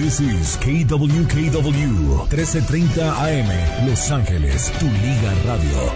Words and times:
This 0.00 0.18
is 0.20 0.56
KWKW 0.60 2.24
1330 2.30 3.12
AM 3.12 3.86
Los 3.86 4.10
Ángeles, 4.10 4.72
tu 4.78 4.86
liga 4.86 5.34
radio. 5.44 5.92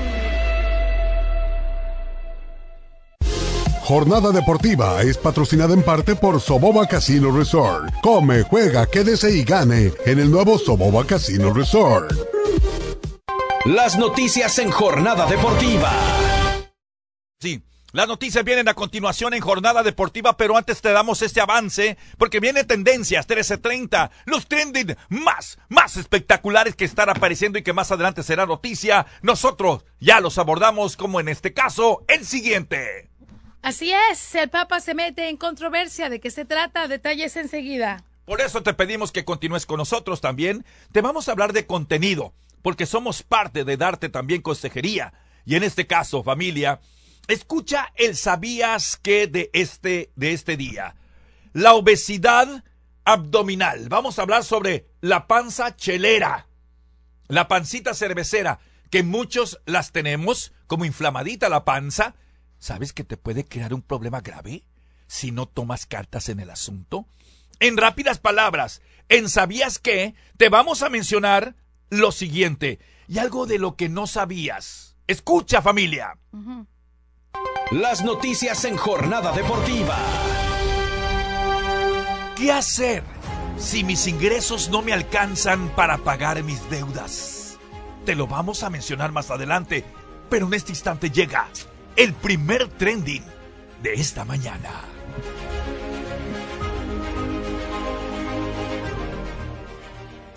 Jornada 3.80 4.30
Deportiva 4.30 5.00
es 5.00 5.17
patrocinada 5.17 5.72
en 5.72 5.82
parte 5.82 6.17
por 6.17 6.38
Soboba 6.38 6.86
Casino 6.86 7.34
Resort. 7.34 7.94
Come, 8.02 8.43
juega, 8.43 8.84
quédese 8.84 9.30
y 9.30 9.43
gane 9.43 9.90
en 10.05 10.18
el 10.18 10.30
nuevo 10.30 10.59
Soboba 10.59 11.07
Casino 11.07 11.55
Resort. 11.55 12.12
Las 13.64 13.96
noticias 13.96 14.59
en 14.59 14.71
Jornada 14.71 15.25
Deportiva. 15.25 15.91
Sí. 17.41 17.62
Las 17.95 18.08
noticias 18.08 18.45
vienen 18.45 18.68
a 18.68 18.74
continuación 18.74 19.34
en 19.34 19.40
Jornada 19.40 19.84
Deportiva, 19.84 20.36
pero 20.36 20.56
antes 20.56 20.80
te 20.80 20.90
damos 20.90 21.22
este 21.22 21.40
avance 21.40 21.96
porque 22.18 22.40
viene 22.40 22.64
Tendencias 22.64 23.24
1330, 23.24 24.11
los 24.24 24.48
trending 24.48 24.96
más, 25.11 25.61
más 25.68 25.96
espectaculares 25.96 26.75
que 26.75 26.86
están 26.86 27.08
apareciendo 27.08 27.57
y 27.57 27.62
que 27.62 27.72
más 27.72 27.93
adelante 27.93 28.25
será 28.25 28.46
noticia. 28.46 29.07
Nosotros 29.22 29.84
ya 30.00 30.18
los 30.18 30.39
abordamos 30.39 30.96
como 30.96 31.20
en 31.20 31.29
este 31.29 31.53
caso 31.53 32.05
el 32.09 32.27
siguiente. 32.27 33.11
Así 33.62 33.93
es, 34.11 34.34
el 34.34 34.51
Papa 34.51 34.81
se 34.81 34.95
mete 34.95 35.29
en 35.29 35.37
controversia. 35.37 36.09
¿De 36.09 36.19
qué 36.19 36.33
se 36.33 36.45
trata? 36.45 36.89
Detalles 36.89 37.37
enseguida. 37.37 38.03
Por 38.25 38.41
eso 38.41 38.65
te 38.65 38.75
pedimos 38.75 39.12
que 39.12 39.25
continúes 39.25 39.67
con 39.67 39.79
nosotros 39.79 40.20
también. 40.20 40.65
Te 40.91 41.01
vamos 41.01 41.29
a 41.29 41.31
hablar 41.31 41.53
de 41.53 41.65
contenido, 41.65 42.34
porque 42.61 42.87
somos 42.87 43.23
parte 43.23 43.62
de 43.62 43.77
darte 43.77 44.09
también 44.09 44.42
consejería. 44.42 45.15
Y 45.47 45.55
en 45.55 45.62
este 45.62 45.87
caso, 45.87 46.25
familia, 46.25 46.81
escucha 47.28 47.92
el 47.96 48.16
sabías 48.16 48.96
que 48.96 49.27
de 49.27 49.51
este, 49.52 50.10
de 50.16 50.33
este 50.33 50.56
día. 50.56 50.96
La 51.52 51.74
obesidad 51.74 52.64
abdominal. 53.05 53.88
Vamos 53.88 54.19
a 54.19 54.23
hablar 54.23 54.45
sobre 54.45 54.88
la 55.00 55.27
panza 55.27 55.77
chelera, 55.77 56.47
la 57.28 57.48
pancita 57.48 57.94
cervecera, 57.94 58.58
que 58.91 59.03
muchos 59.03 59.61
las 59.66 59.92
tenemos 59.92 60.53
como 60.66 60.84
inflamadita 60.84 61.48
la 61.48 61.64
panza 61.64 62.14
¿Sabes 62.64 62.94
que 62.94 63.05
te 63.05 63.19
puede 63.19 63.44
crear 63.44 63.75
un 63.75 63.83
problema 63.83 64.22
grave 64.22 64.64
si 65.06 65.33
no 65.33 65.44
tomas 65.44 65.84
cartas 65.84 66.31
en 66.31 66.41
el 66.41 66.48
asunto? 66.48 67.06
En 67.61 67.77
rápidas 67.77 68.19
palabras, 68.19 68.81
en 69.11 69.28
¿sabías 69.28 69.78
qué? 69.78 70.14
Te 70.38 70.48
vamos 70.48 70.83
a 70.83 70.88
mencionar 70.88 71.56
lo 71.91 72.11
siguiente 72.11 72.78
y 73.06 73.19
algo 73.19 73.44
de 73.44 73.59
lo 73.59 73.77
que 73.77 73.91
no 73.91 74.06
sabías. 74.06 74.97
Escucha 75.06 75.61
familia. 75.61 76.16
Las 77.71 78.05
noticias 78.05 78.65
en 78.67 78.77
jornada 78.77 79.33
deportiva. 79.33 79.97
¿Qué 82.37 82.53
hacer 82.53 83.03
si 83.59 83.83
mis 83.83 84.07
ingresos 84.07 84.69
no 84.69 84.81
me 84.81 84.93
alcanzan 84.93 85.71
para 85.71 85.99
pagar 85.99 86.43
mis 86.45 86.71
deudas? 86.71 87.59
Te 88.05 88.15
lo 88.15 88.27
vamos 88.27 88.62
a 88.62 88.71
mencionar 88.71 89.11
más 89.11 89.31
adelante, 89.31 89.85
pero 90.29 90.47
en 90.47 90.55
este 90.55 90.73
instante 90.73 91.11
llega 91.11 91.49
el 91.97 92.12
primer 92.12 92.69
trending 92.69 93.25
de 93.83 93.95
esta 93.95 94.25
mañana. 94.25 94.71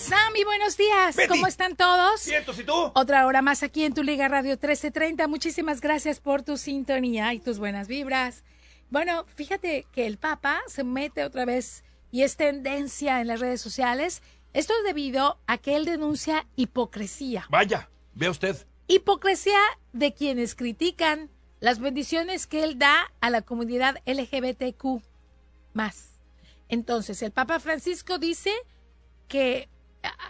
Sammy, 0.07 0.45
buenos 0.45 0.77
días. 0.77 1.17
¿Cómo 1.27 1.47
están 1.47 1.75
todos? 1.75 2.21
¿Cientos 2.21 2.57
y 2.57 2.63
tú? 2.63 2.73
Otra 2.95 3.25
hora 3.25 3.41
más 3.41 3.61
aquí 3.61 3.83
en 3.83 3.93
tu 3.93 4.03
Liga 4.03 4.29
Radio 4.29 4.51
1330. 4.51 5.27
Muchísimas 5.27 5.81
gracias 5.81 6.21
por 6.21 6.43
tu 6.43 6.55
sintonía 6.55 7.33
y 7.33 7.39
tus 7.41 7.59
buenas 7.59 7.89
vibras. 7.89 8.45
Bueno, 8.89 9.25
fíjate 9.35 9.85
que 9.91 10.07
el 10.07 10.17
Papa 10.17 10.61
se 10.67 10.85
mete 10.85 11.25
otra 11.25 11.43
vez 11.43 11.83
y 12.09 12.21
es 12.23 12.37
tendencia 12.37 13.19
en 13.19 13.27
las 13.27 13.41
redes 13.41 13.59
sociales. 13.59 14.21
Esto 14.53 14.73
es 14.77 14.85
debido 14.85 15.41
a 15.45 15.57
que 15.57 15.75
él 15.75 15.83
denuncia 15.83 16.47
hipocresía. 16.55 17.45
Vaya, 17.49 17.89
vea 18.13 18.31
usted. 18.31 18.65
Hipocresía 18.87 19.59
de 19.91 20.13
quienes 20.13 20.55
critican 20.55 21.29
las 21.59 21.79
bendiciones 21.79 22.47
que 22.47 22.63
él 22.63 22.79
da 22.79 23.11
a 23.19 23.29
la 23.29 23.41
comunidad 23.41 23.97
LGBTQ 24.05 25.01
más. 25.73 26.11
Entonces, 26.69 27.21
el 27.21 27.31
Papa 27.31 27.59
Francisco 27.59 28.19
dice 28.19 28.53
que 29.27 29.67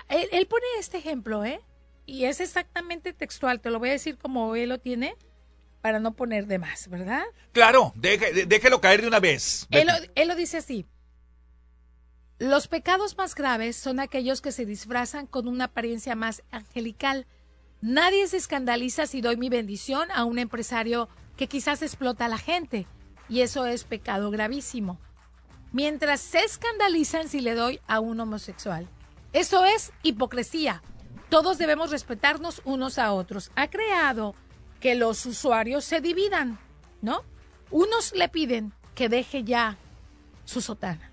él, 0.09 0.47
pone 0.47 0.65
este 0.79 0.97
ejemplo, 0.97 1.45
¿eh? 1.45 1.61
Y 2.05 2.25
es 2.25 2.39
exactamente 2.39 3.13
textual, 3.13 3.59
te 3.59 3.69
lo 3.69 3.79
voy 3.79 3.89
a 3.89 3.93
decir 3.93 4.17
como 4.17 4.55
él 4.55 4.69
lo 4.69 4.79
tiene 4.79 5.15
para 5.81 5.99
no 5.99 6.13
poner 6.13 6.47
de 6.47 6.59
más, 6.59 6.89
¿verdad? 6.89 7.23
Claro, 7.51 7.93
déjelo 7.95 8.81
caer 8.81 9.01
de 9.01 9.07
una 9.07 9.19
vez. 9.19 9.67
Él 9.71 9.87
él 10.15 10.27
lo 10.27 10.35
dice 10.35 10.57
así. 10.57 10.85
Los 12.39 12.67
pecados 12.67 13.17
más 13.17 13.35
graves 13.35 13.75
son 13.75 13.99
aquellos 13.99 14.41
que 14.41 14.51
se 14.51 14.65
disfrazan 14.65 15.27
con 15.27 15.47
una 15.47 15.65
apariencia 15.65 16.15
más 16.15 16.43
angelical 16.51 17.25
Nadie 17.81 18.27
se 18.27 18.37
escandaliza 18.37 19.05
si 19.05 19.21
doy 19.21 19.37
mi 19.37 19.49
bendición 19.49 20.09
a 20.11 20.25
un 20.25 20.39
empresario 20.39 21.09
que 21.35 21.47
quizás 21.47 21.83
explota 21.83 22.25
a 22.25 22.29
la 22.29 22.39
gente, 22.39 22.87
y 23.29 23.41
eso 23.41 23.67
es 23.67 23.83
pecado 23.83 24.31
gravísimo. 24.31 24.99
Mientras 25.71 26.21
se 26.21 26.39
escandalizan 26.39 27.29
si 27.29 27.39
le 27.39 27.53
doy 27.53 27.79
a 27.87 27.99
un 27.99 28.19
homosexual. 28.19 28.89
Eso 29.33 29.65
es 29.65 29.91
hipocresía. 30.03 30.81
Todos 31.29 31.57
debemos 31.57 31.91
respetarnos 31.91 32.61
unos 32.63 32.97
a 32.97 33.13
otros. 33.13 33.51
Ha 33.55 33.69
creado 33.69 34.35
que 34.79 34.95
los 34.95 35.25
usuarios 35.25 35.83
se 35.83 36.01
dividan, 36.01 36.59
¿no? 37.01 37.23
Unos 37.69 38.13
le 38.13 38.29
piden 38.29 38.73
que 38.95 39.09
deje 39.09 39.43
ya 39.43 39.77
su 40.45 40.61
sotana, 40.61 41.11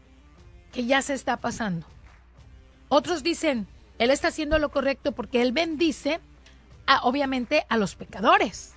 que 0.73 0.87
ya 0.87 1.03
se 1.03 1.15
está 1.15 1.39
pasando. 1.39 1.87
Otros 2.89 3.23
dicen, 3.23 3.67
él 3.99 4.11
está 4.11 4.29
haciendo 4.29 4.59
lo 4.59 4.71
correcto 4.71 5.13
porque 5.13 5.43
él 5.43 5.53
bendice 5.53 6.21
obviamente 7.03 7.67
a 7.69 7.77
los 7.77 7.97
pecadores. 7.97 8.75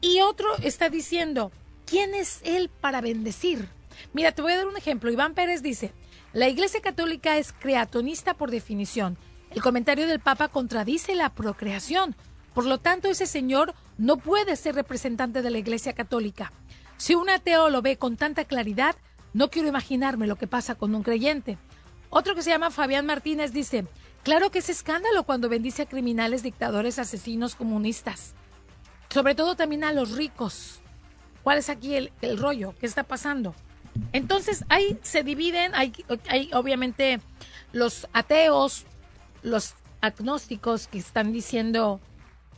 Y 0.00 0.20
otro 0.20 0.48
está 0.62 0.88
diciendo, 0.88 1.52
¿quién 1.86 2.14
es 2.14 2.40
él 2.42 2.68
para 2.68 3.00
bendecir? 3.00 3.68
Mira, 4.12 4.32
te 4.32 4.42
voy 4.42 4.52
a 4.52 4.56
dar 4.56 4.66
un 4.66 4.76
ejemplo. 4.76 5.12
Iván 5.12 5.34
Pérez 5.34 5.62
dice, 5.62 5.92
la 6.32 6.48
Iglesia 6.48 6.80
Católica 6.80 7.36
es 7.36 7.52
creatonista 7.52 8.34
por 8.34 8.50
definición. 8.50 9.18
El 9.50 9.62
comentario 9.62 10.06
del 10.06 10.20
Papa 10.20 10.48
contradice 10.48 11.14
la 11.14 11.30
procreación. 11.30 12.16
Por 12.54 12.64
lo 12.64 12.78
tanto, 12.78 13.08
ese 13.08 13.26
señor 13.26 13.74
no 13.98 14.16
puede 14.16 14.56
ser 14.56 14.74
representante 14.74 15.42
de 15.42 15.50
la 15.50 15.58
Iglesia 15.58 15.92
Católica. 15.92 16.52
Si 16.96 17.14
un 17.14 17.28
ateo 17.28 17.68
lo 17.68 17.82
ve 17.82 17.98
con 17.98 18.16
tanta 18.16 18.44
claridad, 18.44 18.96
no 19.34 19.50
quiero 19.50 19.68
imaginarme 19.68 20.26
lo 20.26 20.36
que 20.36 20.46
pasa 20.46 20.74
con 20.74 20.94
un 20.94 21.02
creyente. 21.02 21.58
Otro 22.10 22.34
que 22.34 22.42
se 22.42 22.50
llama 22.50 22.70
Fabián 22.70 23.06
Martínez 23.06 23.52
dice, 23.52 23.86
Claro 24.22 24.52
que 24.52 24.60
es 24.60 24.68
escándalo 24.68 25.24
cuando 25.24 25.48
bendice 25.48 25.82
a 25.82 25.86
criminales, 25.86 26.44
dictadores, 26.44 27.00
asesinos, 27.00 27.56
comunistas. 27.56 28.34
Sobre 29.08 29.34
todo 29.34 29.56
también 29.56 29.82
a 29.82 29.92
los 29.92 30.12
ricos. 30.12 30.80
¿Cuál 31.42 31.58
es 31.58 31.68
aquí 31.68 31.96
el, 31.96 32.38
rollo? 32.38 32.74
¿Qué 32.78 32.86
está 32.86 33.02
pasando? 33.02 33.52
Entonces, 34.12 34.64
ahí 34.68 34.98
se 35.02 35.22
dividen, 35.22 35.74
hay, 35.74 35.92
hay 36.28 36.50
obviamente 36.52 37.20
los 37.72 38.08
ateos, 38.12 38.84
los 39.42 39.74
agnósticos 40.00 40.86
que 40.88 40.98
están 40.98 41.32
diciendo 41.32 42.00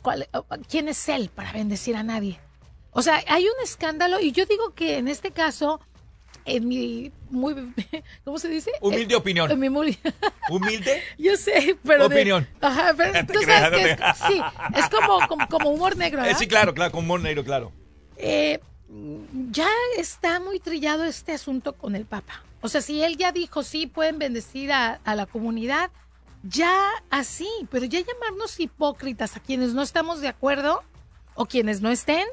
cuál, 0.01 0.27
quién 0.69 0.87
es 0.89 1.07
él 1.09 1.29
para 1.33 1.51
bendecir 1.51 1.95
a 1.95 2.03
nadie. 2.03 2.39
O 2.91 3.01
sea, 3.01 3.21
hay 3.27 3.43
un 3.43 3.63
escándalo 3.63 4.19
y 4.19 4.31
yo 4.31 4.45
digo 4.45 4.73
que 4.73 4.97
en 4.97 5.07
este 5.07 5.31
caso 5.31 5.81
en 6.45 6.67
mi 6.67 7.11
muy 7.29 7.55
¿cómo 8.23 8.37
se 8.37 8.47
dice? 8.49 8.71
Humilde 8.79 9.15
opinión. 9.15 9.51
Humilde. 10.49 11.01
Yo 11.17 11.35
sé, 11.37 11.75
pero 11.83 12.05
opinión. 12.05 12.47
ajá, 12.61 12.93
pero 12.95 13.25
tú 13.33 13.39
sabes 13.41 13.81
que 13.81 13.91
es, 13.91 13.99
sí, 14.27 14.41
es 14.75 14.89
como, 14.89 15.47
como, 15.49 15.69
humor 15.71 15.97
negro. 15.97 16.23
Eh, 16.23 16.35
sí, 16.35 16.47
claro, 16.47 16.73
claro, 16.73 16.91
como 16.91 17.03
humor 17.03 17.21
negro, 17.21 17.43
claro. 17.43 17.71
Eh, 18.17 18.59
ya 19.51 19.69
está 19.97 20.39
muy 20.39 20.59
trillado 20.59 21.03
este 21.03 21.33
asunto 21.33 21.73
con 21.73 21.95
el 21.95 22.05
Papa. 22.05 22.43
O 22.61 22.67
sea, 22.67 22.81
si 22.81 23.03
él 23.03 23.17
ya 23.17 23.31
dijo 23.31 23.63
sí 23.63 23.87
pueden 23.87 24.19
bendecir 24.19 24.71
a, 24.71 24.99
la 25.05 25.25
comunidad, 25.25 25.91
ya 26.43 26.89
así, 27.09 27.47
pero 27.69 27.85
ya 27.85 27.99
llamarnos 27.99 28.59
hipócritas 28.59 29.35
a 29.35 29.39
quienes 29.39 29.73
no 29.73 29.81
estamos 29.81 30.21
de 30.21 30.27
acuerdo 30.27 30.83
o 31.33 31.45
quienes 31.45 31.81
no 31.81 31.91
estén, 31.91 32.25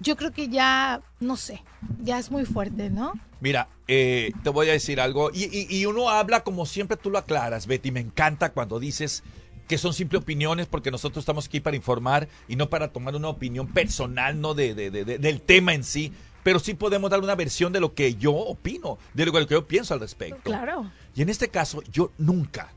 yo 0.00 0.16
creo 0.16 0.32
que 0.32 0.48
ya, 0.48 1.02
no 1.20 1.36
sé, 1.36 1.62
ya 2.02 2.18
es 2.18 2.30
muy 2.30 2.44
fuerte, 2.46 2.90
¿no? 2.90 3.12
Mira, 3.40 3.68
eh, 3.86 4.32
te 4.42 4.50
voy 4.50 4.68
a 4.68 4.72
decir 4.72 5.00
algo, 5.00 5.30
y, 5.32 5.84
uno 5.86 6.10
habla 6.10 6.42
como 6.42 6.66
siempre 6.66 6.96
tú 6.96 7.10
lo 7.10 7.18
aclaras, 7.18 7.66
Betty, 7.66 7.90
me 7.90 8.00
encanta 8.00 8.52
cuando 8.52 8.80
dices 8.80 9.22
que 9.70 9.78
son 9.78 9.94
simples 9.94 10.20
opiniones 10.20 10.66
porque 10.66 10.90
nosotros 10.90 11.22
estamos 11.22 11.46
aquí 11.46 11.60
para 11.60 11.76
informar 11.76 12.28
y 12.48 12.56
no 12.56 12.68
para 12.68 12.88
tomar 12.88 13.14
una 13.14 13.28
opinión 13.28 13.68
personal, 13.68 14.40
no 14.40 14.52
de, 14.52 14.74
del 14.74 15.40
tema 15.40 15.74
en 15.74 15.84
sí, 15.84 16.12
pero 16.42 16.58
sí 16.58 16.74
podemos 16.74 17.08
dar 17.08 17.20
una 17.20 17.36
versión 17.36 17.72
de 17.72 17.78
lo 17.78 17.94
que 17.94 18.16
yo 18.16 18.32
opino, 18.32 18.98
de 19.14 19.26
lo 19.26 19.32
que 19.32 19.54
yo 19.54 19.68
pienso 19.68 19.94
al 19.94 20.00
respecto. 20.00 20.42
Claro. 20.42 20.90
Y 21.14 21.22
en 21.22 21.28
este 21.28 21.50
caso, 21.50 21.84
yo 21.92 22.10
nunca, 22.18 22.72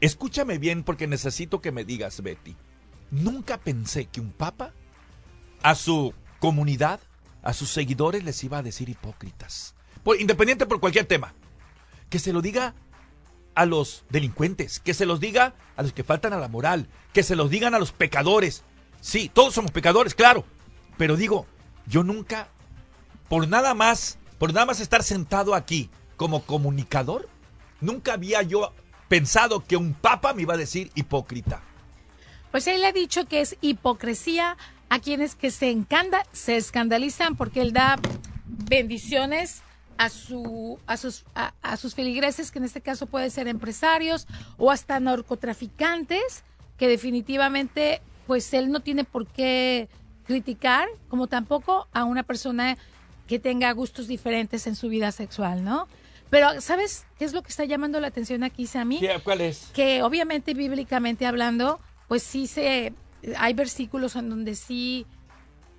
escúchame 0.00 0.58
bien 0.58 0.84
porque 0.84 1.08
necesito 1.08 1.60
que 1.60 1.72
me 1.72 1.84
digas, 1.84 2.22
Betty, 2.22 2.54
nunca 3.10 3.58
pensé 3.58 4.04
que 4.04 4.20
un 4.20 4.30
papa 4.30 4.72
a 5.64 5.74
su 5.74 6.14
comunidad, 6.38 7.00
a 7.42 7.54
sus 7.54 7.70
seguidores 7.70 8.22
les 8.22 8.44
iba 8.44 8.58
a 8.58 8.62
decir 8.62 8.88
hipócritas 8.88 9.74
independiente 10.16 10.64
por 10.64 10.78
cualquier 10.78 11.06
tema. 11.06 11.34
que 12.08 12.20
se 12.20 12.32
lo 12.32 12.40
diga 12.40 12.74
a 13.60 13.66
los 13.66 14.04
delincuentes, 14.08 14.80
que 14.80 14.94
se 14.94 15.04
los 15.04 15.20
diga 15.20 15.52
a 15.76 15.82
los 15.82 15.92
que 15.92 16.02
faltan 16.02 16.32
a 16.32 16.38
la 16.38 16.48
moral, 16.48 16.88
que 17.12 17.22
se 17.22 17.36
los 17.36 17.50
digan 17.50 17.74
a 17.74 17.78
los 17.78 17.92
pecadores. 17.92 18.64
Sí, 19.02 19.30
todos 19.30 19.52
somos 19.52 19.70
pecadores, 19.70 20.14
claro, 20.14 20.46
pero 20.96 21.14
digo, 21.14 21.46
yo 21.86 22.02
nunca, 22.02 22.48
por 23.28 23.46
nada 23.48 23.74
más, 23.74 24.18
por 24.38 24.54
nada 24.54 24.64
más 24.64 24.80
estar 24.80 25.02
sentado 25.02 25.54
aquí 25.54 25.90
como 26.16 26.42
comunicador, 26.46 27.28
nunca 27.82 28.14
había 28.14 28.40
yo 28.40 28.72
pensado 29.08 29.62
que 29.62 29.76
un 29.76 29.92
papa 29.92 30.32
me 30.32 30.40
iba 30.40 30.54
a 30.54 30.56
decir 30.56 30.90
hipócrita. 30.94 31.60
Pues 32.52 32.66
él 32.66 32.82
ha 32.86 32.92
dicho 32.92 33.26
que 33.26 33.42
es 33.42 33.58
hipocresía 33.60 34.56
a 34.88 35.00
quienes 35.00 35.34
que 35.34 35.50
se 35.50 35.70
encanda, 35.70 36.24
se 36.32 36.56
escandalizan 36.56 37.36
porque 37.36 37.60
él 37.60 37.74
da 37.74 37.98
bendiciones 38.46 39.60
a, 40.00 40.08
su, 40.08 40.78
a, 40.86 40.96
sus, 40.96 41.26
a, 41.34 41.76
sus 41.76 41.94
feligreses, 41.94 42.50
que 42.50 42.58
en 42.58 42.64
este 42.64 42.80
caso 42.80 43.04
pueden 43.04 43.30
ser 43.30 43.48
empresarios 43.48 44.26
o 44.56 44.70
hasta 44.70 44.98
narcotraficantes, 44.98 46.42
que 46.78 46.88
definitivamente 46.88 48.00
pues 48.26 48.54
él 48.54 48.72
no 48.72 48.80
tiene 48.80 49.04
por 49.04 49.26
qué 49.26 49.90
criticar, 50.24 50.88
como 51.08 51.26
tampoco 51.26 51.86
a 51.92 52.04
una 52.04 52.22
persona 52.22 52.78
que 53.26 53.38
tenga 53.38 53.70
gustos 53.72 54.08
diferentes 54.08 54.66
en 54.66 54.74
su 54.74 54.88
vida 54.88 55.12
sexual, 55.12 55.64
¿no? 55.64 55.86
Pero, 56.30 56.62
¿sabes 56.62 57.04
qué 57.18 57.26
es 57.26 57.34
lo 57.34 57.42
que 57.42 57.50
está 57.50 57.66
llamando 57.66 58.00
la 58.00 58.06
atención 58.06 58.42
aquí, 58.42 58.66
Sammy? 58.66 59.02
¿Cuál 59.22 59.42
es? 59.42 59.68
Que 59.74 60.02
obviamente, 60.02 60.54
bíblicamente 60.54 61.26
hablando, 61.26 61.78
pues 62.08 62.22
sí 62.22 62.46
se. 62.46 62.94
Hay 63.36 63.52
versículos 63.52 64.16
en 64.16 64.30
donde 64.30 64.54
sí 64.54 65.04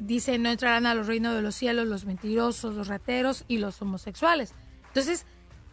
dice 0.02 0.38
no 0.38 0.50
entrarán 0.50 0.86
a 0.86 0.96
los 0.96 1.08
reinos 1.08 1.36
de 1.36 1.42
los 1.42 1.56
cielos 1.56 1.88
los 1.88 2.06
mentirosos, 2.06 2.76
los 2.76 2.88
rateros 2.88 3.46
y 3.48 3.58
los 3.58 3.82
homosexuales. 3.82 4.54
Entonces, 4.88 5.26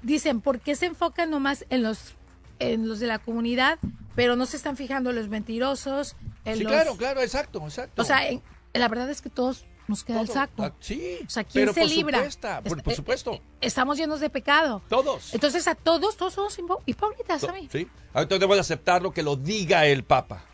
dicen, 0.03 0.41
¿por 0.41 0.61
qué 0.61 0.77
se 0.77 0.87
enfocan 0.87 1.31
nomás 1.31 1.65
en 1.71 1.83
los 1.83 2.15
en 2.61 2.89
los 2.89 2.99
de 2.99 3.07
la 3.07 3.21
comunidad, 3.21 3.79
pero 4.17 4.35
no 4.35 4.45
se 4.47 4.57
están 4.57 4.77
fijando 4.77 5.11
en 5.11 5.17
los 5.17 5.29
mentirosos? 5.29 6.17
En 6.45 6.59
sí, 6.59 6.63
los... 6.65 6.73
claro, 6.73 6.97
claro, 6.97 7.21
exacto, 7.21 7.63
exacto. 7.65 8.03
O 8.03 8.05
sea, 8.05 8.23
la 8.73 8.89
verdad 8.89 9.11
es 9.11 9.23
que 9.23 9.31
todos 9.31 9.65
nos 9.87 10.05
queda 10.05 10.21
el 10.21 10.29
saco. 10.29 10.63
Ah, 10.63 10.73
sí. 10.81 11.19
O 11.27 11.31
sea, 11.31 11.45
¿quién 11.45 11.73
se 11.73 11.85
libra? 11.87 12.23
por, 12.65 12.83
por, 12.83 12.95
supuesto. 12.95 13.33
Eh, 13.33 13.43
estamos 13.63 13.97
llenos 13.97 14.21
de 14.21 14.29
pecado. 14.29 14.83
Todos. 14.89 15.33
Entonces, 15.33 15.67
a 15.67 15.75
todos, 15.75 16.17
todos 16.17 16.35
somos 16.35 16.59
hipócritas, 16.85 17.41
¿sabes? 17.41 17.69
Sí. 17.73 17.89
Ahorita 18.13 18.39
debo 18.39 18.55
de 18.55 18.61
aceptar 18.61 19.03
lo 19.03 19.13
que 19.13 19.23
lo 19.23 19.37
diga 19.37 19.87
el 19.87 20.05
Papa. 20.05 20.45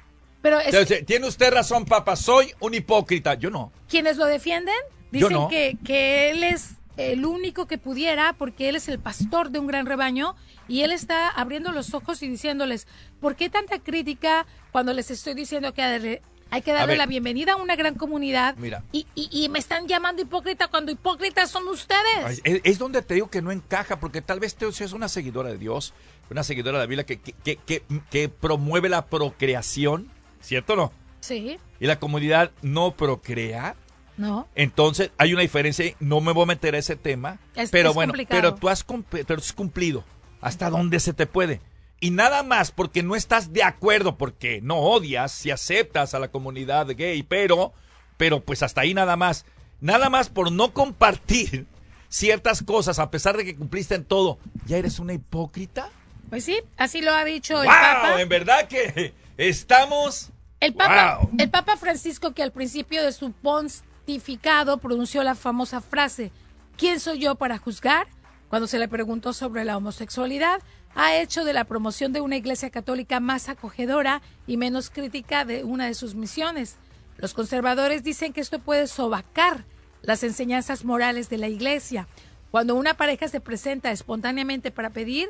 Pero 0.45 0.59
Tiene 1.07 1.27
usted 1.27 1.55
razón, 1.55 1.87
Papa. 1.87 2.17
Soy 2.17 2.53
un 2.61 2.75
hipócrita. 2.75 3.33
Yo 3.33 3.49
no. 3.49 3.73
Quienes 3.89 4.19
lo 4.19 4.27
defienden 4.27 4.75
dicen 5.11 5.49
que, 5.49 5.79
que 5.83 6.31
él 6.33 6.45
es 6.45 6.73
el 6.99 7.25
único 7.25 7.67
que 7.67 7.79
pudiera, 7.79 8.35
porque 8.35 8.69
él 8.69 8.77
es 8.77 8.89
el 8.89 8.99
pastor 8.99 9.49
de 9.49 9.59
un 9.59 9.67
gran 9.67 9.87
rebaño 9.87 10.37
y 10.69 10.83
él 10.83 10.93
está 10.93 11.31
abriendo 11.31 11.73
los 11.73 11.95
ojos 11.95 12.23
y 12.23 12.29
diciéndoles, 12.29 12.87
¿por 13.23 13.37
qué 13.37 13.49
tanta 13.49 13.79
crítica 13.79 14.45
cuando 14.71 14.93
les 14.93 15.11
estoy 15.11 15.33
diciendo 15.33 15.73
que 15.73 16.21
hay 16.51 16.63
que 16.63 16.73
darle 16.75 16.97
la 16.97 17.07
bienvenida 17.07 17.55
a 17.55 17.57
una 17.57 17.75
gran 17.75 17.95
comunidad. 17.95 18.55
Mira. 18.59 18.85
Y, 18.93 19.07
y, 19.15 19.49
me 19.49 19.59
están 19.59 19.89
llamando 19.89 20.21
hipócrita 20.21 20.69
cuando 20.69 20.93
hipócritas 20.93 21.51
son 21.51 21.67
ustedes. 21.69 22.43
Es, 22.45 22.79
donde 22.79 23.01
te 23.01 23.15
digo 23.15 23.31
que 23.31 23.41
no 23.41 23.51
encaja, 23.51 23.99
porque 23.99 24.21
tal 24.21 24.41
vez 24.41 24.55
tú 24.55 24.71
seas 24.73 24.93
una 24.93 25.09
seguidora 25.09 25.49
de 25.49 25.59
Dios, 25.59 25.95
una 26.31 26.45
seguidora 26.45 26.79
de 26.79 26.85
la 26.85 26.87
Biblia 26.87 27.07
que, 27.07 27.19
que, 27.19 27.57
que, 27.57 27.83
que 28.11 28.29
promueve 28.29 28.89
la 28.91 29.07
procreación, 29.07 30.13
¿cierto 30.45 30.75
o 30.75 30.77
no? 30.77 30.93
Sí. 31.21 31.59
Y 31.81 31.87
la 31.87 31.99
comunidad 31.99 32.53
no 32.63 32.93
procrea. 32.93 33.77
No. 34.17 34.47
Entonces 34.55 35.11
hay 35.19 35.33
una 35.33 35.43
diferencia, 35.43 35.93
no 35.99 36.21
me 36.21 36.33
voy 36.33 36.45
a 36.45 36.47
meter 36.47 36.75
a 36.75 36.79
ese 36.79 36.95
tema, 36.95 37.41
pero 37.73 37.93
bueno, 37.93 38.13
pero 38.29 38.55
tú 38.55 38.69
has, 38.69 38.85
pero 39.11 39.35
has 39.37 39.53
cumplido 39.53 40.05
hasta 40.41 40.71
donde 40.71 41.01
se 41.01 41.13
te 41.13 41.27
puede. 41.27 41.61
Y 41.99 42.11
nada 42.11 42.43
más 42.43 42.71
porque 42.71 43.03
no 43.03 43.17
estás 43.17 43.53
de 43.53 43.63
acuerdo, 43.63 44.17
porque 44.17 44.61
no 44.63 44.77
odias 44.77 45.33
si 45.33 45.51
aceptas 45.51 46.15
a 46.15 46.19
la 46.19 46.29
comunidad 46.29 46.87
gay, 46.95 47.23
pero, 47.23 47.73
pero 48.17 48.45
pues 48.45 48.63
hasta 48.63 48.83
ahí 48.83 48.95
nada 48.95 49.17
más. 49.17 49.47
Nada 49.81 50.11
más 50.11 50.29
por 50.29 50.53
no 50.53 50.73
compartir 50.73 51.67
ciertas 52.09 52.63
cosas, 52.63 52.99
a 52.99 53.11
pesar 53.11 53.37
de 53.37 53.45
que 53.45 53.57
cumpliste 53.57 53.95
en 53.95 54.05
todo, 54.05 54.39
¿ya 54.67 54.77
eres 54.77 54.99
una 54.99 55.15
hipócrita? 55.15 55.89
Pues 56.31 56.45
sí, 56.45 56.61
así 56.77 57.01
lo 57.01 57.13
ha 57.13 57.25
dicho 57.25 57.61
el 57.63 57.67
Papa. 57.67 58.21
En 58.21 58.29
verdad 58.29 58.69
que 58.69 59.15
estamos. 59.37 60.31
El 60.65 60.73
Papa, 60.73 61.21
el 61.37 61.51
Papa 61.51 61.77
Francisco, 61.77 62.33
que 62.33 62.43
al 62.43 62.51
principio 62.51 63.03
de 63.03 63.13
su 63.13 63.33
pontificado 63.33 64.79
pronunció 64.79 65.23
la 65.23 65.35
famosa 65.35 65.83
frase: 65.83 66.33
¿Quién 66.79 67.01
soy 67.01 67.19
yo 67.19 67.35
para 67.35 67.59
juzgar? 67.59 68.07
Cuando 68.49 68.67
se 68.67 68.79
le 68.79 68.89
preguntó 68.89 69.35
sobre 69.35 69.67
la 69.67 69.77
homosexualidad, 69.77 70.63
ha 70.95 71.17
hecho 71.17 71.45
de 71.45 71.53
la 71.53 71.65
promoción 71.65 72.15
de 72.15 72.23
una 72.23 72.37
iglesia 72.37 72.71
católica 72.71 73.21
más 73.21 73.51
acogedora 73.51 74.23
y 74.47 74.57
menos 74.57 74.89
crítica 74.89 75.45
de 75.45 75.65
una 75.65 75.85
de 75.85 75.93
sus 75.93 76.15
misiones. 76.15 76.77
Los 77.19 77.35
conservadores 77.35 78.03
dicen 78.03 78.33
que 78.33 78.41
esto 78.41 78.59
puede 78.59 78.87
sobacar 78.87 79.67
las 80.01 80.23
enseñanzas 80.23 80.87
morales 80.87 81.29
de 81.29 81.37
la 81.37 81.49
iglesia. 81.49 82.09
Cuando 82.51 82.75
una 82.75 82.95
pareja 82.95 83.29
se 83.29 83.41
presenta 83.41 83.91
espontáneamente 83.91 84.71
para 84.71 84.89
pedir, 84.89 85.29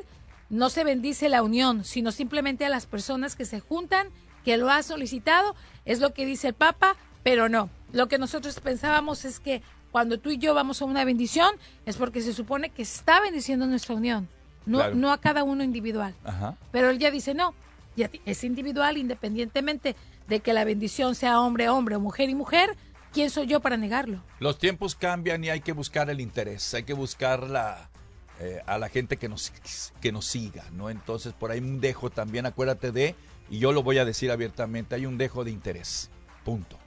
no 0.49 0.69
se 0.69 0.85
bendice 0.85 1.27
la 1.27 1.43
unión, 1.43 1.83
sino 1.83 2.13
simplemente 2.13 2.63
a 2.65 2.69
las 2.69 2.85
personas 2.85 3.35
que 3.35 3.43
se 3.43 3.59
juntan, 3.59 4.07
que 4.45 4.55
lo 4.55 4.69
ha 4.69 4.81
solicitado, 4.83 5.55
es 5.83 5.99
lo 5.99 6.13
que 6.13 6.25
dice 6.25 6.47
el 6.49 6.53
Papa, 6.53 6.95
pero 7.23 7.49
no. 7.49 7.69
Lo 7.91 8.07
que 8.07 8.17
nosotros 8.17 8.59
pensábamos 8.61 9.25
es 9.25 9.39
que 9.39 9.61
cuando 9.91 10.19
tú 10.19 10.29
y 10.29 10.37
yo 10.37 10.53
vamos 10.53 10.81
a 10.81 10.85
una 10.85 11.03
bendición 11.03 11.55
es 11.85 11.97
porque 11.97 12.21
se 12.21 12.33
supone 12.33 12.69
que 12.69 12.83
está 12.83 13.19
bendiciendo 13.19 13.65
nuestra 13.65 13.95
unión 13.95 14.29
no, 14.65 14.91
no 14.91 15.11
a 15.11 15.19
cada 15.19 15.43
uno 15.43 15.63
individual. 15.63 16.13
Pero 16.71 16.89
él 16.89 16.99
ya 16.99 17.11
dice, 17.11 17.33
no, 17.33 17.53
ya 17.95 18.09
es 18.25 18.43
individual 18.43 18.97
independientemente 18.97 19.95
de 20.27 20.39
que 20.39 20.53
la 20.53 20.63
bendición 20.63 21.15
sea 21.15 21.39
hombre, 21.41 21.69
hombre 21.69 21.95
o 21.95 21.99
mujer 21.99 22.29
y 22.29 22.35
mujer. 22.35 22.75
¿Quién 23.13 23.29
soy 23.29 23.47
yo 23.47 23.61
para 23.61 23.77
negarlo? 23.77 24.21
Los 24.39 24.57
tiempos 24.57 24.95
cambian 24.95 25.43
y 25.43 25.49
hay 25.49 25.61
que 25.61 25.71
buscar 25.71 26.09
el 26.09 26.19
interés, 26.19 26.73
hay 26.73 26.83
que 26.83 26.93
buscar 26.93 27.49
la, 27.49 27.89
eh, 28.41 28.61
a 28.65 28.77
la 28.77 28.89
gente 28.89 29.15
que 29.15 29.29
nos, 29.29 29.53
que 30.01 30.11
nos 30.11 30.25
siga, 30.25 30.65
¿no? 30.73 30.89
Entonces 30.89 31.31
por 31.31 31.51
ahí 31.51 31.59
un 31.59 31.79
dejo 31.79 32.09
también, 32.09 32.45
acuérdate 32.45 32.91
de, 32.91 33.15
y 33.49 33.59
yo 33.59 33.71
lo 33.71 33.83
voy 33.83 33.97
a 33.97 34.05
decir 34.05 34.31
abiertamente, 34.31 34.95
hay 34.95 35.05
un 35.05 35.17
dejo 35.17 35.43
de 35.43 35.51
interés, 35.51 36.09
punto. 36.43 36.77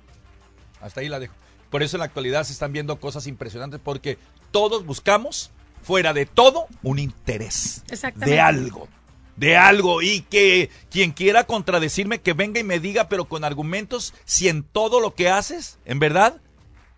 Hasta 0.80 1.00
ahí 1.00 1.08
la 1.08 1.18
dejo. 1.18 1.34
Por 1.70 1.82
eso 1.82 1.96
en 1.96 2.00
la 2.00 2.06
actualidad 2.06 2.44
se 2.44 2.52
están 2.52 2.72
viendo 2.72 2.98
cosas 2.98 3.26
impresionantes 3.26 3.80
porque 3.82 4.18
todos 4.50 4.86
buscamos 4.86 5.50
fuera 5.82 6.12
de 6.12 6.26
todo, 6.26 6.66
un 6.82 6.98
interés 6.98 7.84
de 8.16 8.40
algo. 8.40 8.88
De 9.36 9.56
algo 9.56 10.02
y 10.02 10.22
que 10.22 10.68
quien 10.90 11.12
quiera 11.12 11.44
contradecirme 11.44 12.20
que 12.20 12.32
venga 12.32 12.58
y 12.58 12.64
me 12.64 12.80
diga, 12.80 13.08
pero 13.08 13.26
con 13.26 13.44
argumentos, 13.44 14.12
si 14.24 14.48
en 14.48 14.64
todo 14.64 15.00
lo 15.00 15.14
que 15.14 15.28
haces, 15.28 15.78
en 15.84 16.00
verdad, 16.00 16.40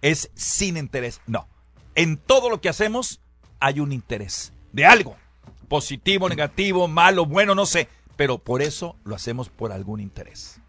es 0.00 0.30
sin 0.34 0.78
interés. 0.78 1.20
No, 1.26 1.48
en 1.94 2.16
todo 2.16 2.48
lo 2.48 2.60
que 2.60 2.70
hacemos 2.70 3.20
hay 3.58 3.80
un 3.80 3.92
interés 3.92 4.52
de 4.72 4.86
algo. 4.86 5.16
Positivo, 5.68 6.28
negativo, 6.28 6.88
malo, 6.88 7.26
bueno, 7.26 7.54
no 7.54 7.66
sé. 7.66 7.88
Pero 8.16 8.38
por 8.38 8.62
eso 8.62 8.96
lo 9.04 9.14
hacemos 9.14 9.48
por 9.48 9.72
algún 9.72 10.00
interés. 10.00 10.60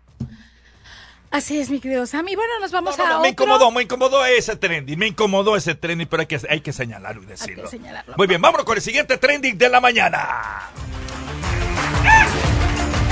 Así 1.31 1.60
es, 1.60 1.69
mi 1.69 1.79
querido 1.79 2.05
Sammy. 2.05 2.36
Bueno, 2.36 2.60
nos 2.60 2.71
vamos 2.71 3.00
a. 3.00 3.07
No, 3.07 3.21
me 3.21 3.29
incomodó, 3.29 3.71
me 3.71 3.83
incomodó 3.83 4.25
ese 4.25 4.57
trending. 4.57 5.00
Me 5.00 5.07
incomodó 5.07 5.55
ese 5.55 5.75
trending, 5.75 6.07
pero 6.07 6.21
hay 6.21 6.27
que, 6.27 6.41
hay 6.50 6.60
que 6.60 6.74
señalarlo 6.74 7.24
y 7.24 7.25
decirlo. 7.25 7.63
Hay 7.63 7.63
que 7.63 7.77
señalarlo. 7.77 8.15
Muy 8.17 8.27
bien, 8.27 8.41
vámonos 8.41 8.65
con 8.65 8.75
el 8.75 8.81
siguiente 8.81 9.17
trending 9.17 9.57
de 9.57 9.69
la 9.69 9.79
mañana. 9.79 10.69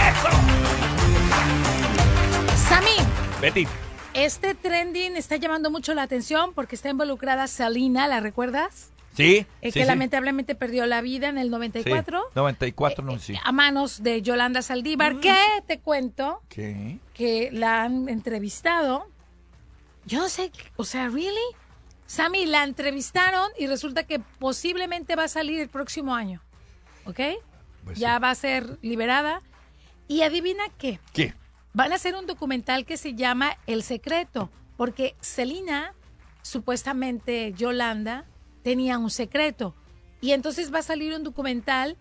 ¡Eso! 0.10 0.30
Sammy. 2.68 3.08
Betty. 3.42 3.66
Este 4.14 4.54
trending 4.54 5.16
está 5.16 5.38
llamando 5.38 5.72
mucho 5.72 5.94
la 5.94 6.02
atención 6.02 6.54
porque 6.54 6.76
está 6.76 6.90
involucrada 6.90 7.48
Salina, 7.48 8.08
¿la 8.10 8.20
recuerdas? 8.20 8.92
Sí. 9.20 9.46
Eh, 9.62 9.74
que 9.74 9.84
lamentablemente 9.84 10.56
perdió 10.56 10.86
la 10.86 11.02
vida 11.02 11.28
en 11.28 11.38
el 11.38 11.52
94. 11.52 12.32
94, 12.34 13.04
no, 13.04 13.20
sí. 13.20 13.36
A 13.44 13.52
manos 13.52 14.02
de 14.02 14.22
Yolanda 14.22 14.62
Saldívar, 14.62 15.16
mm. 15.16 15.20
que 15.20 15.38
te 15.68 15.80
cuento 15.80 16.42
¿Qué? 16.48 17.00
que 17.14 17.50
la 17.52 17.84
han 17.84 18.08
entrevistado. 18.08 19.08
Yo 20.06 20.20
no 20.20 20.30
sé, 20.30 20.54
o 20.78 20.86
sea, 20.86 21.10
¿really? 21.10 21.36
Sammy, 22.06 22.46
la 22.46 22.64
entrevistaron 22.64 23.52
y 23.58 23.68
resulta 23.68 24.04
que 24.04 24.20
posiblemente 24.20 25.18
va 25.18 25.26
a 25.26 25.28
salir 25.28 25.60
el 25.60 25.68
próximo 25.68 26.16
año. 26.16 26.42
¿Ok? 27.04 27.20
Pues 27.84 28.00
ya 28.00 28.20
va 28.20 28.30
a 28.30 28.36
ser 28.36 28.80
liberada. 28.82 29.42
Y 30.08 30.22
adivina 30.22 30.64
qué. 30.78 31.00
¿Qué? 31.12 31.34
Van 31.74 31.92
a 31.92 31.96
hacer 31.96 32.16
un 32.16 32.26
documental 32.26 32.86
que 32.86 32.96
se 32.96 33.16
llama 33.16 33.58
El 33.68 33.84
Secreto, 33.84 34.50
porque 34.78 35.16
Celina, 35.22 35.94
supuestamente 36.42 37.54
Yolanda, 37.54 38.26
tenía 38.70 39.00
un 39.00 39.10
secreto. 39.10 39.74
Y 40.22 40.34
entonces 40.34 40.72
va 40.72 40.78
a 40.78 40.84
salir 40.84 41.16
un 41.16 41.24
documental 41.24 41.98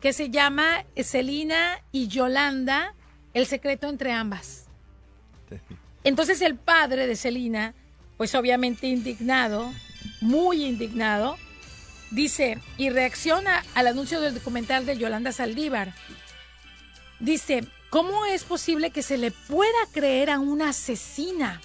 que 0.00 0.14
se 0.14 0.30
llama 0.30 0.86
Celina 0.96 1.82
y 1.92 2.08
Yolanda, 2.08 2.94
el 3.34 3.44
secreto 3.44 3.86
entre 3.90 4.12
ambas. 4.12 4.64
Entonces 6.04 6.40
el 6.40 6.56
padre 6.56 7.06
de 7.06 7.16
Celina, 7.16 7.74
pues 8.16 8.34
obviamente 8.34 8.86
indignado, 8.86 9.70
muy 10.22 10.64
indignado, 10.64 11.36
Dice, 12.12 12.60
y 12.78 12.88
reacciona 12.88 13.64
al 13.74 13.88
anuncio 13.88 14.20
del 14.20 14.32
documental 14.32 14.86
de 14.86 14.96
Yolanda 14.96 15.32
Saldívar. 15.32 15.92
Dice, 17.18 17.66
¿cómo 17.90 18.24
es 18.26 18.44
posible 18.44 18.90
que 18.90 19.02
se 19.02 19.18
le 19.18 19.32
pueda 19.32 19.80
creer 19.92 20.30
a 20.30 20.38
una 20.38 20.68
asesina? 20.68 21.60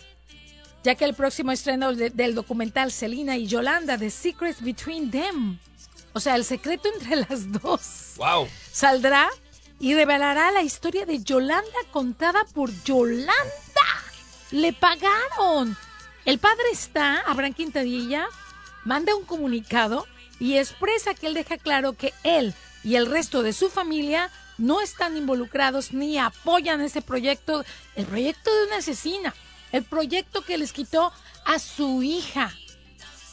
Ya 0.83 0.95
que 0.95 1.05
el 1.05 1.13
próximo 1.13 1.51
estreno 1.51 1.93
de- 1.93 2.09
del 2.09 2.33
documental 2.35 2.91
Selina 2.91 3.37
y 3.37 3.45
Yolanda, 3.47 3.97
The 3.97 4.09
Secrets 4.09 4.61
Between 4.61 5.11
Them, 5.11 5.59
o 6.13 6.19
sea, 6.19 6.35
el 6.35 6.43
secreto 6.45 6.89
entre 6.93 7.15
las 7.29 7.51
dos, 7.51 8.13
Wow. 8.17 8.47
saldrá 8.71 9.29
y 9.79 9.93
revelará 9.93 10.51
la 10.51 10.63
historia 10.63 11.05
de 11.05 11.21
Yolanda 11.23 11.77
contada 11.91 12.45
por 12.53 12.71
Yolanda. 12.83 13.35
Le 14.51 14.73
pagaron. 14.73 15.77
El 16.25 16.37
padre 16.39 16.65
está, 16.71 17.19
Abraham 17.21 17.53
Quintadilla, 17.53 18.27
manda 18.83 19.15
un 19.15 19.23
comunicado 19.23 20.05
y 20.39 20.57
expresa 20.57 21.13
que 21.13 21.27
él 21.27 21.33
deja 21.33 21.57
claro 21.57 21.93
que 21.93 22.13
él 22.23 22.53
y 22.83 22.95
el 22.95 23.05
resto 23.05 23.43
de 23.43 23.53
su 23.53 23.69
familia 23.69 24.29
no 24.57 24.81
están 24.81 25.15
involucrados 25.17 25.93
ni 25.93 26.17
apoyan 26.17 26.81
ese 26.81 27.01
proyecto, 27.01 27.63
el 27.95 28.05
proyecto 28.05 28.53
de 28.53 28.65
una 28.67 28.77
asesina, 28.77 29.33
el 29.71 29.83
proyecto 29.83 30.41
que 30.43 30.57
les 30.57 30.73
quitó 30.73 31.11
a 31.45 31.59
su 31.59 32.03
hija 32.03 32.53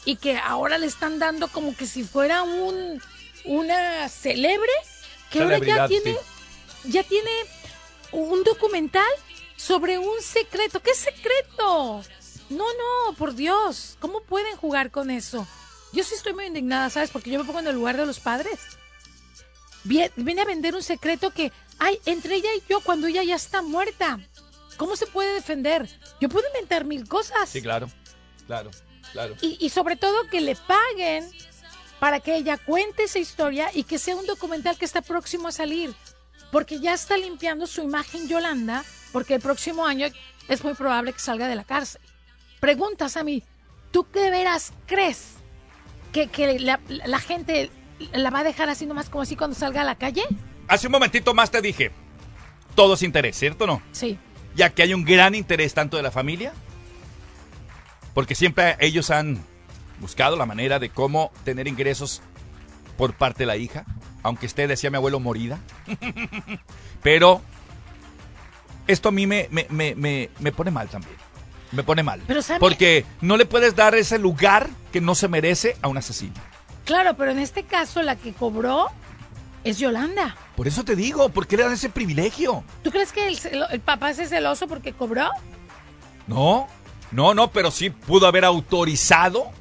y 0.05 0.15
que 0.15 0.37
ahora 0.37 0.77
le 0.77 0.85
están 0.87 1.19
dando 1.19 1.47
como 1.49 1.75
que 1.75 1.85
si 1.85 2.03
fuera 2.03 2.43
un 2.43 3.01
una 3.45 4.09
celebre 4.09 4.71
que 5.31 5.39
ahora 5.41 5.57
ya 5.67 5.87
tiene 5.87 6.17
ya 6.85 7.03
tiene 7.03 7.31
un 8.11 8.43
documental 8.43 9.07
sobre 9.55 9.97
un 9.99 10.21
secreto. 10.21 10.81
¿Qué 10.81 10.93
secreto? 10.95 12.01
No, 12.49 12.65
no, 12.65 13.13
por 13.17 13.35
Dios. 13.35 13.97
¿Cómo 13.99 14.21
pueden 14.21 14.55
jugar 14.57 14.89
con 14.89 15.11
eso? 15.11 15.45
Yo 15.93 16.03
sí 16.03 16.15
estoy 16.15 16.33
muy 16.33 16.45
indignada, 16.45 16.89
¿sabes? 16.89 17.11
Porque 17.11 17.29
yo 17.29 17.39
me 17.39 17.45
pongo 17.45 17.59
en 17.59 17.67
el 17.67 17.75
lugar 17.75 17.97
de 17.97 18.05
los 18.05 18.19
padres. 18.19 18.59
Vie- 19.83 20.11
Viene 20.15 20.41
a 20.41 20.45
vender 20.45 20.75
un 20.75 20.83
secreto 20.83 21.31
que 21.31 21.51
hay 21.77 21.99
entre 22.05 22.35
ella 22.35 22.49
y 22.55 22.63
yo 22.69 22.79
cuando 22.81 23.07
ella 23.07 23.23
ya 23.23 23.35
está 23.35 23.61
muerta. 23.61 24.19
¿Cómo 24.79 24.95
se 24.95 25.05
puede 25.07 25.33
defender? 25.33 25.89
Yo 26.21 26.29
puedo 26.29 26.47
inventar 26.47 26.85
mil 26.85 27.05
cosas. 27.05 27.49
Sí, 27.49 27.61
claro. 27.61 27.89
Claro, 28.47 28.71
claro. 29.11 29.35
Y, 29.41 29.57
y 29.59 29.69
sobre 29.69 29.97
todo 29.97 30.25
que 30.31 30.39
le 30.39 30.55
paguen 30.55 31.29
para 31.99 32.21
que 32.21 32.37
ella 32.37 32.57
cuente 32.57 33.03
esa 33.03 33.19
historia 33.19 33.69
y 33.73 33.83
que 33.83 33.99
sea 33.99 34.15
un 34.15 34.25
documental 34.25 34.77
que 34.77 34.85
está 34.85 35.01
próximo 35.01 35.49
a 35.49 35.51
salir. 35.51 35.93
Porque 36.49 36.79
ya 36.79 36.93
está 36.93 37.17
limpiando 37.17 37.67
su 37.67 37.81
imagen 37.81 38.29
Yolanda, 38.29 38.85
porque 39.11 39.35
el 39.35 39.41
próximo 39.41 39.85
año 39.85 40.07
es 40.47 40.63
muy 40.63 40.75
probable 40.75 41.11
que 41.11 41.19
salga 41.19 41.49
de 41.49 41.55
la 41.55 41.65
cárcel. 41.65 42.01
Preguntas 42.61 43.17
a 43.17 43.23
mí, 43.25 43.43
¿tú 43.91 44.07
qué 44.09 44.31
veras 44.31 44.71
crees 44.87 45.33
que, 46.13 46.27
que 46.27 46.57
la, 46.57 46.79
la 46.87 47.19
gente 47.19 47.69
la 48.13 48.29
va 48.29 48.39
a 48.39 48.43
dejar 48.45 48.69
así 48.69 48.85
nomás 48.85 49.09
como 49.09 49.23
así 49.23 49.35
cuando 49.35 49.57
salga 49.57 49.81
a 49.81 49.83
la 49.83 49.95
calle? 49.95 50.23
Hace 50.69 50.87
un 50.87 50.91
momentito 50.93 51.33
más 51.33 51.51
te 51.51 51.61
dije, 51.61 51.91
todo 52.75 52.93
es 52.93 53.03
interés, 53.03 53.37
¿cierto 53.37 53.65
o 53.65 53.67
no? 53.67 53.81
Sí. 53.91 54.17
Ya 54.59 54.71
que 54.71 54.83
hay 54.83 54.93
un 54.93 55.05
gran 55.05 55.35
interés 55.35 55.73
tanto 55.73 55.95
de 55.95 56.03
la 56.03 56.11
familia, 56.11 56.51
porque 58.13 58.35
siempre 58.35 58.75
ellos 58.81 59.09
han 59.09 59.39
buscado 60.01 60.35
la 60.35 60.45
manera 60.45 60.79
de 60.79 60.89
cómo 60.89 61.31
tener 61.45 61.69
ingresos 61.69 62.21
por 62.97 63.13
parte 63.13 63.43
de 63.43 63.45
la 63.45 63.55
hija, 63.55 63.85
aunque 64.21 64.47
esté, 64.47 64.67
decía 64.67 64.89
mi 64.89 64.97
abuelo, 64.97 65.21
morida. 65.21 65.59
Pero 67.01 67.41
esto 68.85 69.07
a 69.07 69.11
mí 69.13 69.25
me, 69.27 69.47
me, 69.49 69.65
me, 69.69 69.95
me, 69.95 70.29
me 70.39 70.51
pone 70.51 70.71
mal 70.71 70.89
también. 70.89 71.15
Me 71.71 71.83
pone 71.83 72.03
mal. 72.03 72.21
Pero, 72.27 72.41
¿sabe? 72.41 72.59
Porque 72.59 73.05
no 73.21 73.37
le 73.37 73.45
puedes 73.45 73.77
dar 73.77 73.95
ese 73.95 74.19
lugar 74.19 74.69
que 74.91 74.99
no 74.99 75.15
se 75.15 75.29
merece 75.29 75.77
a 75.81 75.87
un 75.87 75.97
asesino. 75.97 76.33
Claro, 76.83 77.15
pero 77.15 77.31
en 77.31 77.39
este 77.39 77.63
caso 77.63 78.01
la 78.01 78.17
que 78.17 78.33
cobró 78.33 78.87
es 79.69 79.77
Yolanda. 79.79 80.35
Por 80.55 80.67
eso 80.67 80.83
te 80.83 80.95
digo, 80.95 81.29
¿por 81.29 81.47
qué 81.47 81.57
le 81.57 81.63
dan 81.63 81.73
ese 81.73 81.89
privilegio? 81.89 82.63
¿Tú 82.83 82.91
crees 82.91 83.11
que 83.11 83.27
el, 83.27 83.37
el 83.71 83.79
papá 83.79 84.11
es 84.11 84.17
celoso 84.29 84.67
porque 84.67 84.93
cobró? 84.93 85.29
No, 86.27 86.67
no, 87.11 87.33
no, 87.33 87.51
pero 87.51 87.71
sí 87.71 87.89
pudo 87.89 88.27
haber 88.27 88.45
autorizado, 88.45 89.51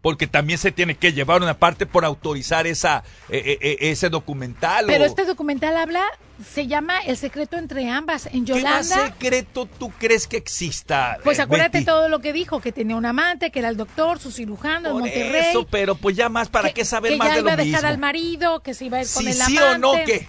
porque 0.00 0.26
también 0.26 0.58
se 0.58 0.72
tiene 0.72 0.96
que 0.96 1.12
llevar 1.12 1.42
una 1.42 1.54
parte 1.58 1.86
por 1.86 2.04
autorizar 2.04 2.66
esa, 2.66 3.02
eh, 3.28 3.42
eh, 3.44 3.58
eh, 3.60 3.76
ese 3.90 4.08
documental. 4.10 4.84
Pero 4.86 5.04
o- 5.04 5.06
este 5.06 5.24
documental 5.24 5.76
habla, 5.76 6.02
se 6.42 6.66
llama 6.66 7.00
El 7.00 7.16
secreto 7.16 7.56
entre 7.56 7.88
ambas. 7.90 8.26
En 8.26 8.44
¿Qué 8.44 8.52
más 8.62 8.88
Yolanda, 8.88 9.06
secreto 9.12 9.66
tú 9.78 9.90
crees 9.98 10.26
que 10.26 10.36
exista? 10.36 11.18
pues 11.24 11.38
eh, 11.38 11.42
acuérdate 11.42 11.78
Betty? 11.78 11.86
todo 11.86 12.08
lo 12.08 12.20
que 12.20 12.32
dijo, 12.32 12.60
que 12.60 12.72
tenía 12.72 12.96
un 12.96 13.06
amante, 13.06 13.50
que 13.50 13.58
era 13.60 13.68
el 13.68 13.76
doctor, 13.76 14.18
su 14.18 14.30
cirujano 14.30 14.88
en 14.90 14.98
Monterrey. 14.98 15.50
eso, 15.50 15.66
pero 15.70 15.94
pues 15.94 16.16
ya 16.16 16.28
más, 16.28 16.48
¿para 16.48 16.68
que- 16.68 16.74
qué 16.74 16.84
saber 16.84 17.12
que 17.12 17.18
más 17.18 17.28
ya 17.28 17.34
de 17.34 17.40
iba 17.40 17.50
lo 17.50 17.54
a 17.54 17.56
dejar 17.56 17.80
mismo? 17.82 17.88
al 17.88 17.98
marido, 17.98 18.60
que 18.60 18.74
se 18.74 18.84
iba 18.86 18.98
a 18.98 19.02
ir 19.02 19.08
con 19.12 19.22
Si 19.24 19.28
el 19.30 19.34
sí 19.36 19.56
amante. 19.58 19.74
o 19.74 19.78
no, 19.78 20.04
¿qué? 20.04 20.28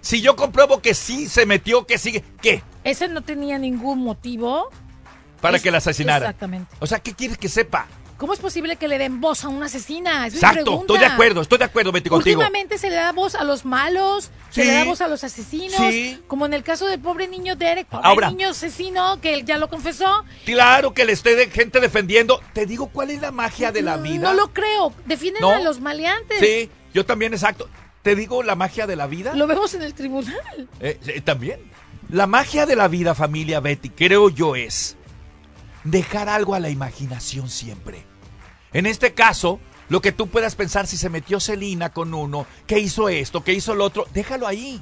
Si 0.00 0.20
yo 0.20 0.34
compruebo 0.36 0.82
que 0.82 0.94
sí 0.94 1.28
se 1.28 1.46
metió, 1.46 1.86
que 1.86 1.96
sigue, 1.98 2.24
¿qué? 2.40 2.62
Ese 2.84 3.06
no 3.08 3.22
tenía 3.22 3.58
ningún 3.58 4.00
motivo. 4.00 4.68
Para 5.40 5.56
Es- 5.56 5.62
que 5.62 5.70
la 5.70 5.78
asesinara. 5.78 6.26
Exactamente. 6.26 6.74
O 6.80 6.86
sea, 6.86 6.98
¿qué 7.00 7.14
quieres 7.14 7.38
que 7.38 7.48
sepa? 7.48 7.86
¿Cómo 8.22 8.34
es 8.34 8.38
posible 8.38 8.76
que 8.76 8.86
le 8.86 8.98
den 8.98 9.20
voz 9.20 9.42
a 9.42 9.48
una 9.48 9.66
asesina? 9.66 10.28
Es 10.28 10.34
Exacto, 10.34 10.82
estoy 10.82 11.00
de 11.00 11.06
acuerdo, 11.06 11.40
estoy 11.40 11.58
de 11.58 11.64
acuerdo, 11.64 11.90
Betty, 11.90 12.08
contigo. 12.08 12.38
Últimamente 12.38 12.78
se 12.78 12.88
le 12.88 12.94
da 12.94 13.10
voz 13.10 13.34
a 13.34 13.42
los 13.42 13.64
malos, 13.64 14.30
se 14.50 14.64
le 14.64 14.74
da 14.74 14.84
voz 14.84 15.00
a 15.00 15.08
los 15.08 15.24
asesinos, 15.24 15.74
Sí. 15.90 16.20
como 16.28 16.46
en 16.46 16.54
el 16.54 16.62
caso 16.62 16.86
del 16.86 17.00
pobre 17.00 17.26
niño 17.26 17.56
Derek, 17.56 17.88
pobre 17.88 18.06
Ahora. 18.06 18.30
niño 18.30 18.50
asesino 18.50 19.20
que 19.20 19.34
él 19.34 19.44
ya 19.44 19.58
lo 19.58 19.68
confesó. 19.68 20.24
Claro 20.44 20.94
que 20.94 21.04
le 21.04 21.10
esté 21.10 21.34
de 21.34 21.50
gente 21.50 21.80
defendiendo. 21.80 22.40
Te 22.52 22.64
digo, 22.64 22.90
¿cuál 22.92 23.10
es 23.10 23.20
la 23.20 23.32
magia 23.32 23.72
de 23.72 23.82
la 23.82 23.96
vida? 23.96 24.22
No 24.22 24.34
lo 24.34 24.52
creo. 24.52 24.94
Defienden 25.04 25.42
¿No? 25.42 25.50
a 25.50 25.58
los 25.58 25.80
maleantes. 25.80 26.38
Sí, 26.38 26.70
yo 26.94 27.04
también, 27.04 27.32
exacto. 27.34 27.68
Te 28.02 28.14
digo 28.14 28.44
la 28.44 28.54
magia 28.54 28.86
de 28.86 28.94
la 28.94 29.08
vida. 29.08 29.34
Lo 29.34 29.48
vemos 29.48 29.74
en 29.74 29.82
el 29.82 29.94
tribunal. 29.94 30.68
Eh, 30.78 30.96
eh, 31.08 31.20
también. 31.22 31.58
La 32.08 32.28
magia 32.28 32.66
de 32.66 32.76
la 32.76 32.86
vida, 32.86 33.16
familia 33.16 33.58
Betty, 33.58 33.88
creo 33.88 34.28
yo 34.28 34.54
es 34.54 34.96
dejar 35.82 36.28
algo 36.28 36.54
a 36.54 36.60
la 36.60 36.70
imaginación 36.70 37.50
siempre. 37.50 38.11
En 38.72 38.86
este 38.86 39.12
caso, 39.12 39.60
lo 39.88 40.00
que 40.00 40.12
tú 40.12 40.28
puedas 40.28 40.54
pensar 40.54 40.86
si 40.86 40.96
se 40.96 41.10
metió 41.10 41.40
Celina 41.40 41.90
con 41.92 42.14
uno, 42.14 42.46
que 42.66 42.78
hizo 42.78 43.08
esto, 43.08 43.44
que 43.44 43.52
hizo 43.52 43.74
lo 43.74 43.84
otro, 43.84 44.06
déjalo 44.14 44.46
ahí. 44.46 44.80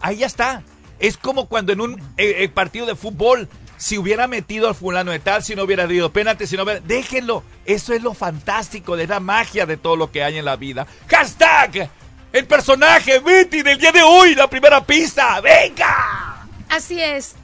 Ahí 0.00 0.18
ya 0.18 0.26
está. 0.26 0.62
Es 1.00 1.16
como 1.16 1.46
cuando 1.48 1.72
en 1.72 1.80
un 1.80 2.00
eh, 2.16 2.36
eh, 2.38 2.48
partido 2.48 2.86
de 2.86 2.94
fútbol, 2.94 3.48
si 3.76 3.98
hubiera 3.98 4.28
metido 4.28 4.68
al 4.68 4.74
fulano 4.74 5.10
de 5.10 5.18
tal, 5.18 5.42
si 5.42 5.54
no 5.54 5.64
hubiera 5.64 5.86
dado 5.86 6.12
penalti, 6.12 6.46
si 6.46 6.56
no 6.56 6.62
hubiera... 6.62 6.80
Déjenlo. 6.80 7.42
Eso 7.64 7.92
es 7.92 8.02
lo 8.02 8.14
fantástico 8.14 8.96
de 8.96 9.06
la 9.06 9.20
magia 9.20 9.66
de 9.66 9.76
todo 9.76 9.96
lo 9.96 10.12
que 10.12 10.22
hay 10.22 10.38
en 10.38 10.44
la 10.44 10.56
vida. 10.56 10.86
Hashtag. 11.08 11.90
El 12.32 12.46
personaje 12.46 13.18
Betty 13.18 13.62
del 13.62 13.78
día 13.78 13.92
de 13.92 14.02
hoy, 14.02 14.34
la 14.34 14.48
primera 14.48 14.84
pista. 14.84 15.40
¡Venga! 15.40 16.46
Así 16.68 17.00
es. 17.00 17.34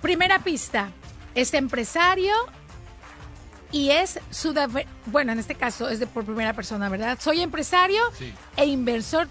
Primera 0.00 0.38
pista. 0.40 0.90
Es 1.34 1.54
empresario 1.54 2.34
y 3.76 3.90
es 3.90 4.18
sudafricano. 4.30 4.90
Bueno, 5.06 5.32
en 5.32 5.38
este 5.38 5.54
caso 5.54 5.88
es 5.88 5.98
de 6.00 6.06
por 6.06 6.24
primera 6.24 6.52
persona, 6.54 6.88
¿verdad? 6.88 7.18
Soy 7.20 7.40
empresario 7.42 8.00
Sí. 8.18 8.32
e 8.56 8.64
inversor. 8.64 9.28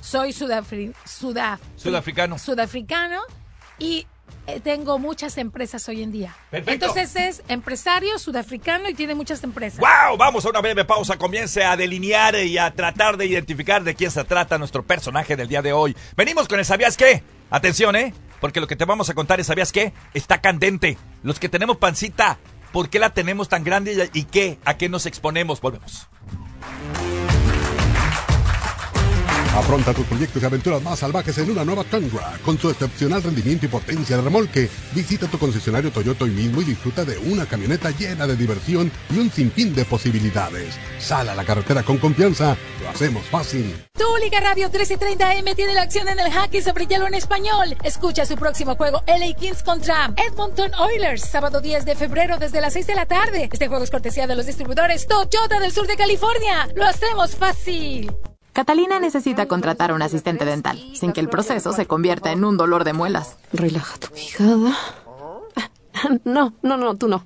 Soy 0.00 0.30
sudafri- 0.30 0.94
suda- 1.04 1.58
Sudafricano. 1.76 2.38
sudafricano 2.38 3.20
y 3.78 4.06
eh, 4.46 4.60
tengo 4.60 4.98
muchas 4.98 5.36
empresas 5.36 5.86
hoy 5.88 6.02
en 6.02 6.12
día. 6.12 6.34
Perfecto. 6.50 6.72
Entonces 6.86 7.14
es 7.16 7.42
empresario 7.48 8.18
sudafricano 8.18 8.88
y 8.88 8.94
tiene 8.94 9.14
muchas 9.14 9.42
empresas. 9.44 9.80
¡Wow! 9.80 10.16
Vamos 10.16 10.44
a 10.46 10.48
una 10.50 10.60
breve 10.60 10.84
pausa. 10.86 11.18
Comience 11.18 11.62
a 11.62 11.76
delinear 11.76 12.36
y 12.36 12.56
a 12.56 12.70
tratar 12.70 13.16
de 13.18 13.26
identificar 13.26 13.82
de 13.84 13.94
quién 13.94 14.10
se 14.10 14.24
trata 14.24 14.56
nuestro 14.56 14.82
personaje 14.82 15.36
del 15.36 15.48
día 15.48 15.60
de 15.60 15.72
hoy. 15.74 15.94
Venimos 16.16 16.48
con 16.48 16.58
el 16.58 16.64
¿Sabías 16.64 16.96
qué? 16.96 17.22
Atención, 17.50 17.94
¿eh? 17.96 18.14
Porque 18.40 18.60
lo 18.60 18.66
que 18.66 18.76
te 18.76 18.84
vamos 18.86 19.10
a 19.10 19.14
contar 19.14 19.40
es 19.40 19.48
¿Sabías 19.48 19.72
qué? 19.72 19.92
Está 20.14 20.40
candente. 20.40 20.96
Los 21.22 21.38
que 21.38 21.48
tenemos 21.50 21.76
pancita, 21.76 22.38
¿por 22.72 22.88
qué 22.88 22.98
la 22.98 23.10
tenemos 23.10 23.48
tan 23.48 23.64
grande 23.64 24.10
y 24.12 24.24
qué? 24.24 24.58
¿A 24.64 24.76
qué 24.76 24.88
nos 24.88 25.06
exponemos? 25.06 25.60
Volvemos. 25.60 26.08
Afronta 29.58 29.92
tus 29.92 30.06
proyectos 30.06 30.40
y 30.40 30.46
aventuras 30.46 30.80
más 30.80 31.00
salvajes 31.00 31.36
en 31.38 31.50
una 31.50 31.64
nueva 31.64 31.82
Tundra. 31.82 32.38
Con 32.44 32.56
su 32.56 32.70
excepcional 32.70 33.24
rendimiento 33.24 33.66
y 33.66 33.68
potencia 33.68 34.16
de 34.16 34.22
remolque, 34.22 34.70
visita 34.94 35.26
tu 35.26 35.36
concesionario 35.36 35.90
Toyota 35.90 36.24
hoy 36.24 36.30
mismo 36.30 36.62
y 36.62 36.64
disfruta 36.64 37.04
de 37.04 37.18
una 37.18 37.44
camioneta 37.44 37.90
llena 37.90 38.28
de 38.28 38.36
diversión 38.36 38.90
y 39.10 39.18
un 39.18 39.32
sinfín 39.32 39.74
de 39.74 39.84
posibilidades. 39.84 40.76
Sal 41.00 41.28
a 41.28 41.34
la 41.34 41.44
carretera 41.44 41.82
con 41.82 41.98
confianza, 41.98 42.56
lo 42.80 42.88
hacemos 42.88 43.24
fácil. 43.26 43.74
Tu 43.94 44.04
Liga 44.22 44.38
Radio 44.38 44.70
1330M 44.70 45.56
tiene 45.56 45.74
la 45.74 45.82
acción 45.82 46.06
en 46.06 46.20
el 46.20 46.32
hockey 46.32 46.62
sobre 46.62 46.86
hielo 46.86 47.08
en 47.08 47.14
español. 47.14 47.76
Escucha 47.82 48.24
su 48.26 48.36
próximo 48.36 48.76
juego 48.76 49.02
LA 49.08 49.34
Kings 49.34 49.64
contra 49.64 50.14
Edmonton 50.30 50.72
Oilers, 50.74 51.22
sábado 51.22 51.60
10 51.60 51.84
de 51.84 51.96
febrero 51.96 52.38
desde 52.38 52.60
las 52.60 52.74
6 52.74 52.86
de 52.86 52.94
la 52.94 53.06
tarde. 53.06 53.48
Este 53.52 53.66
juego 53.66 53.82
es 53.82 53.90
cortesía 53.90 54.28
de 54.28 54.36
los 54.36 54.46
distribuidores 54.46 55.08
Toyota 55.08 55.58
del 55.58 55.72
sur 55.72 55.88
de 55.88 55.96
California. 55.96 56.68
Lo 56.76 56.86
hacemos 56.86 57.34
fácil. 57.34 58.08
Catalina 58.58 58.98
necesita 58.98 59.46
contratar 59.46 59.92
a 59.92 59.94
un 59.94 60.02
asistente 60.02 60.44
dental, 60.44 60.82
sin 60.92 61.12
que 61.12 61.20
el 61.20 61.28
proceso 61.28 61.72
se 61.72 61.86
convierta 61.86 62.32
en 62.32 62.42
un 62.42 62.56
dolor 62.56 62.82
de 62.82 62.92
muelas. 62.92 63.36
Relaja 63.52 63.96
tu 63.98 64.08
quijada. 64.08 64.76
No, 66.24 66.52
no, 66.62 66.76
no, 66.76 66.96
tú 66.96 67.06
no. 67.06 67.24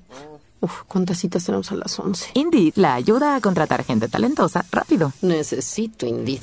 Uf, 0.60 0.82
¿cuántas 0.86 1.18
citas 1.18 1.44
tenemos 1.44 1.72
a 1.72 1.76
las 1.76 1.98
11? 1.98 2.32
Indeed 2.34 2.74
la 2.76 2.92
ayuda 2.92 3.34
a 3.34 3.40
contratar 3.40 3.82
gente 3.82 4.08
talentosa 4.08 4.62
rápido. 4.70 5.12
Necesito 5.22 6.04
Indeed. 6.04 6.42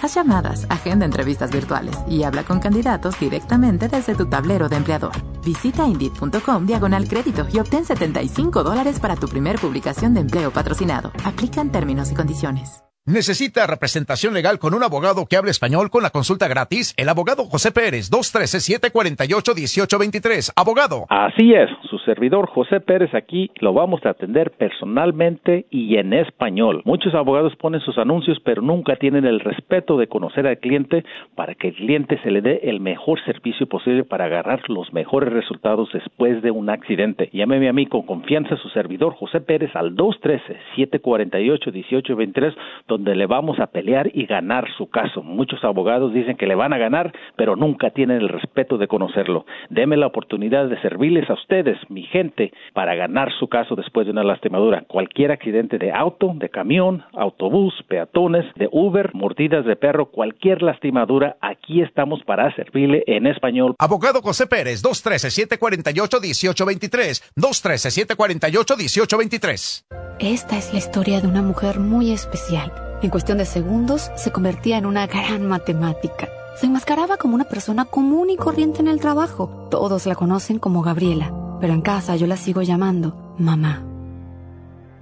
Haz 0.00 0.14
llamadas, 0.14 0.66
agenda 0.70 1.04
entrevistas 1.04 1.50
virtuales 1.50 1.94
y 2.08 2.22
habla 2.22 2.44
con 2.44 2.60
candidatos 2.60 3.20
directamente 3.20 3.88
desde 3.88 4.14
tu 4.14 4.24
tablero 4.26 4.70
de 4.70 4.76
empleador. 4.76 5.12
Visita 5.44 5.86
Indeed.com 5.86 6.64
diagonal 6.64 7.08
crédito 7.08 7.46
y 7.52 7.58
obtén 7.58 7.84
75 7.84 8.62
dólares 8.62 9.00
para 9.00 9.16
tu 9.16 9.28
primer 9.28 9.58
publicación 9.58 10.14
de 10.14 10.20
empleo 10.20 10.50
patrocinado. 10.50 11.12
Aplican 11.24 11.70
términos 11.70 12.10
y 12.10 12.14
condiciones. 12.14 12.84
¿Necesita 13.06 13.66
representación 13.66 14.32
legal 14.32 14.58
con 14.58 14.72
un 14.72 14.82
abogado 14.82 15.26
que 15.28 15.36
hable 15.36 15.50
español 15.50 15.90
con 15.90 16.02
la 16.02 16.08
consulta 16.08 16.48
gratis? 16.48 16.94
El 16.96 17.10
abogado 17.10 17.44
José 17.44 17.70
Pérez, 17.70 18.10
213-748-1823. 18.10 20.52
Abogado. 20.56 21.04
Así 21.10 21.52
es, 21.52 21.68
su 21.90 21.98
servidor 21.98 22.48
José 22.48 22.80
Pérez 22.80 23.14
aquí 23.14 23.50
lo 23.60 23.74
vamos 23.74 24.00
a 24.06 24.08
atender 24.08 24.52
personalmente 24.52 25.66
y 25.68 25.98
en 25.98 26.14
español. 26.14 26.80
Muchos 26.86 27.14
abogados 27.14 27.54
ponen 27.56 27.82
sus 27.82 27.98
anuncios 27.98 28.38
pero 28.42 28.62
nunca 28.62 28.96
tienen 28.96 29.26
el 29.26 29.40
respeto 29.40 29.98
de 29.98 30.06
conocer 30.06 30.46
al 30.46 30.56
cliente 30.56 31.04
para 31.34 31.54
que 31.54 31.68
el 31.68 31.74
cliente 31.74 32.18
se 32.22 32.30
le 32.30 32.40
dé 32.40 32.60
el 32.62 32.80
mejor 32.80 33.22
servicio 33.26 33.66
posible 33.66 34.04
para 34.04 34.24
agarrar 34.24 34.62
los 34.70 34.94
mejores 34.94 35.30
resultados 35.30 35.90
después 35.92 36.40
de 36.40 36.50
un 36.50 36.70
accidente. 36.70 37.28
Llámeme 37.34 37.68
a 37.68 37.74
mí 37.74 37.84
con 37.84 38.06
confianza 38.06 38.56
su 38.56 38.70
servidor 38.70 39.14
José 39.14 39.42
Pérez 39.42 39.76
al 39.76 39.94
213-748-1823 39.94 42.54
donde 42.94 43.16
le 43.16 43.26
vamos 43.26 43.58
a 43.58 43.66
pelear 43.66 44.08
y 44.14 44.26
ganar 44.26 44.68
su 44.78 44.88
caso. 44.88 45.20
Muchos 45.22 45.64
abogados 45.64 46.14
dicen 46.14 46.36
que 46.36 46.46
le 46.46 46.54
van 46.54 46.72
a 46.72 46.78
ganar, 46.78 47.12
pero 47.34 47.56
nunca 47.56 47.90
tienen 47.90 48.20
el 48.20 48.28
respeto 48.28 48.78
de 48.78 48.86
conocerlo. 48.86 49.46
Deme 49.68 49.96
la 49.96 50.06
oportunidad 50.06 50.68
de 50.68 50.80
servirles 50.80 51.28
a 51.28 51.34
ustedes, 51.34 51.76
mi 51.88 52.04
gente, 52.04 52.52
para 52.72 52.94
ganar 52.94 53.32
su 53.40 53.48
caso 53.48 53.74
después 53.74 54.06
de 54.06 54.12
una 54.12 54.22
lastimadura. 54.22 54.84
Cualquier 54.86 55.32
accidente 55.32 55.76
de 55.78 55.90
auto, 55.90 56.34
de 56.36 56.50
camión, 56.50 57.02
autobús, 57.14 57.74
peatones, 57.88 58.44
de 58.54 58.68
Uber, 58.70 59.10
mordidas 59.12 59.64
de 59.64 59.74
perro, 59.74 60.06
cualquier 60.06 60.62
lastimadura, 60.62 61.36
aquí 61.40 61.82
estamos 61.82 62.22
para 62.22 62.54
servirle 62.54 63.02
en 63.08 63.26
español. 63.26 63.74
Abogado 63.80 64.22
José 64.22 64.46
Pérez, 64.46 64.84
213-748-1823. 64.84 67.32
213-748-1823. 67.36 69.84
Esta 70.20 70.56
es 70.56 70.72
la 70.72 70.78
historia 70.78 71.20
de 71.20 71.26
una 71.26 71.42
mujer 71.42 71.80
muy 71.80 72.12
especial. 72.12 72.83
En 73.02 73.10
cuestión 73.10 73.38
de 73.38 73.44
segundos, 73.44 74.10
se 74.16 74.32
convertía 74.32 74.78
en 74.78 74.86
una 74.86 75.06
gran 75.06 75.46
matemática. 75.46 76.28
Se 76.56 76.66
enmascaraba 76.66 77.16
como 77.16 77.34
una 77.34 77.44
persona 77.44 77.84
común 77.84 78.30
y 78.30 78.36
corriente 78.36 78.80
en 78.80 78.88
el 78.88 79.00
trabajo. 79.00 79.68
Todos 79.70 80.06
la 80.06 80.14
conocen 80.14 80.58
como 80.58 80.82
Gabriela, 80.82 81.32
pero 81.60 81.74
en 81.74 81.82
casa 81.82 82.16
yo 82.16 82.26
la 82.26 82.36
sigo 82.36 82.62
llamando 82.62 83.34
mamá. 83.38 83.84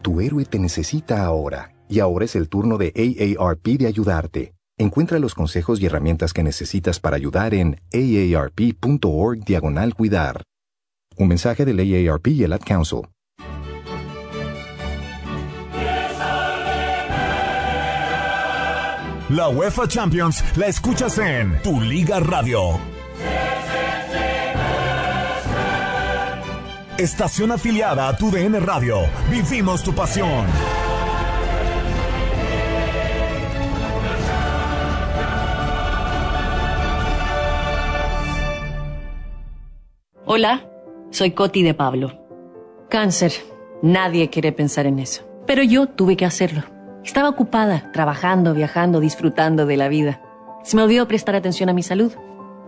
Tu 0.03 0.21
héroe 0.21 0.45
te 0.45 0.59
necesita 0.59 1.25
ahora, 1.25 1.75
y 1.89 2.01
ahora 2.01 2.25
es 2.25 2.35
el 2.35 2.49
turno 2.49 2.79
de 2.79 2.93
AARP 3.39 3.79
de 3.79 3.87
ayudarte. 3.87 4.55
Encuentra 4.79 5.19
los 5.19 5.35
consejos 5.35 5.81
y 5.81 5.87
herramientas 5.87 6.33
que 6.33 6.43
necesitas 6.43 6.99
para 6.99 7.17
ayudar 7.17 7.55
en 7.55 7.81
aarp.org 7.93 9.45
diagonal 9.45 9.95
cuidar. 9.95 10.43
Un 11.19 11.29
mensaje 11.29 11.65
del 11.65 11.79
AARP 11.79 12.29
y 12.29 12.45
el 12.45 12.53
Ad 12.53 12.63
Council. 12.67 13.03
La 19.33 19.49
UEFA 19.49 19.89
Champions 19.89 20.45
la 20.57 20.67
escuchas 20.67 21.17
en 21.17 21.59
Tu 21.63 21.81
Liga 21.81 22.21
Radio. 22.21 22.79
Estación 26.99 27.51
afiliada 27.51 28.09
a 28.09 28.17
Tu 28.19 28.31
DN 28.31 28.61
Radio. 28.61 28.99
Vivimos 29.31 29.83
tu 29.83 29.95
pasión. 29.95 30.45
Hola, 40.27 40.69
soy 41.09 41.31
Coti 41.31 41.63
de 41.63 41.73
Pablo. 41.73 42.21
Cáncer. 42.91 43.33
Nadie 43.81 44.29
quiere 44.29 44.53
pensar 44.53 44.85
en 44.85 44.99
eso. 44.99 45.27
Pero 45.47 45.63
yo 45.63 45.87
tuve 45.87 46.19
que 46.19 46.27
hacerlo. 46.27 46.82
Estaba 47.05 47.29
ocupada, 47.29 47.91
trabajando, 47.93 48.55
viajando, 48.55 49.01
disfrutando 49.01 49.67
de 49.67 49.77
la 49.77 49.89
vida. 49.89 50.21
Se 50.63 50.77
me 50.77 50.83
olvidó 50.85 51.09
prestar 51.09 51.35
atención 51.35 51.69
a 51.69 51.73
mi 51.73 51.83
salud. 51.83 52.13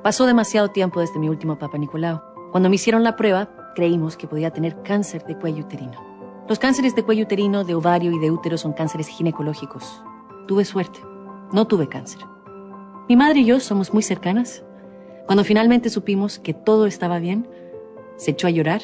Pasó 0.03 0.27
demasiado 0.27 0.70
tiempo 0.70 1.01
desde 1.01 1.20
mi 1.20 1.29
último 1.29 1.57
Papa 1.57 1.79
Nicolau. 1.79 2.20
Cuando 2.51 2.68
me 2.68 2.75
hicieron 2.75 3.05
la 3.05 3.14
prueba, 3.14 3.49
creímos 3.77 4.16
que 4.16 4.27
podía 4.27 4.51
tener 4.51 4.83
cáncer 4.83 5.25
de 5.25 5.38
cuello 5.38 5.64
uterino. 5.64 5.92
Los 6.49 6.59
cánceres 6.59 6.97
de 6.97 7.05
cuello 7.05 7.25
uterino, 7.25 7.62
de 7.62 7.77
ovario 7.77 8.11
y 8.11 8.18
de 8.18 8.33
útero 8.33 8.59
son 8.59 8.73
cánceres 8.73 9.07
ginecológicos. 9.07 10.03
Tuve 10.49 10.64
suerte. 10.64 10.99
No 11.53 11.68
tuve 11.68 11.88
cáncer. 11.88 12.20
Mi 13.09 13.14
madre 13.14 13.40
y 13.40 13.44
yo 13.44 13.61
somos 13.61 13.94
muy 13.94 14.03
cercanas. 14.03 14.64
Cuando 15.27 15.44
finalmente 15.44 15.90
supimos 15.90 16.40
que 16.40 16.55
todo 16.55 16.87
estaba 16.87 17.20
bien, 17.20 17.49
se 18.16 18.33
echó 18.33 18.49
a 18.49 18.51
llorar. 18.51 18.83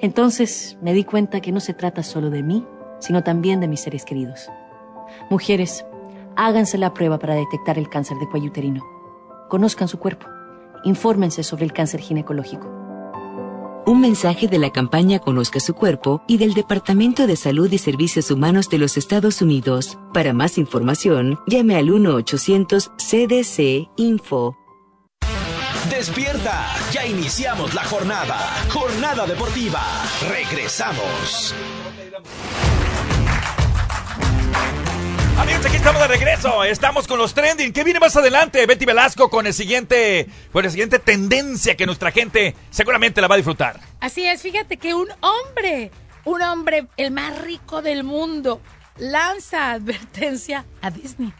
Entonces 0.00 0.76
me 0.82 0.92
di 0.92 1.04
cuenta 1.04 1.40
que 1.40 1.52
no 1.52 1.60
se 1.60 1.72
trata 1.72 2.02
solo 2.02 2.28
de 2.28 2.42
mí, 2.42 2.66
sino 2.98 3.22
también 3.22 3.60
de 3.60 3.68
mis 3.68 3.80
seres 3.80 4.04
queridos. 4.04 4.50
Mujeres, 5.30 5.84
háganse 6.36 6.78
la 6.78 6.94
prueba 6.94 7.18
para 7.18 7.34
detectar 7.34 7.78
el 7.78 7.88
cáncer 7.88 8.16
de 8.18 8.28
cuello 8.28 8.46
uterino. 8.46 8.84
Conozcan 9.48 9.88
su 9.88 9.98
cuerpo. 9.98 10.26
Infórmense 10.84 11.42
sobre 11.42 11.64
el 11.64 11.72
cáncer 11.72 12.00
ginecológico. 12.00 12.70
Un 13.86 14.00
mensaje 14.00 14.48
de 14.48 14.58
la 14.58 14.70
campaña 14.70 15.20
Conozca 15.20 15.60
su 15.60 15.74
cuerpo 15.74 16.22
y 16.26 16.38
del 16.38 16.54
Departamento 16.54 17.28
de 17.28 17.36
Salud 17.36 17.70
y 17.70 17.78
Servicios 17.78 18.32
Humanos 18.32 18.68
de 18.68 18.78
los 18.78 18.96
Estados 18.96 19.42
Unidos. 19.42 19.96
Para 20.12 20.32
más 20.32 20.58
información, 20.58 21.38
llame 21.46 21.76
al 21.76 21.90
1-800-CDC-INFO. 21.90 24.56
Despierta, 25.88 26.66
ya 26.92 27.06
iniciamos 27.06 27.74
la 27.74 27.84
jornada. 27.84 28.36
Jornada 28.70 29.24
deportiva. 29.24 29.80
Regresamos. 30.28 31.54
Amigos, 35.38 35.66
aquí 35.66 35.76
estamos 35.76 36.00
de 36.00 36.08
regreso. 36.08 36.64
Estamos 36.64 37.06
con 37.06 37.18
los 37.18 37.34
trending. 37.34 37.72
¿Qué 37.72 37.84
viene 37.84 38.00
más 38.00 38.16
adelante? 38.16 38.64
Betty 38.66 38.86
Velasco 38.86 39.28
con 39.28 39.46
el 39.46 39.52
siguiente, 39.52 40.26
con 40.50 40.64
la 40.64 40.70
siguiente 40.70 40.98
tendencia 40.98 41.76
que 41.76 41.84
nuestra 41.84 42.10
gente 42.10 42.54
seguramente 42.70 43.20
la 43.20 43.28
va 43.28 43.34
a 43.34 43.36
disfrutar. 43.36 43.78
Así 44.00 44.26
es, 44.26 44.40
fíjate 44.40 44.78
que 44.78 44.94
un 44.94 45.08
hombre, 45.20 45.90
un 46.24 46.40
hombre, 46.42 46.86
el 46.96 47.10
más 47.10 47.38
rico 47.42 47.82
del 47.82 48.02
mundo, 48.02 48.62
lanza 48.96 49.72
advertencia 49.72 50.64
a 50.80 50.90
Disney. 50.90 51.32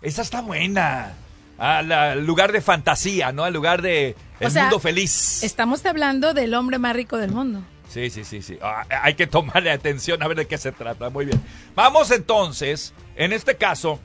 Esa 0.00 0.22
está 0.22 0.40
buena. 0.40 1.14
Al 1.58 2.24
lugar 2.24 2.52
de 2.52 2.60
fantasía, 2.60 3.32
¿no? 3.32 3.44
Al 3.44 3.52
lugar 3.52 3.82
de 3.82 4.14
el 4.40 4.46
O 4.46 4.50
sea, 4.50 4.64
mundo 4.64 4.78
feliz. 4.80 5.42
Estamos 5.42 5.84
hablando 5.86 6.34
del 6.34 6.54
hombre 6.54 6.78
más 6.78 6.94
rico 6.94 7.16
del 7.16 7.32
mundo. 7.32 7.64
Sí, 7.94 8.10
sí, 8.10 8.24
sí, 8.24 8.42
sí. 8.42 8.58
Ah, 8.60 8.84
hay 9.02 9.14
que 9.14 9.28
tomarle 9.28 9.70
atención 9.70 10.20
a 10.20 10.26
ver 10.26 10.36
de 10.36 10.46
qué 10.46 10.58
se 10.58 10.72
trata. 10.72 11.10
Muy 11.10 11.26
bien. 11.26 11.40
Vamos 11.76 12.10
entonces, 12.10 12.92
en 13.14 13.32
este 13.32 13.54
caso, 13.54 14.00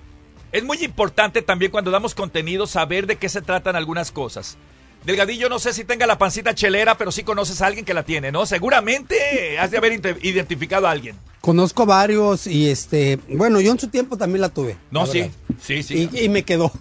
es 0.51 0.63
muy 0.63 0.77
importante 0.83 1.41
también 1.41 1.71
cuando 1.71 1.89
damos 1.89 2.13
contenido 2.13 2.67
saber 2.67 3.07
de 3.07 3.15
qué 3.15 3.29
se 3.29 3.41
tratan 3.41 3.75
algunas 3.75 4.11
cosas. 4.11 4.59
Delgadillo, 5.05 5.49
no 5.49 5.57
sé 5.57 5.73
si 5.73 5.85
tenga 5.85 6.05
la 6.05 6.19
pancita 6.19 6.53
chelera, 6.53 6.99
pero 6.99 7.11
sí 7.11 7.23
conoces 7.23 7.63
a 7.63 7.65
alguien 7.65 7.83
que 7.83 7.95
la 7.95 8.03
tiene, 8.03 8.31
¿no? 8.31 8.45
Seguramente 8.45 9.57
has 9.57 9.71
de 9.71 9.77
haber 9.77 9.93
identificado 10.21 10.85
a 10.85 10.91
alguien. 10.91 11.15
Conozco 11.41 11.87
varios 11.87 12.45
y 12.45 12.69
este, 12.69 13.17
bueno, 13.27 13.59
yo 13.59 13.71
en 13.71 13.79
su 13.79 13.87
tiempo 13.87 14.17
también 14.17 14.41
la 14.41 14.49
tuve. 14.49 14.77
No, 14.91 15.07
la 15.07 15.11
sí, 15.11 15.31
sí, 15.59 15.81
sí. 15.81 16.09
Y, 16.13 16.25
y 16.25 16.29
me 16.29 16.43
quedó. 16.43 16.71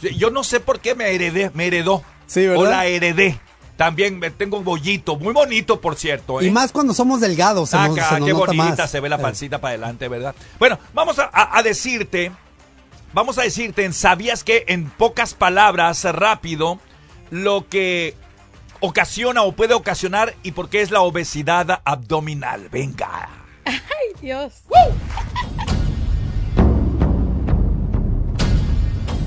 Sí, 0.00 0.14
Yo 0.16 0.30
no 0.30 0.44
sé 0.44 0.60
por 0.60 0.80
qué 0.80 0.94
me 0.94 1.14
heredé, 1.14 1.50
me 1.52 1.66
heredó. 1.66 2.02
Sí, 2.26 2.46
¿verdad? 2.46 2.64
O 2.64 2.70
la 2.70 2.86
heredé. 2.86 3.38
También 3.76 4.18
me 4.18 4.30
tengo 4.30 4.58
un 4.58 4.64
bollito, 4.64 5.16
muy 5.16 5.34
bonito, 5.34 5.80
por 5.80 5.96
cierto. 5.96 6.40
¿eh? 6.40 6.46
Y 6.46 6.50
más 6.50 6.72
cuando 6.72 6.94
somos 6.94 7.20
delgados, 7.20 7.70
se 7.70 7.76
nos, 7.76 7.90
Acá, 7.98 8.08
se 8.08 8.18
nos 8.20 8.26
qué 8.26 8.32
nota 8.32 8.46
bonita 8.46 8.76
más. 8.82 8.90
se 8.90 9.00
ve 9.00 9.08
la 9.10 9.16
Eh. 9.16 9.20
pancita 9.20 9.60
para 9.60 9.70
adelante, 9.72 10.08
¿verdad? 10.08 10.34
Bueno, 10.58 10.78
vamos 10.94 11.18
a, 11.18 11.24
a- 11.32 11.58
a 11.58 11.62
decirte, 11.62 12.32
vamos 13.12 13.36
a 13.38 13.42
decirte, 13.42 13.84
en 13.84 13.92
¿sabías 13.92 14.44
que 14.44 14.64
en 14.68 14.88
pocas 14.88 15.34
palabras, 15.34 16.04
rápido, 16.04 16.78
lo 17.30 17.68
que 17.68 18.14
ocasiona 18.80 19.42
o 19.42 19.52
puede 19.52 19.74
ocasionar 19.74 20.34
y 20.42 20.52
por 20.52 20.68
qué 20.70 20.80
es 20.80 20.90
la 20.90 21.00
obesidad 21.02 21.82
abdominal? 21.84 22.68
Venga. 22.70 23.28
Ay, 23.66 23.74
Dios. 24.22 24.54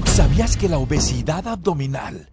¿Sabías 0.05 0.57
que 0.57 0.67
la 0.67 0.77
obesidad 0.77 1.47
abdominal, 1.47 2.29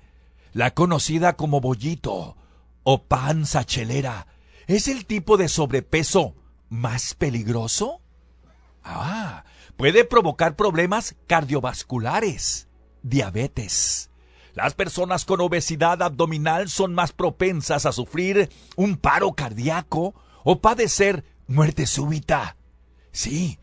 la 0.56 0.72
conocida 0.72 1.36
como 1.36 1.60
bollito 1.60 2.34
o 2.82 3.02
panza 3.02 3.64
chelera, 3.64 4.26
es 4.66 4.88
el 4.88 5.04
tipo 5.04 5.36
de 5.36 5.48
sobrepeso 5.48 6.34
más 6.70 7.12
peligroso? 7.12 8.00
Ah, 8.82 9.44
puede 9.76 10.06
provocar 10.06 10.56
problemas 10.56 11.14
cardiovasculares, 11.26 12.68
diabetes. 13.02 14.08
Las 14.54 14.72
personas 14.72 15.26
con 15.26 15.42
obesidad 15.42 16.02
abdominal 16.02 16.70
son 16.70 16.94
más 16.94 17.12
propensas 17.12 17.84
a 17.84 17.92
sufrir 17.92 18.48
un 18.76 18.96
paro 18.96 19.34
cardíaco 19.34 20.14
o 20.42 20.62
padecer 20.62 21.22
muerte 21.46 21.84
súbita. 21.84 22.56
Sí, 23.12 23.58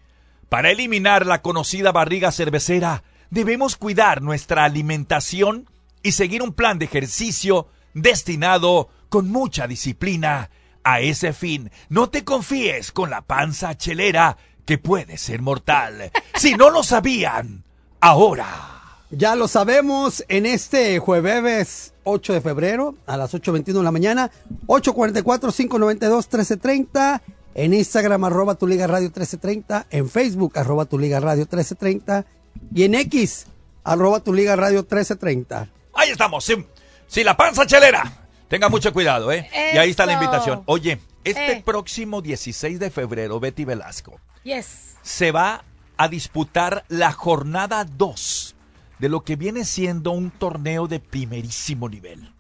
para 0.48 0.70
eliminar 0.70 1.26
la 1.26 1.42
conocida 1.42 1.92
barriga 1.92 2.32
cervecera, 2.32 3.04
debemos 3.32 3.78
cuidar 3.78 4.22
nuestra 4.22 4.64
alimentación 4.64 5.73
y 6.04 6.12
seguir 6.12 6.44
un 6.44 6.54
plan 6.54 6.78
de 6.78 6.86
ejercicio 6.86 7.68
destinado 7.94 8.90
con 9.10 9.30
mucha 9.30 9.68
disciplina 9.68 10.50
a 10.84 11.00
ese 11.00 11.34
fin. 11.34 11.72
No 11.90 12.10
te 12.10 12.24
confíes 12.24 12.92
con 12.92 13.10
la 13.10 13.22
panza 13.22 13.76
chelera 13.78 14.38
que 14.66 14.78
puede 14.78 15.18
ser 15.18 15.42
mortal. 15.42 16.12
Si 16.36 16.54
no 16.56 16.70
lo 16.70 16.84
sabían, 16.84 17.64
ahora. 18.00 18.70
Ya 19.12 19.36
lo 19.36 19.48
sabemos 19.48 20.24
en 20.28 20.46
este 20.48 20.98
jueves 20.98 21.94
8 22.04 22.34
de 22.34 22.42
febrero 22.42 22.96
a 23.06 23.16
las 23.16 23.36
8.21 23.36 23.66
de 23.66 23.84
la 23.84 23.92
mañana, 23.92 24.32
844-592-1330, 24.66 27.22
en 27.54 27.76
Instagram 27.76 28.24
arroba 28.24 28.56
tu 28.56 28.66
liga 28.66 28.88
radio 28.88 29.10
1330, 29.10 29.86
en 29.92 30.10
Facebook 30.10 30.58
arroba 30.58 30.86
tu 30.86 30.98
liga 30.98 31.20
radio 31.20 31.44
1330 31.44 32.26
y 32.74 32.86
en 32.86 32.96
X 32.96 33.46
arroba 33.84 34.22
tu 34.22 34.34
liga 34.34 34.56
radio 34.56 34.80
1330. 34.80 35.70
Ahí 35.94 36.10
estamos, 36.10 36.44
sí, 36.46 36.66
sí, 37.08 37.24
la 37.24 37.36
panza 37.38 37.66
chelera. 37.66 38.20
Tenga 38.48 38.70
mucho 38.70 38.94
cuidado, 38.94 39.32
¿eh? 39.32 39.50
Y 39.74 39.78
ahí 39.78 39.90
está 39.92 40.06
la 40.06 40.14
invitación. 40.14 40.64
Oye, 40.66 41.00
este 41.24 41.54
Eh. 41.54 41.64
próximo 41.66 42.22
16 42.22 42.80
de 42.80 42.92
febrero, 42.92 43.40
Betty 43.40 43.66
Velasco, 43.66 44.20
Yes. 44.44 44.96
se 45.02 45.32
va 45.32 45.64
a 45.98 46.08
disputar 46.08 46.86
la 46.88 47.12
jornada 47.12 47.84
2 47.86 48.56
de 49.00 49.10
lo 49.10 49.24
que 49.24 49.36
viene 49.36 49.66
siendo 49.66 50.12
un 50.12 50.32
torneo 50.32 50.88
de 50.88 51.00
primerísimo 51.00 51.90
nivel. 51.90 52.32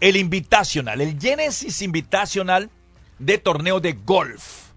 El 0.00 0.16
Invitational, 0.16 1.00
el 1.00 1.18
Genesis 1.20 1.80
Invitational 1.82 2.70
de 3.18 3.38
torneo 3.38 3.78
de 3.80 3.92
golf. 3.92 4.70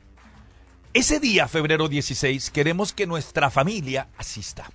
Ese 0.93 1.19
día, 1.19 1.47
febrero 1.47 1.87
16, 1.89 2.51
queremos 2.51 2.93
que 2.93 3.07
nuestra 3.07 3.49
familia 3.49 4.07
asista. 4.17 4.69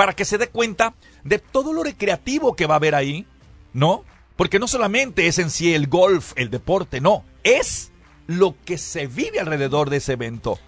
Para 0.00 0.14
que 0.14 0.24
se 0.24 0.38
dé 0.38 0.48
cuenta 0.48 0.94
de 1.24 1.38
todo 1.38 1.74
lo 1.74 1.82
recreativo 1.82 2.56
que 2.56 2.64
va 2.64 2.72
a 2.72 2.76
haber 2.78 2.94
ahí, 2.94 3.26
¿no? 3.74 4.02
Porque 4.34 4.58
no 4.58 4.66
solamente 4.66 5.26
es 5.26 5.38
en 5.38 5.50
sí 5.50 5.74
el 5.74 5.88
golf, 5.88 6.32
el 6.36 6.48
deporte, 6.48 7.02
no. 7.02 7.22
Es 7.44 7.92
lo 8.26 8.54
que 8.64 8.78
se 8.78 9.08
vive 9.08 9.40
alrededor 9.40 9.90
de 9.90 9.98
ese 9.98 10.14
evento. 10.14 10.58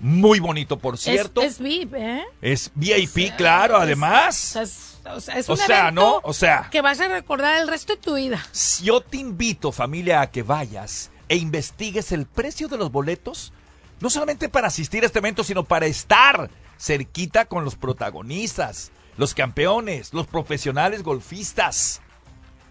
Muy 0.00 0.40
bonito, 0.40 0.80
por 0.80 0.98
cierto. 0.98 1.42
Es, 1.42 1.52
es 1.52 1.58
VIP, 1.60 1.94
¿eh? 1.94 2.24
Es 2.40 2.72
VIP, 2.74 3.36
claro, 3.36 3.76
además. 3.76 4.56
Es, 4.56 4.98
o 5.04 5.20
sea, 5.20 5.38
es 5.38 5.48
O 5.48 5.52
un 5.52 5.58
sea, 5.58 5.82
evento 5.82 6.00
¿no? 6.00 6.20
O 6.24 6.32
sea. 6.32 6.68
Que 6.68 6.80
vas 6.80 6.98
a 6.98 7.06
recordar 7.06 7.62
el 7.62 7.68
resto 7.68 7.94
de 7.94 8.00
tu 8.00 8.16
vida. 8.16 8.44
Yo 8.82 9.00
te 9.00 9.18
invito, 9.18 9.70
familia, 9.70 10.22
a 10.22 10.30
que 10.32 10.42
vayas 10.42 11.12
e 11.28 11.36
investigues 11.36 12.10
el 12.10 12.26
precio 12.26 12.66
de 12.66 12.78
los 12.78 12.90
boletos, 12.90 13.52
no 14.00 14.10
solamente 14.10 14.48
para 14.48 14.66
asistir 14.66 15.04
a 15.04 15.06
este 15.06 15.20
evento, 15.20 15.44
sino 15.44 15.62
para 15.62 15.86
estar 15.86 16.50
cerquita 16.82 17.44
con 17.44 17.64
los 17.64 17.76
protagonistas, 17.76 18.90
los 19.16 19.34
campeones, 19.34 20.12
los 20.12 20.26
profesionales 20.26 21.04
golfistas. 21.04 22.00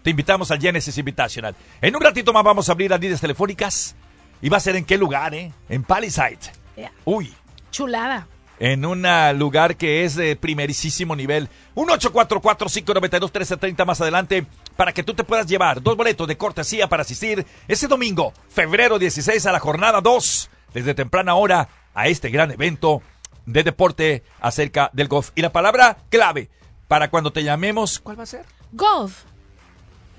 Te 0.02 0.10
invitamos 0.10 0.50
al 0.50 0.60
Genesis 0.60 0.98
Invitational. 0.98 1.56
En 1.80 1.96
un 1.96 2.02
ratito 2.02 2.32
más 2.32 2.44
vamos 2.44 2.68
a 2.68 2.72
abrir 2.72 2.90
las 2.90 3.00
líneas 3.00 3.20
telefónicas. 3.20 3.94
¿Y 4.42 4.48
va 4.50 4.58
a 4.58 4.60
ser 4.60 4.76
en 4.76 4.84
qué 4.84 4.98
lugar, 4.98 5.34
eh? 5.34 5.52
En 5.68 5.84
Palisade. 5.84 6.38
Uy, 7.04 7.32
Chulada. 7.70 8.26
en 8.58 8.84
un 8.84 9.06
ah, 9.06 9.32
lugar 9.32 9.76
que 9.76 10.04
es 10.04 10.16
de 10.16 10.36
primerísimo 10.36 11.16
nivel. 11.16 11.48
Un 11.74 11.88
844-592-1330 11.88 13.86
más 13.86 14.00
adelante 14.00 14.44
para 14.76 14.92
que 14.92 15.04
tú 15.04 15.14
te 15.14 15.24
puedas 15.24 15.46
llevar 15.46 15.80
dos 15.80 15.96
boletos 15.96 16.28
de 16.28 16.36
cortesía 16.36 16.88
para 16.88 17.02
asistir 17.02 17.46
ese 17.68 17.86
domingo, 17.86 18.34
febrero 18.48 18.98
16 18.98 19.46
a 19.46 19.52
la 19.52 19.60
jornada 19.60 20.00
2, 20.00 20.50
desde 20.74 20.94
temprana 20.94 21.34
hora 21.34 21.68
a 21.94 22.08
este 22.08 22.30
gran 22.30 22.50
evento 22.50 23.00
de 23.46 23.62
deporte 23.62 24.22
acerca 24.40 24.90
del 24.92 25.08
golf. 25.08 25.30
Y 25.34 25.42
la 25.42 25.52
palabra 25.52 25.98
clave 26.10 26.48
para 26.88 27.08
cuando 27.10 27.32
te 27.32 27.42
llamemos, 27.44 27.98
¿cuál 28.00 28.18
va 28.18 28.22
a 28.24 28.26
ser? 28.26 28.44
Golf. 28.72 29.22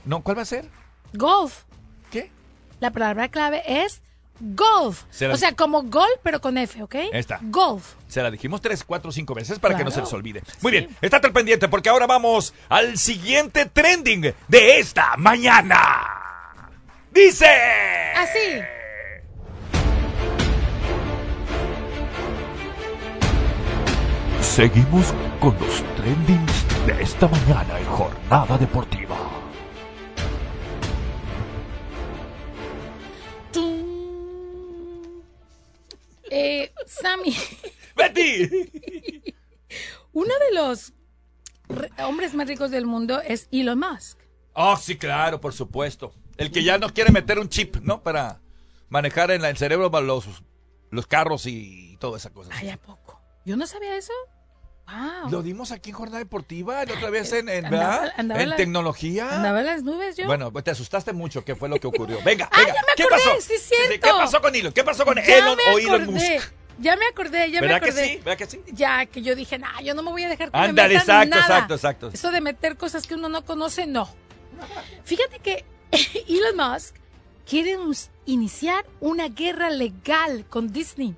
No, 0.06 0.22
¿cuál 0.22 0.38
va 0.38 0.42
a 0.42 0.46
ser? 0.46 0.68
Golf. 1.14 1.64
¿Qué? 2.12 2.32
La 2.80 2.92
palabra 2.92 3.30
clave 3.30 3.62
es 3.86 4.02
golf. 4.40 5.04
Se 5.12 5.28
la- 5.28 5.36
O 5.36 5.38
sea, 5.38 5.56
como 5.56 5.84
gol, 5.84 6.10
pero 6.24 6.42
con 6.42 6.58
F, 6.58 6.82
¿ok? 6.84 6.96
Ahí 6.96 7.10
está. 7.14 7.40
Golf. 7.44 7.94
Se 8.08 8.22
la 8.22 8.30
dijimos 8.32 8.62
tres, 8.62 8.84
cuatro, 8.84 9.12
cinco 9.12 9.34
veces 9.34 9.60
para 9.60 9.78
que 9.78 9.84
no 9.84 9.92
se 9.92 10.02
les 10.02 10.12
olvide. 10.12 10.44
Muy 10.62 10.72
bien, 10.72 10.90
estate 11.02 11.28
al 11.28 11.34
pendiente 11.34 11.68
porque 11.70 11.90
ahora 11.90 12.08
vamos 12.08 12.54
al 12.70 12.98
siguiente 12.98 13.66
trending 13.68 14.34
de 14.48 14.80
esta 14.80 15.16
mañana. 15.18 15.80
Dice... 17.12 17.46
Así. 18.18 18.60
Seguimos 24.44 25.14
con 25.40 25.56
los 25.60 25.82
trendings 25.96 26.86
de 26.86 27.02
esta 27.02 27.28
mañana 27.28 27.80
en 27.80 27.86
Jornada 27.86 28.58
Deportiva. 28.58 29.18
Eh, 36.30 36.72
Sammy. 36.86 37.36
¡Betty! 37.96 38.50
Uno 40.14 40.34
de 40.50 40.56
los 40.56 40.94
re- 41.68 41.92
hombres 42.04 42.34
más 42.34 42.48
ricos 42.48 42.72
del 42.72 42.86
mundo 42.86 43.22
es 43.22 43.48
Elon 43.52 43.80
Musk. 43.80 44.20
Oh, 44.54 44.78
sí, 44.78 44.98
claro, 44.98 45.40
por 45.42 45.54
supuesto. 45.54 46.14
El 46.38 46.52
que 46.52 46.64
ya 46.64 46.78
no 46.78 46.90
quiere 46.90 47.12
meter 47.12 47.40
un 47.40 47.50
chip, 47.50 47.78
¿no? 47.78 48.02
Para 48.04 48.42
manejar 48.90 49.32
en 49.32 49.44
el 49.46 49.58
cerebro 49.58 49.90
los, 50.02 50.26
los 50.92 51.08
carros 51.08 51.46
y 51.48 51.98
toda 52.00 52.18
esa 52.18 52.32
cosa. 52.32 52.52
Ay, 52.54 52.70
¿a 52.70 52.78
poco? 52.78 53.03
Yo 53.46 53.58
no 53.58 53.68
sabía 53.68 53.96
eso. 53.98 54.14
Wow. 54.86 55.32
Lo 55.32 55.44
dimos 55.44 55.72
aquí 55.72 55.92
en 55.92 55.96
Jornada 55.96 56.20
Deportiva, 56.20 56.84
la 56.86 56.94
otra 56.94 57.10
vez 57.10 57.32
en, 57.32 57.48
en, 57.48 57.66
Andaba- 57.66 58.00
¿verdad? 58.02 58.14
andaba 58.18 58.42
en 58.44 58.50
la- 58.50 58.56
tecnología. 58.58 59.36
Andaba 59.36 59.62
en 59.62 59.66
las 59.66 59.84
nubes 59.84 60.18
yo. 60.18 60.26
Bueno, 60.26 60.52
pues 60.52 60.66
te 60.66 60.72
asustaste 60.72 61.14
mucho. 61.14 61.46
¿Qué 61.46 61.56
fue 61.56 61.70
lo 61.70 61.80
que 61.80 61.88
ocurrió? 61.88 62.20
Venga, 62.24 62.50
Ah, 62.52 62.58
venga. 62.58 62.74
ya 62.74 62.82
me 62.82 62.88
¿Qué 62.98 63.04
acordé, 63.04 63.24
pasó? 63.24 63.42
sí. 63.42 63.76
¿Qué 63.90 64.00
pasó 64.10 64.42
con 64.42 64.56
Elon? 64.56 64.74
¿Qué 64.74 64.84
pasó 64.84 65.06
con 65.06 65.16
Ya 65.16 65.38
Elon 65.38 65.58
o 65.74 65.78
Elon. 65.80 66.14
Musk? 66.14 66.52
Ya 66.80 66.96
me 66.98 67.06
acordé, 67.06 67.50
ya 67.52 67.62
me 67.62 67.68
¿Verdad 67.68 67.82
que 67.82 67.90
acordé. 67.92 68.08
sí? 68.08 68.18
¿Verdad 68.18 68.38
que 68.38 68.46
sí? 68.48 68.62
Ya, 68.74 69.06
que 69.06 69.22
yo 69.22 69.36
dije, 69.36 69.58
nah, 69.60 69.80
yo 69.82 69.94
no 69.94 70.02
me 70.04 70.10
voy 70.12 70.24
a 70.24 70.30
dejar 70.30 70.52
que 70.52 70.58
Ándale, 70.58 70.96
me 70.96 71.00
metan 71.00 71.22
exacto, 71.24 71.30
nada. 71.30 71.42
exacto, 71.46 71.74
exacto. 71.76 72.10
Eso 72.14 72.32
de 72.32 72.42
meter 72.42 72.78
cosas 72.78 73.06
que 73.08 73.14
uno 73.16 73.30
no 73.30 73.46
conoce, 73.46 73.86
no. 73.86 74.10
Fíjate 75.06 75.40
que 75.40 75.66
Elon 76.28 76.58
Musk 76.58 76.96
quiere 77.48 77.78
iniciar 78.26 78.86
una 79.00 79.30
guerra 79.30 79.70
legal 79.70 80.46
con 80.50 80.74
Disney. 80.74 81.16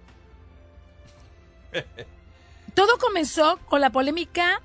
Todo 2.75 2.97
comenzó 2.99 3.57
con 3.67 3.81
la 3.81 3.89
polémica 3.89 4.61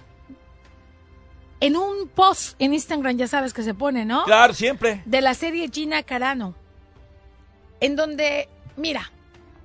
en 1.60 1.76
un 1.76 2.08
post 2.08 2.54
en 2.58 2.74
Instagram, 2.74 3.16
ya 3.16 3.26
sabes 3.28 3.52
que 3.52 3.62
se 3.62 3.74
pone, 3.74 4.04
¿no? 4.04 4.24
Claro, 4.24 4.52
siempre. 4.54 5.02
de 5.04 5.20
la 5.20 5.34
serie 5.34 5.68
Gina 5.72 6.02
Carano, 6.02 6.54
en 7.80 7.96
donde, 7.96 8.48
mira, 8.76 9.10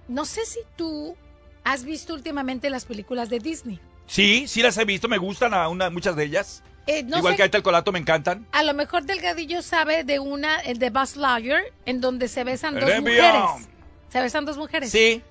no 0.07 0.25
sé 0.25 0.45
si 0.45 0.59
tú 0.75 1.15
has 1.63 1.83
visto 1.83 2.13
últimamente 2.13 2.69
las 2.69 2.85
películas 2.85 3.29
de 3.29 3.39
Disney. 3.39 3.79
Sí, 4.07 4.45
sí 4.47 4.61
las 4.61 4.77
he 4.77 4.85
visto, 4.85 5.07
me 5.07 5.17
gustan 5.17 5.53
a 5.53 5.67
una, 5.67 5.89
muchas 5.89 6.15
de 6.15 6.25
ellas. 6.25 6.63
Eh, 6.85 7.01
no 7.01 7.17
Igual 7.17 7.33
sé, 7.33 7.37
que 7.37 7.41
ahorita 7.43 7.57
el 7.57 7.63
colato 7.63 7.91
me 7.91 7.97
encantan. 7.97 8.45
a 8.51 8.61
lo 8.61 8.73
mejor 8.75 9.03
Delgadillo 9.05 9.63
sabe 9.63 10.03
de 10.03 10.19
una, 10.19 10.59
el 10.59 10.77
de 10.77 10.91
Buzz 10.91 11.15
Lightyear, 11.15 11.63
en 11.85 12.01
donde 12.01 12.27
se 12.27 12.43
besan 12.43 12.75
dos 12.79 12.87
El 12.89 13.01
mujeres. 13.01 13.23
envión. 13.25 13.67
Se 14.09 14.21
besan 14.21 14.45
dos 14.45 14.57
mujeres. 14.57 14.91
Sí. 14.91 15.23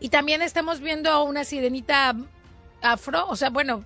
Y 0.00 0.08
también 0.08 0.40
estamos 0.40 0.80
viendo 0.80 1.10
a 1.10 1.22
una 1.22 1.44
sirenita 1.44 2.16
afro, 2.82 3.26
o 3.28 3.36
sea, 3.36 3.50
bueno, 3.50 3.84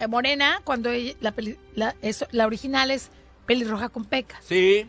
eh, 0.00 0.06
morena, 0.06 0.60
cuando 0.64 0.90
ella- 0.90 1.14
la, 1.20 1.32
peli- 1.32 1.58
la, 1.74 1.94
eso- 2.02 2.26
la 2.30 2.46
original 2.46 2.90
es 2.90 3.10
pelirroja 3.46 3.88
con 3.88 4.04
pecas. 4.04 4.42
Sí. 4.44 4.88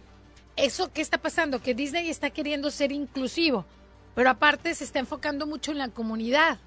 ¿Eso 0.56 0.92
qué 0.94 1.02
está 1.02 1.18
pasando? 1.18 1.62
Que 1.62 1.74
Disney 1.74 2.10
está 2.10 2.30
queriendo 2.30 2.70
ser 2.72 2.92
inclusivo, 2.92 3.66
pero 4.16 4.30
aparte 4.30 4.76
se 4.76 4.84
está 4.84 5.00
enfocando 5.00 5.48
mucho 5.48 5.72
en 5.72 5.80
la 5.80 5.90
comunidad. 5.90 6.60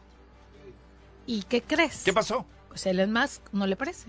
¿Y 1.27 1.43
qué 1.45 1.63
crees? 1.63 2.03
¿Qué 2.05 2.13
pasó? 2.13 2.47
Pues 2.69 2.87
Elon 2.87 3.13
Musk 3.13 3.43
no 3.53 3.67
le 3.67 3.77
parece. 3.77 4.09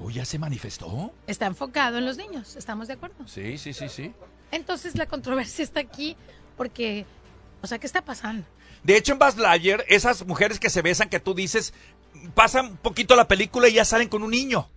Oh, 0.00 0.10
¿ya 0.10 0.24
se 0.24 0.38
manifestó? 0.38 1.12
Está 1.26 1.46
enfocado 1.46 1.98
en 1.98 2.04
los 2.04 2.16
niños, 2.16 2.56
¿estamos 2.56 2.88
de 2.88 2.94
acuerdo? 2.94 3.16
Sí, 3.26 3.58
sí, 3.58 3.72
sí, 3.72 3.88
sí. 3.88 4.12
Entonces 4.50 4.96
la 4.96 5.06
controversia 5.06 5.62
está 5.62 5.80
aquí 5.80 6.16
porque, 6.56 7.06
o 7.62 7.66
sea, 7.66 7.78
¿qué 7.78 7.86
está 7.86 8.02
pasando? 8.04 8.44
De 8.84 8.96
hecho, 8.96 9.12
en 9.12 9.18
Buzz 9.18 9.36
Lightyear, 9.36 9.84
esas 9.88 10.26
mujeres 10.26 10.60
que 10.60 10.70
se 10.70 10.82
besan, 10.82 11.08
que 11.08 11.18
tú 11.18 11.34
dices, 11.34 11.72
pasan 12.34 12.66
un 12.66 12.76
poquito 12.76 13.16
la 13.16 13.26
película 13.26 13.68
y 13.68 13.74
ya 13.74 13.84
salen 13.84 14.08
con 14.08 14.22
un 14.22 14.30
niño. 14.30 14.68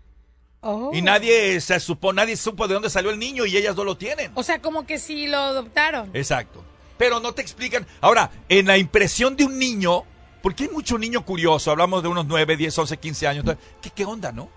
Oh. 0.62 0.92
Y 0.94 1.02
nadie 1.02 1.60
se 1.62 1.80
supo, 1.80 2.14
nadie 2.14 2.36
supo 2.36 2.68
de 2.68 2.74
dónde 2.74 2.90
salió 2.90 3.12
el 3.12 3.20
niño 3.20 3.46
y 3.46 3.56
ellas 3.58 3.76
no 3.76 3.84
lo 3.84 3.98
tienen. 3.98 4.32
O 4.36 4.44
sea, 4.44 4.62
como 4.62 4.86
que 4.86 4.98
si 4.98 5.28
lo 5.28 5.38
adoptaron. 5.38 6.10
Exacto. 6.14 6.64
Pero 6.98 7.20
no 7.20 7.34
te 7.34 7.42
explican. 7.42 7.86
Ahora, 8.02 8.32
en 8.50 8.66
la 8.66 8.78
impresión 8.78 9.36
de 9.36 9.46
un 9.46 9.60
niño, 9.60 10.04
porque 10.42 10.64
hay 10.64 10.70
mucho 10.70 10.98
niño 10.98 11.24
curioso, 11.24 11.70
hablamos 11.70 12.02
de 12.02 12.10
unos 12.10 12.26
9, 12.26 12.58
10, 12.58 12.78
11, 12.78 12.98
15 12.98 13.28
años. 13.28 13.46
¿Qué, 13.82 13.92
qué 13.92 14.06
onda, 14.06 14.32
no? 14.32 14.50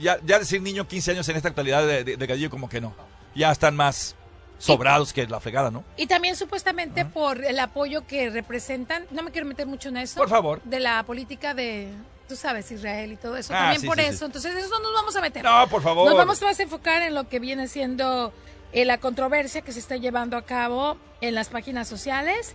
Ya, 0.00 0.18
ya 0.24 0.38
decir 0.38 0.62
niño 0.62 0.86
15 0.86 1.12
años 1.12 1.28
en 1.28 1.36
esta 1.36 1.48
actualidad 1.48 1.86
de, 1.86 2.04
de, 2.04 2.50
como 2.50 2.68
que 2.68 2.80
no. 2.80 2.94
Ya 3.34 3.50
están 3.50 3.76
más 3.76 4.16
sobrados 4.62 5.12
que 5.12 5.22
es 5.22 5.30
la 5.30 5.40
fregada, 5.40 5.70
¿no? 5.70 5.84
Y 5.96 6.06
también 6.06 6.36
supuestamente 6.36 7.04
por 7.04 7.44
el 7.44 7.58
apoyo 7.58 8.06
que 8.06 8.30
representan, 8.30 9.06
no 9.10 9.22
me 9.22 9.30
quiero 9.30 9.46
meter 9.46 9.66
mucho 9.66 9.88
en 9.88 9.96
eso. 9.96 10.18
Por 10.18 10.28
favor. 10.28 10.62
De 10.62 10.78
la 10.78 11.02
política 11.02 11.52
de, 11.52 11.88
tú 12.28 12.36
sabes, 12.36 12.70
Israel 12.70 13.12
y 13.12 13.16
todo 13.16 13.36
eso. 13.36 13.52
Ah, 13.54 13.58
también 13.58 13.80
sí, 13.80 13.86
por 13.86 13.98
sí, 13.98 14.04
eso. 14.04 14.18
sí. 14.18 14.24
Entonces, 14.26 14.54
eso 14.54 14.78
no 14.78 14.84
nos 14.84 14.94
vamos 14.94 15.16
a 15.16 15.20
meter. 15.20 15.42
No, 15.42 15.66
por 15.68 15.82
favor. 15.82 16.08
Nos 16.08 16.16
vamos 16.16 16.40
más 16.40 16.60
a 16.60 16.62
enfocar 16.62 17.02
en 17.02 17.14
lo 17.14 17.28
que 17.28 17.40
viene 17.40 17.66
siendo 17.66 18.32
eh, 18.72 18.84
la 18.84 18.98
controversia 18.98 19.62
que 19.62 19.72
se 19.72 19.80
está 19.80 19.96
llevando 19.96 20.36
a 20.36 20.42
cabo 20.42 20.96
en 21.20 21.34
las 21.34 21.48
páginas 21.48 21.88
sociales, 21.88 22.54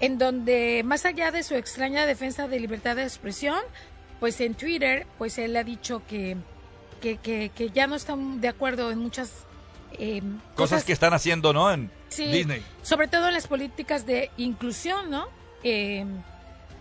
en 0.00 0.16
donde, 0.18 0.82
más 0.84 1.04
allá 1.06 1.32
de 1.32 1.42
su 1.42 1.56
extraña 1.56 2.06
defensa 2.06 2.46
de 2.46 2.60
libertad 2.60 2.94
de 2.94 3.02
expresión, 3.02 3.58
pues 4.20 4.40
en 4.40 4.54
Twitter, 4.54 5.06
pues 5.18 5.38
él 5.38 5.56
ha 5.56 5.64
dicho 5.64 6.02
que, 6.08 6.36
que, 7.00 7.16
que, 7.16 7.50
que 7.52 7.70
ya 7.70 7.88
no 7.88 7.96
están 7.96 8.40
de 8.40 8.48
acuerdo 8.48 8.92
en 8.92 9.00
muchas 9.00 9.47
eh, 9.92 10.22
Cosas 10.54 10.84
que 10.84 10.92
están 10.92 11.14
haciendo, 11.14 11.52
¿no? 11.52 11.70
En 11.72 11.90
Sí, 12.08 12.26
Disney. 12.26 12.62
sobre 12.82 13.08
todo 13.08 13.28
en 13.28 13.34
las 13.34 13.46
políticas 13.46 14.06
de 14.06 14.30
inclusión, 14.36 15.10
¿no? 15.10 15.28
Eh, 15.62 16.04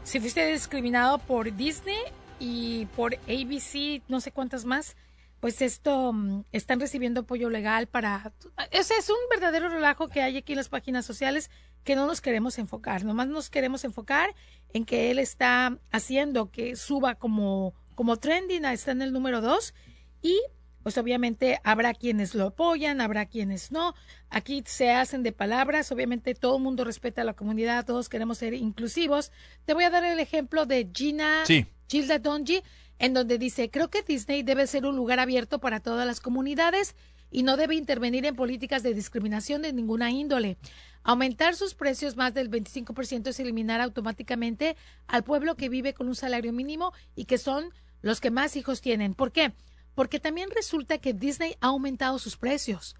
si 0.03 0.19
fuiste 0.19 0.45
discriminado 0.51 1.17
por 1.19 1.53
Disney 1.55 1.97
y 2.39 2.85
por 2.95 3.15
ABC, 3.27 4.01
no 4.07 4.21
sé 4.21 4.31
cuántas 4.31 4.63
más, 4.65 4.95
pues 5.39 5.61
esto 5.61 6.13
mm, 6.13 6.43
están 6.51 6.79
recibiendo 6.79 7.21
apoyo 7.21 7.49
legal 7.49 7.87
para... 7.87 8.31
Ese 8.71 8.95
es 8.95 9.09
un 9.09 9.17
verdadero 9.29 9.69
relajo 9.69 10.07
que 10.07 10.21
hay 10.21 10.37
aquí 10.37 10.53
en 10.53 10.57
las 10.57 10.69
páginas 10.69 11.05
sociales 11.05 11.51
que 11.83 11.95
no 11.95 12.05
nos 12.05 12.21
queremos 12.21 12.57
enfocar, 12.57 13.05
nomás 13.05 13.27
nos 13.27 13.49
queremos 13.49 13.83
enfocar 13.83 14.33
en 14.73 14.85
que 14.85 15.09
él 15.11 15.19
está 15.19 15.77
haciendo 15.91 16.51
que 16.51 16.75
suba 16.75 17.15
como, 17.15 17.73
como 17.95 18.17
trending, 18.17 18.65
está 18.65 18.91
en 18.91 19.01
el 19.01 19.13
número 19.13 19.41
dos 19.41 19.73
y 20.21 20.39
pues 20.87 20.97
obviamente 20.97 21.59
habrá 21.65 21.93
quienes 21.93 22.33
lo 22.33 22.45
apoyan, 22.45 23.01
habrá 23.01 23.25
quienes 23.25 23.73
no. 23.73 23.93
Aquí 24.29 24.63
se 24.65 24.91
hacen 24.91 25.21
de 25.21 25.33
palabras, 25.33 25.91
obviamente 25.91 26.33
todo 26.33 26.55
el 26.55 26.63
mundo 26.63 26.85
respeta 26.85 27.23
a 27.23 27.25
la 27.25 27.33
comunidad, 27.33 27.85
todos 27.85 28.07
queremos 28.07 28.37
ser 28.37 28.53
inclusivos. 28.53 29.33
Te 29.65 29.73
voy 29.73 29.83
a 29.83 29.89
dar 29.89 30.05
el 30.05 30.17
ejemplo 30.21 30.65
de 30.65 30.89
Gina 30.95 31.43
Sí. 31.45 31.65
Gilda 31.89 32.19
Donji, 32.19 32.63
en 32.99 33.13
donde 33.13 33.37
dice, 33.37 33.69
creo 33.69 33.89
que 33.89 34.01
Disney 34.01 34.43
debe 34.43 34.65
ser 34.65 34.85
un 34.85 34.95
lugar 34.95 35.19
abierto 35.19 35.59
para 35.59 35.81
todas 35.81 36.07
las 36.07 36.21
comunidades 36.21 36.95
y 37.29 37.43
no 37.43 37.57
debe 37.57 37.75
intervenir 37.75 38.25
en 38.25 38.37
políticas 38.37 38.81
de 38.81 38.93
discriminación 38.93 39.63
de 39.63 39.73
ninguna 39.73 40.09
índole. 40.11 40.55
Aumentar 41.03 41.55
sus 41.55 41.75
precios 41.75 42.15
más 42.15 42.33
del 42.33 42.49
25% 42.49 43.27
es 43.27 43.39
eliminar 43.41 43.81
automáticamente 43.81 44.77
al 45.07 45.25
pueblo 45.25 45.57
que 45.57 45.67
vive 45.67 45.93
con 45.93 46.07
un 46.07 46.15
salario 46.15 46.53
mínimo 46.53 46.93
y 47.13 47.25
que 47.25 47.37
son 47.37 47.73
los 48.01 48.21
que 48.21 48.31
más 48.31 48.55
hijos 48.55 48.79
tienen. 48.79 49.15
¿Por 49.15 49.33
qué? 49.33 49.51
Porque 49.97 50.19
también 50.19 50.51
resulta 50.55 50.99
que 50.99 51.11
Disney 51.11 51.57
ha 51.59 51.69
aumentado 51.69 52.19
sus 52.19 52.37
precios. 52.37 52.95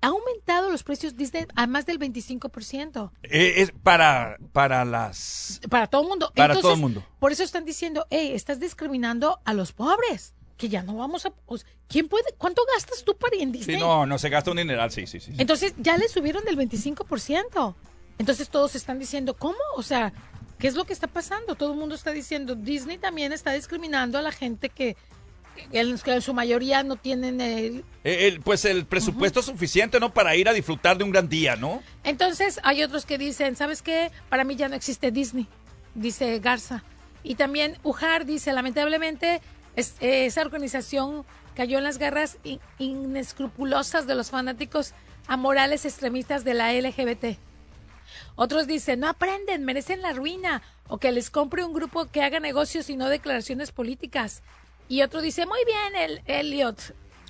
Ha 0.00 0.08
aumentado 0.08 0.72
los 0.72 0.82
precios 0.82 1.16
Disney 1.16 1.46
a 1.54 1.68
más 1.68 1.86
del 1.86 2.00
25%. 2.00 3.12
Eh, 3.22 3.54
es 3.58 3.70
para, 3.70 4.38
para 4.52 4.84
las... 4.84 5.60
Para 5.70 5.86
todo 5.86 6.02
el 6.02 6.08
mundo. 6.08 6.32
Para 6.34 6.54
Entonces, 6.54 6.62
todo 6.62 6.74
el 6.74 6.80
mundo. 6.80 7.06
Por 7.20 7.30
eso 7.30 7.44
están 7.44 7.64
diciendo, 7.64 8.08
hey, 8.10 8.32
estás 8.34 8.58
discriminando 8.58 9.38
a 9.44 9.54
los 9.54 9.70
pobres. 9.70 10.34
Que 10.56 10.68
ya 10.68 10.82
no 10.82 10.96
vamos 10.96 11.26
a... 11.26 11.32
¿Quién 11.86 12.08
puede? 12.08 12.34
¿Cuánto 12.38 12.62
gastas 12.74 13.04
tú 13.04 13.16
para 13.16 13.36
ir 13.36 13.42
en 13.42 13.52
Disney? 13.52 13.76
Sí, 13.76 13.80
no, 13.80 14.04
no 14.04 14.18
se 14.18 14.28
gasta 14.28 14.50
un 14.50 14.56
dineral, 14.56 14.90
sí, 14.90 15.06
sí, 15.06 15.20
sí. 15.20 15.32
Entonces 15.38 15.74
ya 15.78 15.96
le 15.96 16.08
subieron 16.08 16.44
del 16.44 16.58
25%. 16.58 17.74
Entonces 18.18 18.48
todos 18.48 18.74
están 18.74 18.98
diciendo, 18.98 19.34
¿cómo? 19.34 19.60
O 19.76 19.84
sea, 19.84 20.12
¿qué 20.58 20.66
es 20.66 20.74
lo 20.74 20.86
que 20.86 20.92
está 20.92 21.06
pasando? 21.06 21.54
Todo 21.54 21.72
el 21.72 21.78
mundo 21.78 21.94
está 21.94 22.10
diciendo, 22.10 22.56
Disney 22.56 22.98
también 22.98 23.32
está 23.32 23.52
discriminando 23.52 24.18
a 24.18 24.22
la 24.22 24.32
gente 24.32 24.70
que, 24.70 24.96
en, 25.72 25.98
que 25.98 26.14
en 26.14 26.22
su 26.22 26.34
mayoría 26.34 26.82
no 26.82 26.96
tienen 26.96 27.40
el... 27.40 27.84
Eh, 28.04 28.28
el- 28.28 28.40
pues 28.40 28.64
el 28.64 28.84
presupuesto 28.86 29.40
es 29.40 29.46
suficiente, 29.46 30.00
¿no? 30.00 30.12
Para 30.12 30.34
ir 30.36 30.48
a 30.48 30.52
disfrutar 30.52 30.98
de 30.98 31.04
un 31.04 31.10
gran 31.10 31.28
día, 31.28 31.56
¿no? 31.56 31.82
Entonces 32.04 32.60
hay 32.62 32.82
otros 32.82 33.06
que 33.06 33.18
dicen, 33.18 33.56
¿sabes 33.56 33.82
qué? 33.82 34.10
Para 34.28 34.44
mí 34.44 34.56
ya 34.56 34.68
no 34.68 34.74
existe 34.76 35.10
Disney, 35.10 35.46
dice 35.94 36.38
Garza. 36.38 36.82
Y 37.22 37.36
también 37.36 37.76
Ujar 37.82 38.26
dice, 38.26 38.52
lamentablemente, 38.52 39.40
es- 39.76 39.94
eh, 40.00 40.26
esa 40.26 40.40
organización 40.42 41.24
cayó 41.54 41.78
en 41.78 41.84
las 41.84 41.98
garras 41.98 42.38
in- 42.44 42.60
inescrupulosas 42.78 44.06
de 44.06 44.14
los 44.14 44.30
fanáticos 44.30 44.92
amorales 45.28 45.84
extremistas 45.84 46.44
de 46.44 46.54
la 46.54 46.72
LGBT. 46.72 47.38
Otros 48.34 48.66
dicen, 48.66 49.00
no 49.00 49.08
aprenden, 49.08 49.64
merecen 49.64 50.02
la 50.02 50.12
ruina, 50.12 50.62
o 50.88 50.98
que 50.98 51.12
les 51.12 51.30
compre 51.30 51.64
un 51.64 51.72
grupo 51.72 52.06
que 52.06 52.22
haga 52.22 52.40
negocios 52.40 52.90
y 52.90 52.96
no 52.96 53.08
declaraciones 53.08 53.70
políticas. 53.72 54.42
Y 54.92 55.00
otro 55.00 55.22
dice, 55.22 55.46
muy 55.46 55.60
bien, 55.64 55.96
el 55.96 56.20
Elliot, 56.26 56.78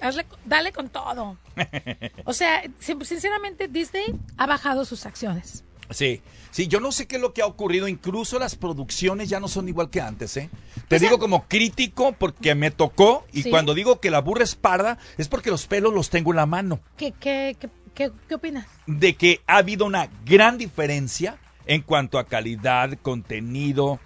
hazle- 0.01 0.27
dale 0.45 0.73
con 0.73 0.89
todo. 0.89 1.39
O 2.25 2.33
sea, 2.33 2.61
sin- 2.81 3.05
sinceramente 3.05 3.69
Disney 3.69 4.07
ha 4.37 4.47
bajado 4.49 4.85
sus 4.85 5.07
acciones. 5.07 5.63
Sí, 5.91 6.23
sí, 6.51 6.67
yo 6.67 6.81
no 6.81 6.91
sé 6.91 7.07
qué 7.07 7.17
es 7.17 7.23
lo 7.23 7.33
que 7.33 7.41
ha 7.43 7.47
ocurrido, 7.47 7.87
incluso 7.87 8.41
las 8.41 8.57
producciones 8.57 9.29
ya 9.29 9.39
no 9.39 9.47
son 9.47 9.69
igual 9.69 9.91
que 9.91 10.01
antes, 10.01 10.37
¿eh? 10.39 10.51
Te 10.75 10.81
Pues, 10.89 11.03
digo 11.03 11.21
como 11.21 11.47
crítico 11.47 12.11
porque 12.19 12.57
me 12.57 12.73
tocó 12.73 13.25
y 13.33 13.43
Sí. 13.45 13.51
cuando 13.51 13.75
digo 13.75 14.01
que 14.01 14.11
la 14.11 14.21
burra 14.23 14.43
es 14.43 14.57
parda 14.57 14.99
es 15.17 15.29
porque 15.29 15.51
los 15.51 15.69
pelos 15.69 15.95
los 15.95 16.11
tengo 16.11 16.31
en 16.33 16.37
la 16.39 16.47
mano. 16.47 16.81
¿Qué, 16.97 17.13
qué, 17.13 17.57
qué, 17.61 17.69
qué, 17.95 18.11
qué 18.29 18.35
opinas? 18.35 18.67
de 18.89 19.15
que 19.15 19.41
ha 19.47 19.59
habido 19.59 19.85
una 19.87 20.09
gran 20.25 20.59
diferencia 20.59 21.39
en 21.67 21.83
cuanto 21.83 22.19
a 22.19 22.25
calidad, 22.25 22.99
contenido, 23.03 24.01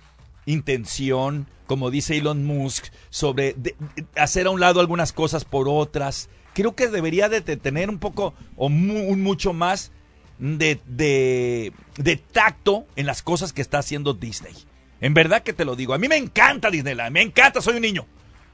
intención, 0.45 1.47
como 1.67 1.91
dice 1.91 2.17
Elon 2.17 2.45
Musk, 2.45 2.87
sobre 3.11 3.55
de- 3.55 3.75
hacer 4.17 4.47
a 4.47 4.51
un 4.51 4.61
lado 4.61 4.81
algunas 4.81 5.13
cosas 5.13 5.45
por 5.45 5.69
otras. 5.69 6.29
Creo 6.55 6.75
que 6.75 6.89
debería 6.89 7.29
de 7.29 7.41
te- 7.41 7.57
tener 7.57 7.91
un 7.91 7.99
poco 7.99 8.35
o 8.57 8.69
mu- 8.69 9.15
mucho 9.17 9.53
más 9.53 9.93
de, 10.39 10.81
de, 10.87 11.73
de 11.97 12.17
tacto 12.17 12.87
en 12.97 13.07
las 13.07 13.23
cosas 13.23 13.53
que 13.53 13.63
está 13.63 13.79
haciendo 13.79 14.15
Disney. 14.15 14.55
En 15.01 15.13
verdad 15.15 15.43
que 15.43 15.53
te 15.53 15.65
lo 15.65 15.77
digo. 15.77 15.93
A 15.95 15.99
mí 15.99 16.09
me 16.09 16.17
encanta 16.17 16.71
Disneyland, 16.71 17.13
me 17.13 17.23
encanta, 17.23 17.61
soy 17.61 17.77
un 17.77 17.83
niño. 17.83 18.07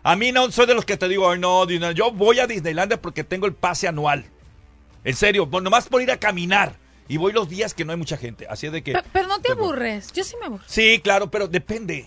A 0.03 0.17
mí 0.17 0.33
no 0.33 0.51
soy 0.51 0.67
de 0.67 0.75
los 0.75 0.85
que 0.85 0.97
te 0.97 1.09
digo, 1.09 1.31
"Ay, 1.31 1.39
no, 1.39 1.65
Disney, 1.67 1.95
yo 1.95 2.11
voy 2.11 2.41
a 2.41 2.47
Disneylandia 2.49 3.01
porque 3.01 3.23
tengo 3.23 3.47
el 3.47 3.55
pase 3.55 3.87
anual. 3.87 4.25
En 5.05 5.15
serio, 5.15 5.47
nomás 5.63 5.89
por 5.89 6.03
ir 6.03 6.11
a 6.11 6.19
caminar. 6.19 6.77
Y 7.09 7.17
voy 7.19 7.33
los 7.33 7.49
días 7.49 7.75
que 7.75 7.85
no 7.85 7.93
hay 7.93 7.99
mucha 7.99 8.17
gente. 8.17 8.47
Así 8.49 8.67
es 8.67 8.73
de 8.73 8.83
que. 8.83 8.93
Pe- 8.95 9.03
Pero 9.13 9.29
no 9.29 9.41
te 9.41 9.53
aburres, 9.53 10.13
yo 10.13 10.25
sí 10.25 10.35
me 10.41 10.47
aburro. 10.47 10.65
Sí, 10.67 11.01
claro, 11.03 11.31
pero 11.31 11.47
depende. 11.49 12.07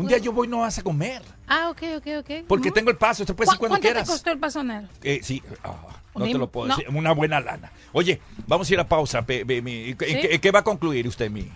Un 0.00 0.08
día 0.08 0.18
yo 0.18 0.32
voy 0.32 0.48
no 0.48 0.60
vas 0.60 0.78
a 0.78 0.82
comer. 0.82 1.22
Ah, 1.46 1.68
ok, 1.70 1.82
ok, 1.98 2.06
ok. 2.20 2.30
Porque 2.48 2.70
tengo 2.70 2.90
el 2.90 2.96
paso. 2.96 3.22
Usted 3.22 3.34
puede 3.34 3.46
¿Cu- 3.46 3.50
decir 3.52 3.58
cuando 3.58 3.74
¿Cuánto 3.74 3.82
quieras. 3.88 4.06
te 4.06 4.12
costó 4.12 4.30
el 4.30 4.38
pasonero? 4.38 4.88
Eh, 5.02 5.20
sí, 5.22 5.42
ah, 5.64 5.76
no 6.14 6.24
te 6.24 6.34
lo 6.34 6.50
puedo 6.50 6.68
no. 6.68 6.76
decir. 6.76 6.94
Una 6.94 7.12
buena 7.12 7.40
lana. 7.40 7.70
Oye, 7.92 8.20
vamos 8.46 8.68
a 8.70 8.74
ir 8.74 8.80
a 8.80 8.88
pausa. 8.88 9.22
pe- 9.22 9.44
pe- 9.44 9.62
mi- 9.62 9.90
¿en 9.90 9.98
Sí. 9.98 10.38
qué- 10.40 10.50
va 10.50 10.60
a 10.60 10.64
concluir 10.64 11.06
usted, 11.06 11.30
mi? 11.30 11.48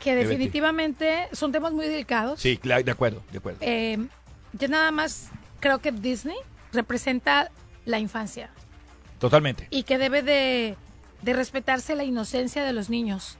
Que 0.00 0.14
Betty. 0.14 0.28
definitivamente 0.28 1.28
son 1.32 1.52
temas 1.52 1.72
muy 1.72 1.86
delicados. 1.86 2.40
Sí, 2.40 2.58
de 2.62 2.90
acuerdo, 2.90 3.22
de 3.30 3.38
acuerdo. 3.38 3.58
Eh, 3.62 3.98
yo 4.52 4.68
nada 4.68 4.90
más 4.90 5.30
creo 5.60 5.78
que 5.80 5.92
Disney 5.92 6.36
representa 6.72 7.50
la 7.84 7.98
infancia 8.00 8.50
Totalmente. 9.18 9.66
y 9.70 9.84
que 9.84 9.98
debe 9.98 10.22
de, 10.22 10.76
de 11.22 11.32
respetarse 11.32 11.94
la 11.94 12.04
inocencia 12.04 12.64
de 12.64 12.72
los 12.72 12.90
niños. 12.90 13.38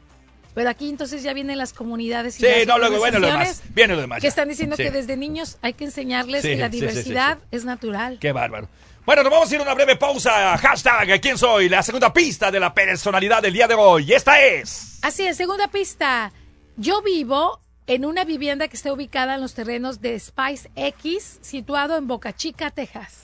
Pero 0.54 0.68
aquí 0.68 0.88
entonces 0.88 1.22
ya 1.22 1.32
vienen 1.32 1.56
las 1.58 1.72
comunidades 1.72 2.36
y 2.36 2.40
Sí, 2.40 2.46
las 2.46 2.66
no, 2.66 2.78
luego, 2.78 2.98
bueno, 2.98 3.18
lo 3.18 3.26
demás. 3.26 3.62
Viene 3.70 3.94
lo 3.94 4.00
demás. 4.02 4.20
que 4.20 4.26
están 4.28 4.48
diciendo 4.48 4.76
Sí. 4.76 4.82
que 4.82 4.90
desde 4.90 5.16
niños 5.16 5.56
hay 5.62 5.72
que 5.72 5.84
enseñarles 5.84 6.42
Sí, 6.42 6.48
que 6.48 6.56
la 6.56 6.68
diversidad 6.68 7.38
es 7.50 7.64
natural. 7.64 8.18
Qué 8.20 8.32
bárbaro. 8.32 8.68
Bueno, 9.06 9.22
nos 9.24 9.32
vamos 9.32 9.50
a 9.50 9.54
ir 9.54 9.60
a 9.60 9.64
una 9.64 9.74
breve 9.74 9.96
pausa. 9.96 10.56
Hashtag 10.58 11.20
¿Quién 11.20 11.36
soy? 11.38 11.68
La 11.68 11.82
segunda 11.82 12.12
pista 12.12 12.50
de 12.50 12.60
la 12.60 12.72
personalidad 12.72 13.42
del 13.42 13.52
día 13.54 13.66
de 13.66 13.74
hoy. 13.74 14.12
Esta 14.12 14.40
es. 14.40 14.98
Así 15.02 15.26
es, 15.26 15.36
segunda 15.36 15.68
pista. 15.68 16.30
Yo 16.76 17.02
vivo 17.02 17.58
en 17.86 18.04
una 18.04 18.24
vivienda 18.24 18.68
que 18.68 18.76
está 18.76 18.92
ubicada 18.92 19.34
en 19.34 19.40
los 19.40 19.54
terrenos 19.54 20.00
de 20.00 20.20
Spice 20.20 20.70
X, 20.76 21.38
situado 21.40 21.96
en 21.96 22.06
Boca 22.06 22.32
Chica, 22.34 22.70
Texas. 22.70 23.22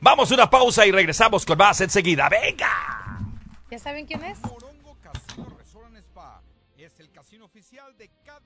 Vamos 0.00 0.30
a 0.30 0.34
una 0.34 0.50
pausa 0.50 0.84
y 0.86 0.90
regresamos 0.90 1.44
con 1.46 1.58
más 1.58 1.80
enseguida. 1.80 2.28
¡Venga! 2.28 3.20
¿Ya 3.70 3.78
saben 3.78 4.06
quién 4.06 4.24
es? 4.24 4.38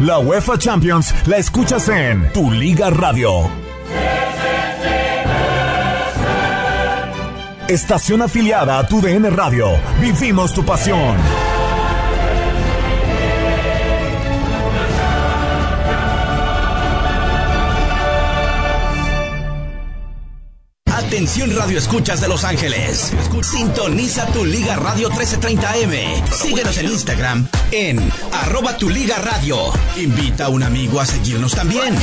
La 0.00 0.20
UEFA 0.20 0.56
Champions 0.56 1.12
la 1.26 1.38
escuchas 1.38 1.88
en 1.88 2.32
Tu 2.32 2.52
Liga 2.52 2.88
Radio. 2.88 3.50
Estación 7.68 8.22
afiliada 8.22 8.78
a 8.78 8.86
Tu 8.86 8.98
DN 8.98 9.28
Radio. 9.28 9.78
Vivimos 10.00 10.54
tu 10.54 10.64
pasión. 10.64 11.47
Atención 21.08 21.56
Radio 21.56 21.78
Escuchas 21.78 22.20
de 22.20 22.28
Los 22.28 22.44
Ángeles. 22.44 23.14
Sintoniza 23.42 24.26
tu 24.26 24.44
Liga 24.44 24.76
Radio 24.76 25.08
1330M. 25.08 26.22
Síguenos 26.30 26.76
en 26.76 26.84
Instagram 26.84 27.48
en 27.70 28.12
arroba 28.30 28.76
tu 28.76 28.90
Liga 28.90 29.16
Radio. 29.16 29.56
Invita 29.96 30.44
a 30.44 30.48
un 30.50 30.62
amigo 30.62 31.00
a 31.00 31.06
seguirnos 31.06 31.54
también. 31.54 31.94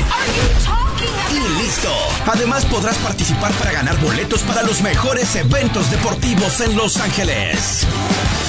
Y 1.31 1.61
listo. 1.61 1.93
Además 2.25 2.65
podrás 2.65 2.97
participar 2.97 3.51
para 3.53 3.73
ganar 3.73 3.95
boletos 4.01 4.41
para 4.41 4.63
los 4.63 4.81
mejores 4.81 5.35
eventos 5.35 5.91
deportivos 5.91 6.59
en 6.61 6.75
Los 6.75 6.97
Ángeles. 6.97 7.85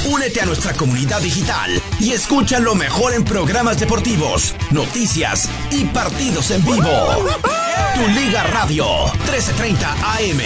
Únete 0.06 0.40
a 0.40 0.46
nuestra 0.46 0.72
comunidad 0.72 1.20
digital 1.20 1.82
y 1.98 2.12
escucha 2.12 2.60
lo 2.60 2.74
mejor 2.74 3.12
en 3.14 3.24
programas 3.24 3.80
deportivos, 3.80 4.54
noticias 4.70 5.48
y 5.70 5.84
partidos 5.86 6.50
en 6.52 6.64
vivo. 6.64 7.24
Tu 7.94 8.06
Liga 8.08 8.44
Radio 8.44 8.86
1330 9.24 9.92
AM. 9.92 10.38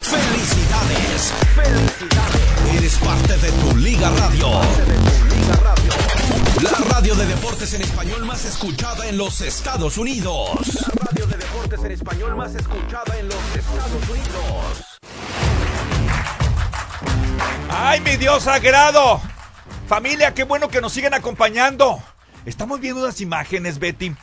Felicidades. 0.00 1.32
Felicidades. 1.54 2.76
Eres 2.76 2.96
parte 2.96 3.36
de 3.36 3.52
Tu 3.52 3.76
Liga 3.76 4.10
Radio. 4.10 4.50
La 6.62 6.78
radio 6.90 7.14
de 7.14 7.26
deportes 7.26 7.74
en 7.74 7.82
español 7.82 8.24
más 8.24 8.44
escuchada 8.44 9.08
en 9.08 9.18
los 9.18 9.40
Estados 9.40 9.98
Unidos. 9.98 10.50
La 10.96 11.10
radio 11.10 11.26
de 11.26 11.36
deportes 11.36 11.84
en 11.84 11.92
español 11.92 12.36
más 12.36 12.54
escuchada 12.54 13.18
en 13.18 13.28
los 13.28 13.56
Estados 13.56 14.08
Unidos. 14.10 14.87
¡Ay, 17.70 18.00
mi 18.00 18.16
Dios 18.16 18.44
sagrado! 18.44 19.20
Familia, 19.86 20.34
qué 20.34 20.44
bueno 20.44 20.68
que 20.68 20.80
nos 20.80 20.92
siguen 20.92 21.14
acompañando. 21.14 22.02
Estamos 22.44 22.80
viendo 22.80 23.02
unas 23.02 23.20
imágenes, 23.20 23.78
Betty. 23.78 24.14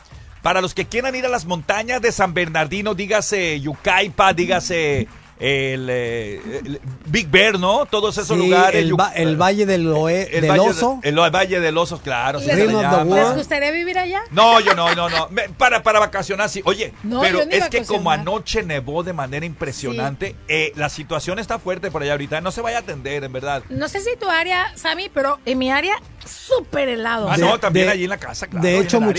Para 0.42 0.60
los 0.60 0.74
que 0.74 0.86
quieran 0.86 1.14
ir 1.14 1.26
a 1.26 1.28
las 1.28 1.44
montañas 1.44 2.00
de 2.00 2.12
San 2.12 2.34
Bernardino, 2.34 2.94
dígase 2.94 3.60
Yucaipa, 3.60 4.32
dígase 4.32 5.08
el, 5.38 5.88
eh, 5.90 6.40
el 6.64 6.80
Big 7.06 7.28
Bear, 7.30 7.58
¿no? 7.58 7.84
Todos 7.86 8.16
esos 8.16 8.36
Sí, 8.38 8.42
lugares. 8.42 8.82
el, 8.82 8.98
va- 8.98 9.12
el 9.14 9.36
Valle 9.36 9.66
del, 9.66 9.86
Oe- 9.88 10.28
el 10.32 10.40
del 10.42 10.50
Valle 10.50 10.62
de- 10.64 10.70
Oso. 10.70 11.00
el, 11.02 11.14
Valle 11.18 11.60
del 11.60 11.76
Oso, 11.78 12.00
claro. 12.00 12.40
sí 12.40 12.46
¿Les, 12.46 12.56
se 12.56 12.66
le 12.66 12.72
llama. 12.72 13.04
¿Les 13.04 13.34
gustaría 13.34 13.70
vivir 13.70 13.98
allá? 13.98 14.22
No, 14.30 14.60
yo 14.60 14.74
no, 14.74 14.94
no, 14.94 15.08
no. 15.10 15.28
Me- 15.30 15.48
Para, 15.50 15.82
para 15.82 15.98
vacacionar, 16.00 16.48
sí. 16.48 16.62
Oye, 16.64 16.92
No, 17.02 17.20
pero 17.20 17.42
es 17.42 17.68
que 17.68 17.84
como 17.84 18.10
anoche 18.10 18.62
nevó 18.62 19.02
de 19.02 19.12
manera 19.12 19.44
impresionante, 19.44 20.34
eh, 20.48 20.72
la 20.76 20.88
situación 20.88 21.38
está 21.38 21.58
fuerte 21.58 21.90
por 21.90 22.02
allá 22.02 22.12
ahorita. 22.12 22.40
No 22.40 22.50
se 22.50 22.60
vaya 22.62 22.78
a 22.78 22.80
atender, 22.80 23.24
en 23.24 23.32
verdad. 23.32 23.62
No 23.68 23.88
sé 23.88 24.00
si 24.00 24.16
tu 24.16 24.28
área, 24.30 24.72
Sammy, 24.76 25.10
pero 25.12 25.38
en 25.44 25.58
mi 25.58 25.70
área, 25.70 25.96
súper 26.24 26.88
helado. 26.88 27.28
Ah, 27.30 27.36
De- 27.36 27.42
no, 27.42 27.58
también 27.58 27.86
de- 27.86 27.92
allí 27.92 28.04
en 28.04 28.10
la 28.10 28.18
casa, 28.18 28.46
claro. 28.46 28.66
de 28.66 28.78
hecho, 28.78 28.96
el 28.98 29.04
área. 29.04 29.12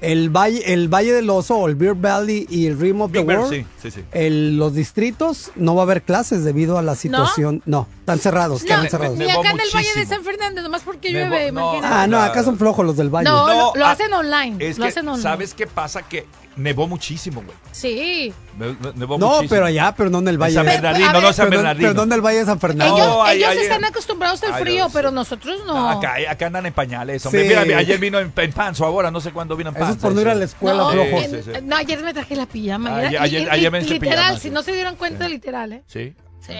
El 0.00 0.30
valle, 0.30 0.72
el 0.72 0.88
Valle 0.88 1.12
del 1.12 1.28
Oso, 1.30 1.56
o 1.56 1.68
el 1.68 1.74
Beer 1.74 1.94
Valley 1.94 2.46
y 2.48 2.66
el 2.66 2.78
Rim 2.78 3.00
of 3.00 3.10
the 3.12 3.22
Bear, 3.24 3.40
World, 3.40 3.52
sí, 3.54 3.66
sí, 3.82 3.90
sí. 3.90 4.04
el- 4.12 4.56
los 4.56 4.74
distritos 4.74 5.50
no 5.56 5.74
va 5.74 5.82
a 5.82 5.84
haber 5.84 6.02
clases 6.02 6.44
debido 6.44 6.78
a 6.78 6.82
la 6.82 6.94
situación. 6.94 7.62
No, 7.66 7.88
están 8.00 8.18
cerrados, 8.18 8.62
No, 8.62 8.68
están 8.74 8.88
cerrados. 8.90 9.18
ni 9.18 9.28
acá 9.28 9.50
en 9.50 9.60
el 9.60 9.68
Valle 9.74 9.94
de 9.96 10.06
San 10.06 10.22
Fernando, 10.22 10.62
nomás 10.62 10.82
porque 10.82 11.10
llueve, 11.10 11.50
no, 11.52 11.60
imagínate. 11.60 11.94
Ah, 11.94 12.06
no, 12.06 12.20
acá 12.20 12.42
son 12.44 12.56
flojos 12.58 12.86
los 12.86 12.96
del 12.96 13.08
Valle. 13.10 13.28
No, 13.28 13.48
lo, 13.48 13.72
lo 13.74 13.86
hacen 13.86 14.12
online. 14.12 14.56
Es 14.60 14.78
lo 14.78 14.84
que, 14.84 14.88
hacen 14.90 15.08
online. 15.08 15.22
¿sabes 15.22 15.54
qué 15.54 15.66
pasa? 15.66 16.02
Que 16.02 16.26
nevó 16.58 16.86
muchísimo, 16.86 17.42
güey. 17.42 17.56
Sí. 17.72 18.32
Ne- 18.58 18.66
ne- 18.80 18.92
Nevó 18.96 19.16
No, 19.18 19.26
muchísimo. 19.28 19.48
pero 19.50 19.66
allá, 19.66 19.94
pero 19.96 20.10
no 20.10 20.18
en 20.18 20.28
el 20.28 20.36
Valle 20.38 20.54
San 20.54 20.66
de 20.66 20.72
Bernardino, 20.72 21.12
no 21.12 21.20
ver, 21.22 21.32
San 21.34 21.46
Perdón, 21.48 21.50
Bernardino. 21.64 21.88
perdón 21.88 22.08
del 22.10 22.20
Valle 22.20 22.38
de 22.40 22.44
San 22.44 22.60
Fernando. 22.60 23.26
Ellos, 23.28 23.54
No, 23.54 23.60
están 23.62 23.84
acostumbrados 23.84 24.42
al 24.42 24.52
Ay, 24.54 24.62
frío, 24.62 24.74
Dios. 24.74 24.90
pero 24.92 25.10
nosotros 25.10 25.60
no. 25.66 25.88
Acá, 25.90 26.16
acá 26.28 26.46
andan 26.46 26.66
en 26.66 26.72
pañales, 26.72 27.24
hombre. 27.24 27.42
Sí. 27.42 27.48
Mira, 27.48 27.64
mira, 27.64 27.78
ayer 27.78 27.98
vino 27.98 28.18
en, 28.18 28.32
en 28.36 28.52
panzo, 28.52 28.84
ahora 28.84 29.10
no 29.10 29.20
sé 29.20 29.32
cuándo 29.32 29.56
vino 29.56 29.70
en 29.70 29.76
Eso 29.76 29.84
panzo. 29.84 29.96
es 29.98 30.02
por 30.02 30.12
no 30.12 30.20
ir 30.20 30.28
a 30.28 30.34
la 30.34 30.44
escuela, 30.44 30.76
no, 30.78 30.90
flojos. 30.90 31.22
en- 31.24 31.30
Sí, 31.30 31.36
sí, 31.44 31.50
sí. 31.54 31.60
no, 31.62 31.76
ayer 31.76 32.02
me 32.02 32.12
traje 32.12 32.36
la 32.36 32.46
pijama. 32.46 32.96
Ayer- 32.96 33.10
era- 33.14 33.22
ayer- 33.22 33.42
y- 33.42 33.48
ayer 33.50 33.72
me 33.72 33.80
literal, 33.82 34.00
pijama, 34.00 34.34
si 34.36 34.40
sí. 34.48 34.50
no 34.50 34.62
se 34.62 34.72
dieron 34.72 34.96
cuenta, 34.96 35.28
literal, 35.28 35.72
¿eh? 35.72 35.82
Sí. 35.86 36.14
Sí. 36.46 36.54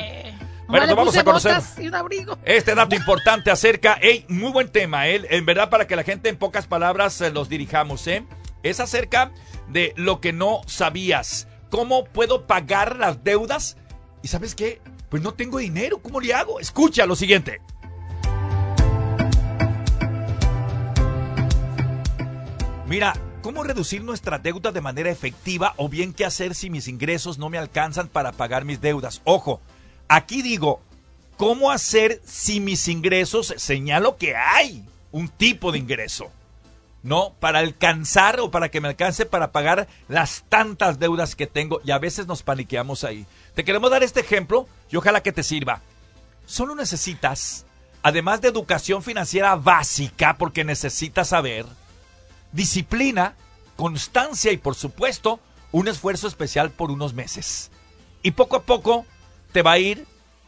Bueno, 0.68 0.94
vamos 0.94 1.16
a 1.16 1.24
conocer 1.24 1.54
botas 1.54 1.78
y 1.78 1.88
un 1.88 1.94
abrigo. 1.94 2.36
este 2.44 2.74
dato 2.74 2.94
importante 2.94 3.50
acerca, 3.50 3.94
ey, 4.02 4.26
muy 4.28 4.52
buen 4.52 4.68
tema, 4.68 5.08
¿eh? 5.08 5.22
en 5.30 5.46
verdad 5.46 5.70
para 5.70 5.86
que 5.86 5.96
la 5.96 6.02
gente 6.04 6.28
en 6.28 6.36
pocas 6.36 6.66
palabras 6.66 7.18
eh, 7.22 7.30
los 7.30 7.48
dirijamos, 7.48 8.06
¿eh? 8.06 8.22
Es 8.62 8.80
acerca 8.80 9.32
de 9.68 9.92
lo 9.96 10.20
que 10.20 10.32
no 10.32 10.62
sabías, 10.66 11.46
cómo 11.70 12.04
puedo 12.04 12.46
pagar 12.46 12.96
las 12.96 13.22
deudas 13.22 13.76
y 14.22 14.28
sabes 14.28 14.54
qué, 14.54 14.80
pues 15.08 15.22
no 15.22 15.34
tengo 15.34 15.58
dinero, 15.58 15.98
¿cómo 16.02 16.20
le 16.20 16.34
hago? 16.34 16.60
Escucha 16.60 17.06
lo 17.06 17.16
siguiente. 17.16 17.60
Mira, 22.86 23.14
¿cómo 23.42 23.64
reducir 23.64 24.02
nuestra 24.02 24.38
deuda 24.38 24.72
de 24.72 24.80
manera 24.80 25.10
efectiva 25.10 25.74
o 25.76 25.88
bien 25.88 26.14
qué 26.14 26.24
hacer 26.24 26.54
si 26.54 26.70
mis 26.70 26.88
ingresos 26.88 27.38
no 27.38 27.50
me 27.50 27.58
alcanzan 27.58 28.08
para 28.08 28.32
pagar 28.32 28.64
mis 28.64 28.80
deudas? 28.80 29.20
Ojo, 29.24 29.60
aquí 30.08 30.40
digo, 30.40 30.80
¿cómo 31.36 31.70
hacer 31.70 32.22
si 32.24 32.60
mis 32.60 32.88
ingresos, 32.88 33.54
señalo 33.58 34.16
que 34.16 34.34
hay 34.36 34.84
un 35.12 35.28
tipo 35.28 35.70
de 35.70 35.78
ingreso? 35.78 36.30
¿No? 37.02 37.34
Para 37.38 37.60
alcanzar 37.60 38.40
o 38.40 38.50
para 38.50 38.70
que 38.70 38.80
me 38.80 38.88
alcance 38.88 39.24
para 39.24 39.52
pagar 39.52 39.86
las 40.08 40.44
tantas 40.48 40.98
deudas 40.98 41.36
que 41.36 41.46
tengo 41.46 41.80
y 41.84 41.92
a 41.92 41.98
veces 41.98 42.26
nos 42.26 42.42
paniqueamos 42.42 43.04
ahí. 43.04 43.24
Te 43.54 43.64
queremos 43.64 43.90
dar 43.90 44.02
este 44.02 44.20
ejemplo 44.20 44.66
y 44.90 44.96
ojalá 44.96 45.22
que 45.22 45.32
te 45.32 45.42
sirva. 45.42 45.80
Solo 46.46 46.74
necesitas, 46.74 47.66
además 48.02 48.40
de 48.40 48.48
educación 48.48 49.02
financiera 49.02 49.54
básica, 49.54 50.36
porque 50.38 50.64
necesitas 50.64 51.28
saber, 51.28 51.66
disciplina, 52.52 53.34
constancia 53.76 54.50
y 54.50 54.56
por 54.56 54.74
supuesto 54.74 55.40
un 55.70 55.88
esfuerzo 55.88 56.26
especial 56.26 56.70
por 56.70 56.90
unos 56.90 57.14
meses. 57.14 57.70
Y 58.22 58.32
poco 58.32 58.56
a 58.56 58.62
poco 58.62 59.06
te 59.52 59.62
va 59.62 59.72
a 59.72 59.78
ir 59.78 60.06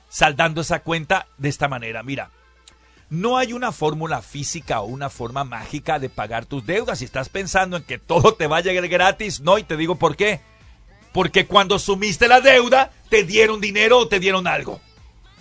saldando 0.08 0.60
esa 0.60 0.80
cuenta 0.80 1.26
de 1.38 1.48
esta 1.48 1.68
manera. 1.68 2.02
Mira, 2.02 2.30
no 3.10 3.36
hay 3.36 3.52
una 3.52 3.72
fórmula 3.72 4.22
física 4.22 4.80
o 4.80 4.86
una 4.86 5.10
forma 5.10 5.42
mágica 5.42 5.98
de 5.98 6.08
pagar 6.08 6.46
tus 6.46 6.64
deudas. 6.64 7.00
Si 7.00 7.04
estás 7.04 7.28
pensando 7.28 7.76
en 7.76 7.82
que 7.82 7.98
todo 7.98 8.34
te 8.34 8.46
va 8.46 8.58
a 8.58 8.60
llegar 8.62 8.86
gratis, 8.88 9.40
no, 9.40 9.58
y 9.58 9.64
te 9.64 9.76
digo 9.76 9.96
por 9.96 10.16
qué. 10.16 10.40
Porque 11.12 11.46
cuando 11.46 11.80
sumiste 11.80 12.28
la 12.28 12.40
deuda, 12.40 12.92
te 13.08 13.24
dieron 13.24 13.60
dinero 13.60 13.98
o 13.98 14.08
te 14.08 14.20
dieron 14.20 14.46
algo. 14.46 14.80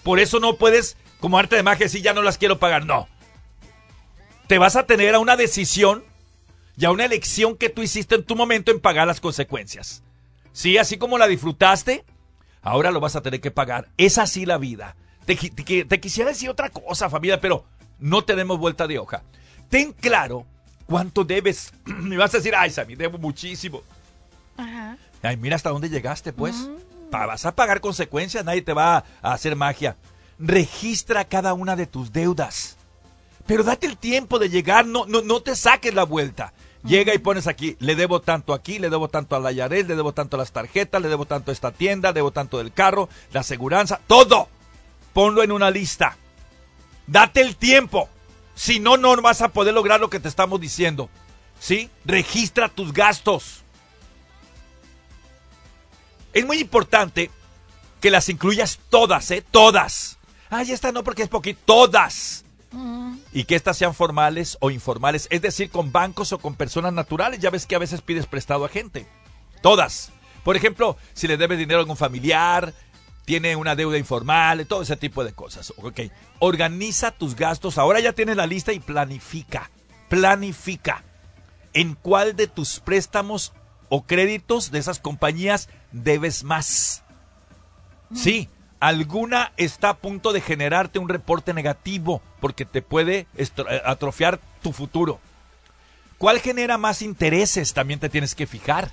Por 0.01 0.20
eso 0.20 0.39
no 0.39 0.55
puedes, 0.55 0.97
como 1.20 1.38
arte 1.38 1.55
de 1.55 1.63
magia, 1.63 1.86
decir 1.86 2.01
ya 2.01 2.13
no 2.13 2.24
las 2.24 2.39
quiero 2.39 2.57
pagar. 2.57 2.88
No. 2.88 3.07
Te 4.47 4.57
vas 4.57 4.76
a 4.76 4.88
tener 4.88 5.13
a 5.13 5.20
una 5.20 5.38
decisión 5.38 6.03
y 6.76 6.86
a 6.86 6.91
una 6.91 7.05
elección 7.05 7.55
que 7.55 7.70
tú 7.70 7.84
hiciste 7.84 8.15
en 8.15 8.24
tu 8.24 8.36
momento 8.36 8.72
en 8.72 8.80
pagar 8.80 9.05
las 9.05 9.22
consecuencias. 9.22 10.01
Sí, 10.53 10.80
así 10.80 10.97
como 10.97 11.20
la 11.20 11.28
disfrutaste, 11.28 12.03
ahora 12.63 12.89
lo 12.89 12.99
vas 12.99 13.15
a 13.15 13.22
tener 13.22 13.41
que 13.41 13.51
pagar. 13.51 13.89
Es 13.97 14.17
así 14.17 14.47
la 14.47 14.57
vida. 14.57 14.95
Te, 15.36 15.36
te, 15.51 15.86
te 15.86 15.99
quisiera 15.99 16.32
decir 16.32 16.49
otra 16.49 16.69
cosa, 16.71 17.07
familia, 17.07 17.39
pero 17.39 17.63
no 17.99 18.23
tenemos 18.23 18.57
vuelta 18.57 18.88
de 18.88 18.97
hoja. 18.97 19.21
Ten 19.69 19.93
claro 19.93 20.45
cuánto 20.88 21.23
debes. 21.23 21.71
Me 21.86 22.17
vas 22.17 22.34
a 22.34 22.38
decir, 22.38 22.55
ay, 22.55 22.71
Sammy, 22.71 22.95
debo 22.95 23.19
muchísimo. 23.19 23.84
Ajá. 24.57 24.97
Ay, 25.21 25.38
mira 25.38 25.55
hasta 25.55 25.69
dónde 25.69 25.89
llegaste, 25.89 26.34
pues. 26.34 26.69
Pa- 27.11 27.27
vas 27.27 27.45
a 27.45 27.53
pagar 27.53 27.80
consecuencias, 27.80 28.43
nadie 28.43 28.63
te 28.63 28.73
va 28.73 29.03
a 29.21 29.34
hacer 29.34 29.55
magia. 29.55 29.97
Registra 30.39 31.25
cada 31.25 31.53
una 31.53 31.75
de 31.75 31.86
tus 31.86 32.11
deudas. 32.11 32.77
Pero 33.45 33.63
date 33.63 33.86
el 33.86 33.97
tiempo 33.97 34.39
de 34.39 34.49
llegar, 34.49 34.86
no, 34.88 35.05
no, 35.05 35.21
no 35.21 35.41
te 35.41 35.55
saques 35.55 35.93
la 35.93 36.05
vuelta. 36.05 36.53
Llega 36.84 37.13
y 37.13 37.19
pones 37.19 37.45
aquí, 37.45 37.75
le 37.80 37.95
debo 37.95 38.21
tanto 38.21 38.53
aquí, 38.53 38.80
le 38.80 38.89
debo 38.89 39.09
tanto 39.09 39.36
a 39.36 39.39
la 39.39 39.51
Yaret, 39.51 39.88
le 39.88 39.95
debo 39.95 40.13
tanto 40.13 40.38
a 40.38 40.39
las 40.39 40.51
tarjetas, 40.53 41.01
le 41.01 41.09
debo 41.09 41.25
tanto 41.25 41.51
a 41.51 41.53
esta 41.53 41.71
tienda, 41.71 42.09
le 42.09 42.15
debo 42.15 42.32
tanto 42.32 42.57
del 42.57 42.71
carro, 42.73 43.09
la 43.32 43.41
aseguranza, 43.41 43.99
todo. 44.07 44.47
Ponlo 45.14 45.43
en 45.43 45.51
una 45.51 45.72
lista. 45.72 46.18
Date 47.07 47.41
el 47.41 47.55
tiempo. 47.55 48.10
Si 48.55 48.80
no, 48.80 48.97
no 48.97 49.16
vas 49.22 49.41
a 49.41 49.49
poder 49.49 49.74
lograr 49.74 49.99
lo 49.99 50.10
que 50.10 50.20
te 50.20 50.28
estamos 50.28 50.60
diciendo. 50.60 51.10
¿Sí? 51.60 51.89
Registra 52.05 52.70
tus 52.70 52.93
gastos. 52.93 53.64
Es 56.34 56.45
muy 56.45 56.60
importante 56.60 57.32
que 57.99 58.12
las 58.12 58.30
incluyas 58.30 58.80
todas, 58.89 59.32
¿eh? 59.32 59.43
Todas. 59.49 60.18
Ay, 60.49 60.72
esta 60.72 60.91
no 60.91 61.03
porque 61.03 61.24
es 61.24 61.30
poquito. 61.30 61.60
Todas. 61.66 62.45
Y 63.34 63.45
que 63.45 63.55
estas 63.55 63.78
sean 63.78 63.95
formales 63.95 64.57
o 64.62 64.70
informales, 64.70 65.28
es 65.32 65.41
decir, 65.41 65.72
con 65.72 65.91
bancos 65.91 66.34
o 66.34 66.38
con 66.38 66.55
personas 66.55 66.93
naturales. 66.93 67.39
Ya 67.39 67.49
ves 67.49 67.66
que 67.66 67.76
a 67.76 67.80
veces 67.80 68.01
pides 68.01 68.26
prestado 68.26 68.66
a 68.66 68.70
gente. 68.70 69.07
Todas. 69.62 70.12
Por 70.43 70.55
ejemplo, 70.55 70.97
si 71.14 71.28
le 71.28 71.38
debes 71.38 71.57
dinero 71.57 71.80
a 71.80 71.82
algún 71.82 71.97
familiar, 71.97 72.74
tiene 73.30 73.55
una 73.55 73.75
deuda 73.75 73.99
informal, 73.99 74.65
todo 74.65 74.82
ese 74.82 74.97
tipo 74.97 75.23
de 75.23 75.34
cosas. 75.34 75.71
Ok. 75.77 75.99
Organiza 76.39 77.11
tus 77.11 77.36
gastos. 77.36 77.77
Ahora 77.77 77.99
ya 77.99 78.13
tienes 78.13 78.36
la 78.36 78.47
lista 78.47 78.73
y 78.73 78.80
planifica. 78.80 79.69
Planifica. 80.09 81.03
¿En 81.73 81.93
cuál 81.93 82.36
de 82.36 82.47
tus 82.47 82.80
préstamos 82.80 83.53
o 83.88 84.01
créditos 84.01 84.71
de 84.71 84.80
esas 84.80 84.97
compañías 84.97 85.69
debes 85.91 86.43
más? 86.43 87.03
Sí, 88.15 88.49
alguna 88.80 89.51
está 89.57 89.89
a 89.89 89.97
punto 89.97 90.34
de 90.34 90.41
generarte 90.41 90.97
un 90.97 91.07
reporte 91.07 91.53
negativo 91.53 92.23
porque 92.39 92.65
te 92.65 92.82
puede 92.82 93.27
eh, 93.36 93.47
atrofiar 93.86 94.39
tu 94.63 94.73
futuro. 94.73 95.19
¿Cuál 96.17 96.39
genera 96.39 96.80
más 96.80 97.03
intereses? 97.03 97.75
También 97.75 97.99
te 97.99 98.09
tienes 98.09 98.34
que 98.34 98.47
fijar. 98.47 98.89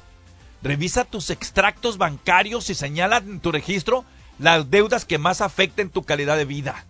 Revisa 0.62 1.06
tus 1.06 1.30
extractos 1.30 1.96
bancarios 1.96 2.68
y 2.68 2.74
señala 2.74 3.16
en 3.16 3.40
tu 3.40 3.50
registro 3.50 4.04
las 4.38 4.70
deudas 4.70 5.04
que 5.04 5.18
más 5.18 5.40
afecten 5.40 5.90
tu 5.90 6.02
calidad 6.04 6.36
de 6.36 6.44
vida. 6.44 6.84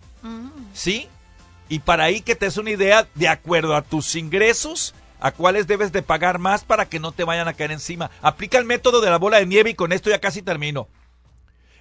¿Sí? 0.73 1.07
Y 1.69 1.79
para 1.79 2.05
ahí 2.05 2.21
que 2.21 2.35
te 2.35 2.45
des 2.45 2.57
una 2.57 2.71
idea 2.71 3.07
de 3.15 3.27
acuerdo 3.27 3.75
a 3.75 3.81
tus 3.81 4.15
ingresos, 4.15 4.93
a 5.19 5.31
cuáles 5.31 5.67
debes 5.67 5.91
de 5.91 6.01
pagar 6.01 6.39
más 6.39 6.63
para 6.63 6.87
que 6.87 6.99
no 6.99 7.11
te 7.11 7.23
vayan 7.23 7.47
a 7.47 7.53
caer 7.53 7.71
encima. 7.71 8.11
Aplica 8.21 8.57
el 8.57 8.65
método 8.65 9.01
de 9.01 9.09
la 9.09 9.17
bola 9.17 9.39
de 9.39 9.45
nieve 9.45 9.71
y 9.71 9.75
con 9.75 9.91
esto 9.91 10.09
ya 10.09 10.19
casi 10.19 10.41
termino. 10.41 10.87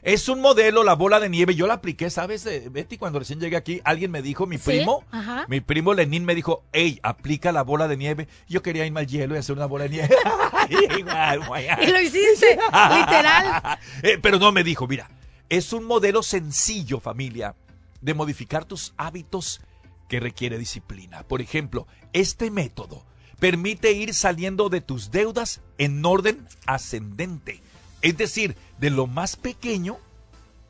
Es 0.03 0.29
un 0.29 0.41
modelo, 0.41 0.85
la 0.85 0.95
bola 0.95 1.19
de 1.19 1.29
nieve. 1.29 1.57
Yo 1.57 1.67
la 1.67 1.75
apliqué, 1.75 2.11
¿sabes, 2.11 2.47
eh, 2.47 2.69
Betty? 2.71 2.97
Cuando 2.97 3.19
recién 3.19 3.41
llegué 3.41 3.57
aquí, 3.57 3.81
alguien 3.85 4.13
me 4.13 4.23
dijo, 4.23 4.47
mi 4.47 4.57
Sí, 4.57 4.65
primo, 4.71 5.05
ajá. 5.11 5.47
mi 5.49 5.61
primo 5.61 5.95
Lenín 5.95 6.25
me 6.25 6.37
dijo, 6.37 6.63
hey, 6.73 7.01
aplica 7.03 7.51
la 7.51 7.63
bola 7.63 7.89
de 7.89 7.97
nieve. 7.97 8.29
Yo 8.49 8.63
quería 8.63 8.87
irme 8.87 9.01
al 9.01 9.09
hielo 9.09 9.35
y 9.35 9.39
hacer 9.39 9.57
una 9.57 9.67
bola 9.67 9.85
de 9.85 9.91
nieve. 9.91 10.09
Y 10.69 11.87
lo 11.91 12.01
hiciste, 12.01 12.53
literal. 12.97 13.79
Eh, 14.03 14.19
pero 14.23 14.39
no 14.39 14.53
me 14.53 14.63
dijo, 14.65 14.87
mira, 14.87 15.09
es 15.49 15.73
un 15.73 15.85
modelo 15.85 16.23
sencillo, 16.23 17.01
familia, 17.01 17.55
de 18.01 18.15
modificar 18.15 18.65
tus 18.65 18.95
hábitos 18.97 19.61
que 20.09 20.21
requiere 20.21 20.59
disciplina. 20.59 21.23
Por 21.23 21.41
ejemplo, 21.41 21.87
este 22.13 22.51
método 22.51 23.05
permite 23.39 23.93
ir 23.93 24.15
saliendo 24.15 24.69
de 24.69 24.81
tus 24.81 25.11
deudas 25.11 25.61
en 25.79 26.05
orden 26.05 26.47
ascendente. 26.67 27.61
Es 28.03 28.17
decir, 28.17 28.57
de 28.79 28.91
lo 28.91 29.07
más 29.07 29.37
pequeño 29.37 29.99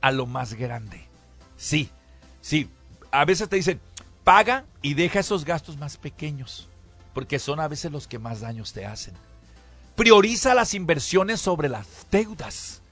a 0.00 0.10
lo 0.10 0.26
más 0.26 0.54
grande. 0.54 1.06
Sí, 1.56 1.90
sí. 2.40 2.70
A 3.10 3.24
veces 3.24 3.48
te 3.48 3.56
dicen, 3.56 3.80
paga 4.24 4.66
y 4.82 4.94
deja 4.94 5.20
esos 5.20 5.44
gastos 5.44 5.76
más 5.78 5.96
pequeños, 5.96 6.68
porque 7.14 7.38
son 7.38 7.60
a 7.60 7.68
veces 7.68 7.92
los 7.92 8.06
que 8.06 8.18
más 8.18 8.40
daños 8.40 8.72
te 8.72 8.84
hacen. 8.84 9.14
Prioriza 9.94 10.54
las 10.54 10.74
inversiones 10.74 11.40
sobre 11.40 11.68
las 11.68 11.86
deudas. 12.10 12.82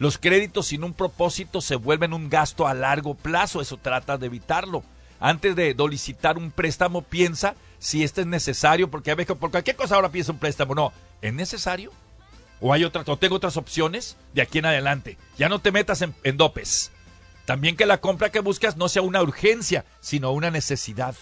Los 0.00 0.16
créditos 0.16 0.68
sin 0.68 0.82
un 0.82 0.94
propósito 0.94 1.60
se 1.60 1.76
vuelven 1.76 2.14
un 2.14 2.30
gasto 2.30 2.66
a 2.66 2.72
largo 2.72 3.14
plazo, 3.14 3.60
eso 3.60 3.76
trata 3.76 4.16
de 4.16 4.26
evitarlo. 4.26 4.82
Antes 5.20 5.54
de 5.54 5.74
solicitar 5.76 6.38
un 6.38 6.50
préstamo, 6.50 7.02
piensa 7.02 7.54
si 7.78 8.02
este 8.02 8.22
es 8.22 8.26
necesario, 8.26 8.90
porque 8.90 9.10
a 9.10 9.14
veces 9.14 9.36
por 9.36 9.50
cualquier 9.50 9.76
cosa 9.76 9.96
ahora 9.96 10.08
piensa 10.10 10.32
un 10.32 10.38
préstamo. 10.38 10.74
No, 10.74 10.94
¿es 11.20 11.34
necesario? 11.34 11.92
¿O 12.62 12.72
hay 12.72 12.84
otra, 12.84 13.04
o 13.06 13.18
tengo 13.18 13.36
otras 13.36 13.58
opciones 13.58 14.16
de 14.32 14.40
aquí 14.40 14.60
en 14.60 14.64
adelante? 14.64 15.18
Ya 15.36 15.50
no 15.50 15.58
te 15.58 15.70
metas 15.70 16.00
en, 16.00 16.14
en 16.24 16.38
dopes. 16.38 16.92
También 17.44 17.76
que 17.76 17.84
la 17.84 18.00
compra 18.00 18.30
que 18.30 18.40
buscas 18.40 18.78
no 18.78 18.88
sea 18.88 19.02
una 19.02 19.20
urgencia, 19.20 19.84
sino 20.00 20.32
una 20.32 20.50
necesidad. 20.50 21.14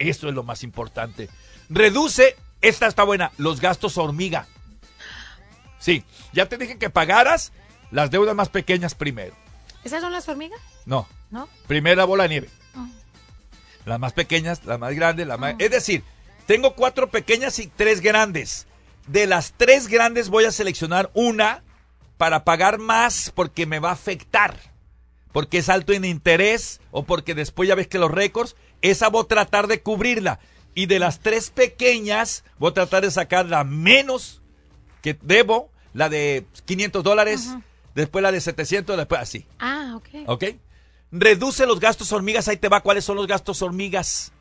Eso 0.00 0.28
es 0.28 0.34
lo 0.34 0.42
más 0.42 0.64
importante. 0.64 1.30
Reduce, 1.68 2.34
esta 2.60 2.88
está 2.88 3.04
buena, 3.04 3.30
los 3.38 3.60
gastos 3.60 3.98
hormiga. 3.98 4.48
Sí, 5.78 6.02
ya 6.32 6.46
te 6.46 6.58
dije 6.58 6.76
que 6.76 6.90
pagaras 6.90 7.52
las 7.94 8.10
deudas 8.10 8.34
más 8.34 8.48
pequeñas 8.48 8.96
primero. 8.96 9.36
¿Esas 9.84 10.02
son 10.02 10.12
las 10.12 10.28
hormigas? 10.28 10.60
No, 10.84 11.06
¿No? 11.30 11.48
primera 11.68 12.04
bola 12.04 12.24
de 12.24 12.28
nieve. 12.28 12.48
Ah. 12.74 12.88
Las 13.86 14.00
más 14.00 14.12
pequeñas, 14.12 14.64
la 14.64 14.78
más 14.78 14.94
grande, 14.94 15.24
la 15.24 15.36
más... 15.36 15.54
Es 15.60 15.70
decir, 15.70 16.02
tengo 16.46 16.74
cuatro 16.74 17.08
pequeñas 17.08 17.60
y 17.60 17.68
tres 17.68 18.00
grandes. 18.00 18.66
De 19.06 19.28
las 19.28 19.54
tres 19.56 19.86
grandes 19.86 20.28
voy 20.28 20.44
a 20.44 20.50
seleccionar 20.50 21.08
una 21.14 21.62
para 22.16 22.42
pagar 22.42 22.78
más 22.78 23.30
porque 23.32 23.64
me 23.64 23.78
va 23.78 23.90
a 23.90 23.92
afectar. 23.92 24.58
Porque 25.30 25.58
es 25.58 25.68
alto 25.68 25.92
en 25.92 26.04
interés 26.04 26.80
o 26.90 27.04
porque 27.04 27.36
después 27.36 27.68
ya 27.68 27.76
ves 27.76 27.86
que 27.86 28.00
los 28.00 28.10
récords, 28.10 28.56
esa 28.82 29.08
voy 29.08 29.22
a 29.22 29.28
tratar 29.28 29.68
de 29.68 29.82
cubrirla. 29.82 30.40
Y 30.74 30.86
de 30.86 30.98
las 30.98 31.20
tres 31.20 31.50
pequeñas 31.50 32.42
voy 32.58 32.72
a 32.72 32.74
tratar 32.74 33.04
de 33.04 33.12
sacar 33.12 33.46
la 33.46 33.62
menos 33.62 34.42
que 35.00 35.16
debo, 35.22 35.70
la 35.92 36.08
de 36.08 36.44
500 36.64 37.04
dólares, 37.04 37.54
después 37.94 38.22
la 38.22 38.32
de 38.32 38.40
700, 38.40 38.96
después 38.96 39.20
así. 39.20 39.46
Ah, 39.58 39.94
ok. 39.96 40.08
¿Ok? 40.26 40.44
Reduce 41.10 41.66
los 41.66 41.80
gastos 41.80 42.12
hormigas. 42.12 42.48
Ahí 42.48 42.56
te 42.56 42.68
va. 42.68 42.80
¿Cuáles 42.80 43.04
son 43.04 43.16
los 43.16 43.26
gastos 43.26 43.62
hormigas? 43.62 44.32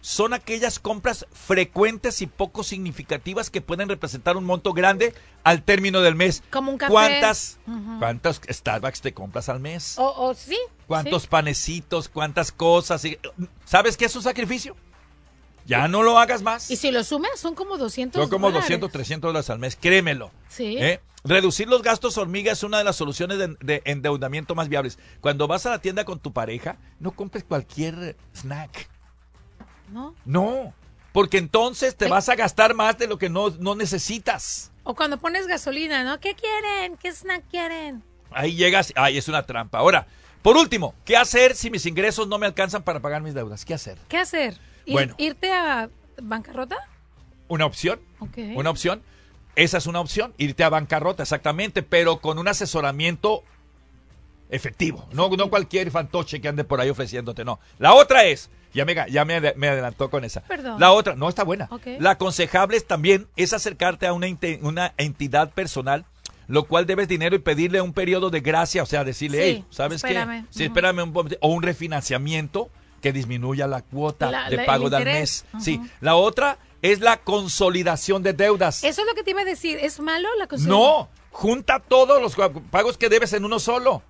Son 0.00 0.32
aquellas 0.32 0.78
compras 0.78 1.26
frecuentes 1.32 2.22
y 2.22 2.26
poco 2.26 2.62
significativas 2.62 3.50
que 3.50 3.60
pueden 3.60 3.88
representar 3.88 4.36
un 4.36 4.44
monto 4.44 4.72
grande 4.72 5.12
al 5.42 5.62
término 5.64 6.00
del 6.00 6.14
mes. 6.14 6.42
Como 6.50 6.70
un 6.70 6.78
café. 6.78 6.92
¿Cuántas, 6.92 7.58
Ujú. 7.66 7.98
¿Cuántos 7.98 8.40
Starbucks 8.48 9.00
te 9.00 9.12
compras 9.12 9.48
al 9.48 9.60
mes? 9.60 9.98
O, 9.98 10.28
o 10.28 10.34
sí. 10.34 10.56
¿Cuántos 10.86 11.22
sí. 11.22 11.28
panecitos? 11.28 12.08
¿Cuántas 12.08 12.52
cosas? 12.52 13.02
¿Sabes 13.64 13.96
qué 13.96 14.04
es 14.06 14.16
un 14.16 14.22
sacrificio? 14.22 14.76
Ya 15.68 15.86
no 15.86 16.02
lo 16.02 16.18
hagas 16.18 16.40
más. 16.42 16.70
Y 16.70 16.76
si 16.76 16.90
lo 16.90 17.04
sumas, 17.04 17.38
son 17.38 17.54
como 17.54 17.76
200 17.76 18.22
Son 18.22 18.30
como 18.30 18.46
dólares. 18.48 18.64
200, 18.64 18.90
300 18.90 19.28
dólares 19.28 19.50
al 19.50 19.58
mes, 19.58 19.76
créemelo. 19.76 20.32
Sí. 20.48 20.78
¿eh? 20.78 21.00
Reducir 21.24 21.68
los 21.68 21.82
gastos 21.82 22.16
hormiga 22.16 22.50
es 22.52 22.62
una 22.62 22.78
de 22.78 22.84
las 22.84 22.96
soluciones 22.96 23.36
de, 23.38 23.54
de 23.60 23.82
endeudamiento 23.84 24.54
más 24.54 24.70
viables. 24.70 24.98
Cuando 25.20 25.46
vas 25.46 25.66
a 25.66 25.70
la 25.70 25.78
tienda 25.80 26.06
con 26.06 26.20
tu 26.20 26.32
pareja, 26.32 26.78
no 27.00 27.10
compres 27.12 27.44
cualquier 27.44 28.16
snack. 28.34 28.88
¿No? 29.92 30.14
No, 30.24 30.72
porque 31.12 31.36
entonces 31.36 31.94
te 31.96 32.06
Ay. 32.06 32.12
vas 32.12 32.30
a 32.30 32.34
gastar 32.34 32.74
más 32.74 32.96
de 32.96 33.06
lo 33.06 33.18
que 33.18 33.28
no, 33.28 33.50
no 33.50 33.74
necesitas. 33.74 34.72
O 34.84 34.94
cuando 34.94 35.18
pones 35.18 35.46
gasolina, 35.46 36.02
¿no? 36.02 36.18
¿Qué 36.18 36.34
quieren? 36.34 36.96
¿Qué 36.96 37.12
snack 37.12 37.44
quieren? 37.50 38.02
Ahí 38.30 38.54
llegas, 38.54 38.92
ay, 38.96 39.18
es 39.18 39.28
una 39.28 39.44
trampa. 39.44 39.78
Ahora, 39.78 40.06
por 40.40 40.56
último, 40.56 40.94
¿qué 41.04 41.16
hacer 41.16 41.54
si 41.54 41.70
mis 41.70 41.84
ingresos 41.84 42.26
no 42.26 42.38
me 42.38 42.46
alcanzan 42.46 42.82
para 42.82 43.00
pagar 43.00 43.20
mis 43.20 43.34
deudas? 43.34 43.66
¿Qué 43.66 43.74
hacer? 43.74 43.98
¿Qué 44.08 44.16
hacer? 44.16 44.58
¿Ir- 44.88 44.92
Bueno. 44.92 45.14
¿Irte 45.18 45.52
a 45.52 45.88
bancarrota? 46.20 46.76
Una 47.48 47.66
opción. 47.66 48.00
Una 48.56 48.70
opción. 48.70 49.02
Esa 49.54 49.78
es 49.78 49.86
una 49.86 50.00
opción, 50.00 50.34
irte 50.38 50.62
a 50.64 50.68
bancarrota, 50.68 51.22
exactamente, 51.24 51.82
pero 51.82 52.20
con 52.20 52.38
un 52.38 52.46
asesoramiento 52.48 53.42
efectivo. 54.50 55.06
No, 55.12 55.28
no 55.30 55.50
cualquier 55.50 55.90
fantoche 55.90 56.40
que 56.40 56.48
ande 56.48 56.64
por 56.64 56.80
ahí 56.80 56.88
ofreciéndote, 56.90 57.44
no. 57.44 57.58
La 57.78 57.92
otra 57.94 58.24
es, 58.24 58.50
ya 58.72 58.84
me, 58.84 58.94
ya 59.10 59.24
me, 59.24 59.36
ade- 59.40 59.54
me 59.56 59.68
adelantó 59.68 60.10
con 60.10 60.24
esa. 60.24 60.42
Perdón. 60.42 60.78
La 60.80 60.92
otra, 60.92 61.16
no 61.16 61.28
está 61.28 61.44
buena. 61.44 61.66
Ok. 61.70 61.86
La 61.98 62.12
aconsejable 62.12 62.76
es 62.76 62.86
también 62.86 63.26
es 63.36 63.52
acercarte 63.52 64.06
a 64.06 64.12
una, 64.12 64.26
una 64.62 64.94
entidad 64.96 65.50
personal, 65.50 66.04
lo 66.46 66.64
cual 66.64 66.86
debes 66.86 67.08
dinero 67.08 67.36
y 67.36 67.40
pedirle 67.40 67.80
un 67.80 67.92
periodo 67.92 68.30
de 68.30 68.40
gracia, 68.40 68.82
o 68.82 68.86
sea, 68.86 69.04
decirle, 69.04 69.38
Sí, 69.38 69.44
hey, 69.44 69.64
¿sabes 69.70 69.96
espérame. 69.96 70.44
qué? 70.46 70.48
Sí, 70.50 70.64
espérame 70.64 71.00
un 71.02 71.36
o 71.40 71.48
un 71.48 71.62
refinanciamiento 71.62 72.70
que 73.00 73.12
disminuya 73.12 73.66
la 73.66 73.82
cuota 73.82 74.30
La- 74.30 74.50
de 74.50 74.56
la- 74.56 74.66
pago 74.66 74.90
del 74.90 75.04
mes. 75.04 75.44
Sí. 75.60 75.80
La 76.00 76.16
otra 76.16 76.58
es 76.82 77.00
la 77.00 77.16
consolidación 77.18 78.22
de 78.22 78.32
deudas. 78.32 78.84
Eso 78.84 79.00
es 79.02 79.06
lo 79.06 79.14
que 79.14 79.22
te 79.22 79.30
iba 79.30 79.42
a 79.42 79.44
decir. 79.44 79.78
¿Es 79.80 79.98
malo 80.00 80.28
la 80.36 80.46
cosa? 80.46 80.66
No, 80.68 81.08
junta 81.30 81.80
todos 81.80 82.20
los 82.22 82.36
pagos 82.70 82.96
que 82.98 83.08
debes 83.08 83.32
en 83.32 83.44
uno 83.44 83.58
solo. 83.58 84.02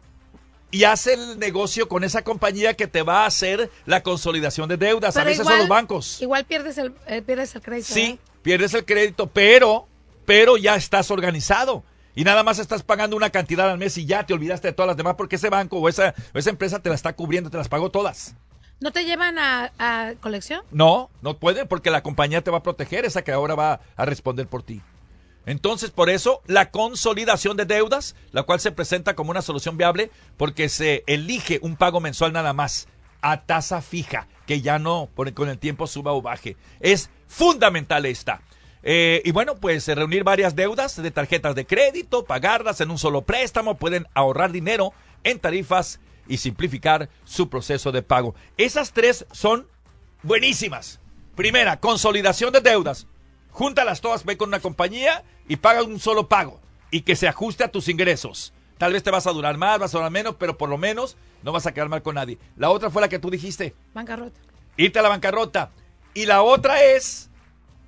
Y 0.70 0.84
haz 0.84 1.06
el 1.06 1.38
negocio 1.38 1.88
con 1.88 2.04
esa 2.04 2.22
compañía 2.22 2.74
que 2.74 2.86
te 2.86 3.00
va 3.02 3.22
a 3.22 3.26
hacer 3.26 3.70
la 3.86 4.02
consolidación 4.02 4.68
de 4.68 4.76
deudas. 4.76 5.16
a 5.16 5.24
veces 5.24 5.40
igual- 5.40 5.52
son 5.54 5.58
los 5.60 5.68
bancos. 5.68 6.20
Igual 6.20 6.44
pierdes 6.44 6.76
el, 6.76 6.94
eh, 7.06 7.22
pierdes 7.22 7.54
el 7.54 7.62
crédito. 7.62 7.94
Sí, 7.94 8.02
¿eh? 8.02 8.18
pierdes 8.42 8.74
el 8.74 8.84
crédito, 8.84 9.28
pero, 9.28 9.88
pero 10.26 10.58
ya 10.58 10.76
estás 10.76 11.10
organizado. 11.10 11.84
Y 12.14 12.24
nada 12.24 12.42
más 12.42 12.58
estás 12.58 12.82
pagando 12.82 13.16
una 13.16 13.30
cantidad 13.30 13.70
al 13.70 13.78
mes 13.78 13.96
y 13.96 14.04
ya 14.04 14.26
te 14.26 14.34
olvidaste 14.34 14.68
de 14.68 14.72
todas 14.74 14.88
las 14.88 14.96
demás 14.96 15.14
porque 15.16 15.36
ese 15.36 15.48
banco 15.48 15.78
o 15.78 15.88
esa, 15.88 16.14
o 16.34 16.38
esa 16.38 16.50
empresa 16.50 16.80
te 16.80 16.88
la 16.90 16.96
está 16.96 17.14
cubriendo, 17.14 17.48
te 17.48 17.56
las 17.56 17.68
pagó 17.68 17.90
todas. 17.90 18.34
¿No 18.80 18.92
te 18.92 19.04
llevan 19.04 19.38
a, 19.38 20.14
colección? 20.20 20.62
No, 20.70 21.10
no 21.20 21.38
pueden 21.38 21.66
porque 21.66 21.90
la 21.90 22.02
compañía 22.02 22.42
te 22.42 22.50
va 22.50 22.58
a 22.58 22.62
proteger, 22.62 23.04
esa 23.04 23.22
que 23.22 23.32
ahora 23.32 23.54
va 23.54 23.80
a 23.96 24.04
responder 24.04 24.46
por 24.46 24.62
ti. 24.62 24.80
Entonces, 25.46 25.90
por 25.90 26.10
eso, 26.10 26.42
la 26.46 26.70
consolidación 26.70 27.56
de 27.56 27.64
deudas, 27.64 28.14
la 28.32 28.42
cual 28.44 28.60
se 28.60 28.70
presenta 28.70 29.14
como 29.14 29.30
una 29.30 29.42
solución 29.42 29.76
viable 29.76 30.10
porque 30.36 30.68
se 30.68 31.02
elige 31.06 31.58
un 31.62 31.76
pago 31.76 32.00
mensual 32.00 32.32
nada 32.32 32.52
más 32.52 32.86
a 33.22 33.42
tasa 33.42 33.82
fija, 33.82 34.28
que 34.46 34.60
ya 34.60 34.78
no 34.78 35.08
con 35.34 35.48
el 35.48 35.58
tiempo 35.58 35.86
suba 35.86 36.12
o 36.12 36.22
baje. 36.22 36.56
Es 36.80 37.10
fundamental 37.26 38.06
esta. 38.06 38.42
Eh, 38.82 39.22
y 39.24 39.32
bueno, 39.32 39.56
pues 39.56 39.88
reunir 39.88 40.22
varias 40.22 40.54
deudas 40.54 41.02
de 41.02 41.10
tarjetas 41.10 41.54
de 41.54 41.66
crédito, 41.66 42.24
pagarlas 42.24 42.80
en 42.80 42.90
un 42.90 42.98
solo 42.98 43.22
préstamo, 43.22 43.76
pueden 43.76 44.06
ahorrar 44.14 44.52
dinero 44.52 44.92
en 45.24 45.40
tarifas 45.40 45.98
y 46.28 46.36
simplificar 46.36 47.08
su 47.24 47.48
proceso 47.48 47.90
de 47.90 48.02
pago. 48.02 48.34
Esas 48.56 48.92
tres 48.92 49.26
son 49.32 49.66
buenísimas. 50.22 51.00
Primera, 51.34 51.80
consolidación 51.80 52.52
de 52.52 52.60
deudas. 52.60 53.06
Júntalas 53.50 54.00
todas, 54.00 54.24
ve 54.24 54.36
con 54.36 54.48
una 54.50 54.60
compañía 54.60 55.24
y 55.48 55.56
paga 55.56 55.82
un 55.82 55.98
solo 55.98 56.28
pago 56.28 56.60
y 56.90 57.00
que 57.02 57.16
se 57.16 57.28
ajuste 57.28 57.64
a 57.64 57.72
tus 57.72 57.88
ingresos. 57.88 58.52
Tal 58.76 58.92
vez 58.92 59.02
te 59.02 59.10
vas 59.10 59.26
a 59.26 59.32
durar 59.32 59.56
más, 59.56 59.78
vas 59.80 59.94
a 59.94 59.98
durar 59.98 60.12
menos, 60.12 60.36
pero 60.38 60.56
por 60.56 60.68
lo 60.68 60.78
menos 60.78 61.16
no 61.42 61.50
vas 61.50 61.66
a 61.66 61.72
quedar 61.74 61.88
mal 61.88 62.02
con 62.02 62.14
nadie. 62.14 62.38
La 62.56 62.70
otra 62.70 62.90
fue 62.90 63.02
la 63.02 63.08
que 63.08 63.18
tú 63.18 63.30
dijiste, 63.30 63.74
Bancarrota. 63.94 64.38
irte 64.76 64.98
a 64.98 65.02
la 65.02 65.08
bancarrota. 65.08 65.70
Y 66.14 66.26
la 66.26 66.42
otra 66.42 66.82
es 66.82 67.30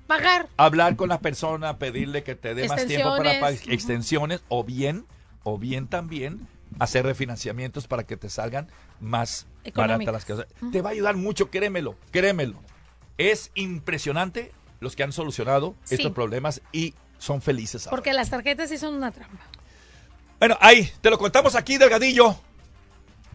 Pagar. 0.07 0.49
hablar 0.57 0.95
con 0.97 1.07
la 1.09 1.19
persona, 1.19 1.77
pedirle 1.77 2.23
que 2.23 2.35
te 2.35 2.53
dé 2.53 2.67
más 2.67 2.85
tiempo 2.85 3.15
para 3.17 3.39
pagar 3.39 3.53
Extensiones. 3.67 4.41
O 4.49 4.63
bien, 4.63 5.05
o 5.43 5.57
bien 5.57 5.87
también 5.87 6.47
hacer 6.79 7.05
refinanciamientos 7.05 7.87
para 7.87 8.03
que 8.03 8.17
te 8.17 8.29
salgan 8.29 8.67
más 8.99 9.45
baratas 9.75 10.13
las 10.13 10.25
cosas. 10.25 10.47
Ujú. 10.61 10.71
Te 10.71 10.81
va 10.81 10.89
a 10.89 10.93
ayudar 10.93 11.15
mucho, 11.15 11.49
créemelo, 11.49 11.95
créemelo. 12.11 12.59
Es 13.17 13.51
impresionante 13.55 14.51
los 14.79 14.95
que 14.95 15.03
han 15.03 15.11
solucionado 15.11 15.75
Sí. 15.83 15.95
estos 15.95 16.11
problemas 16.13 16.61
y 16.71 16.93
son 17.17 17.41
felices 17.41 17.85
ahora. 17.85 17.95
Porque 17.97 18.13
las 18.13 18.29
tarjetas 18.29 18.69
sí 18.69 18.77
son 18.77 18.95
una 18.95 19.11
trampa. 19.11 19.43
Bueno, 20.39 20.57
ahí, 20.59 20.89
te 21.01 21.09
lo 21.11 21.19
contamos 21.19 21.53
aquí, 21.55 21.77
Delgadillo. 21.77 22.35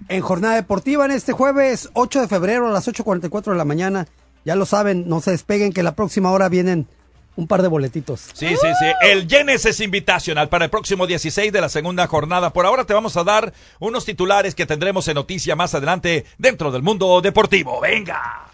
En 0.08 0.20
jornada 0.22 0.56
deportiva 0.56 1.04
en 1.04 1.12
este 1.12 1.32
jueves 1.32 1.88
8 1.94 2.20
de 2.22 2.28
febrero 2.28 2.66
a 2.68 2.72
las 2.72 2.86
8.44 2.88 3.52
de 3.52 3.58
la 3.58 3.64
mañana. 3.64 4.06
Ya 4.44 4.56
lo 4.56 4.66
saben, 4.66 5.08
no 5.08 5.20
se 5.20 5.30
despeguen 5.30 5.72
que 5.72 5.82
la 5.82 5.94
próxima 5.94 6.30
hora 6.32 6.48
vienen 6.48 6.88
un 7.36 7.46
par 7.46 7.62
de 7.62 7.68
boletitos. 7.68 8.20
Sí, 8.32 8.48
sí, 8.48 8.68
sí. 8.78 8.86
El 9.02 9.28
Genesis 9.28 9.80
Invitational 9.80 10.48
para 10.48 10.64
el 10.64 10.70
próximo 10.70 11.06
16 11.06 11.52
de 11.52 11.60
la 11.60 11.68
segunda 11.68 12.06
jornada. 12.06 12.52
Por 12.52 12.66
ahora 12.66 12.84
te 12.84 12.94
vamos 12.94 13.16
a 13.16 13.24
dar 13.24 13.52
unos 13.78 14.04
titulares 14.04 14.54
que 14.54 14.66
tendremos 14.66 15.06
en 15.08 15.14
noticia 15.14 15.54
más 15.54 15.74
adelante 15.74 16.24
dentro 16.38 16.70
del 16.70 16.82
mundo 16.82 17.20
deportivo. 17.20 17.80
¡Venga! 17.80 18.46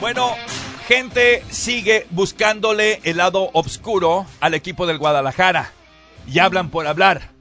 Bueno, 0.00 0.34
gente 0.86 1.42
sigue 1.50 2.06
buscándole 2.10 3.00
el 3.02 3.16
lado 3.16 3.50
oscuro 3.52 4.26
al 4.40 4.54
equipo 4.54 4.86
del 4.86 4.98
Guadalajara. 4.98 5.72
Y 6.26 6.38
hablan 6.38 6.70
por 6.70 6.86
hablar. 6.86 7.37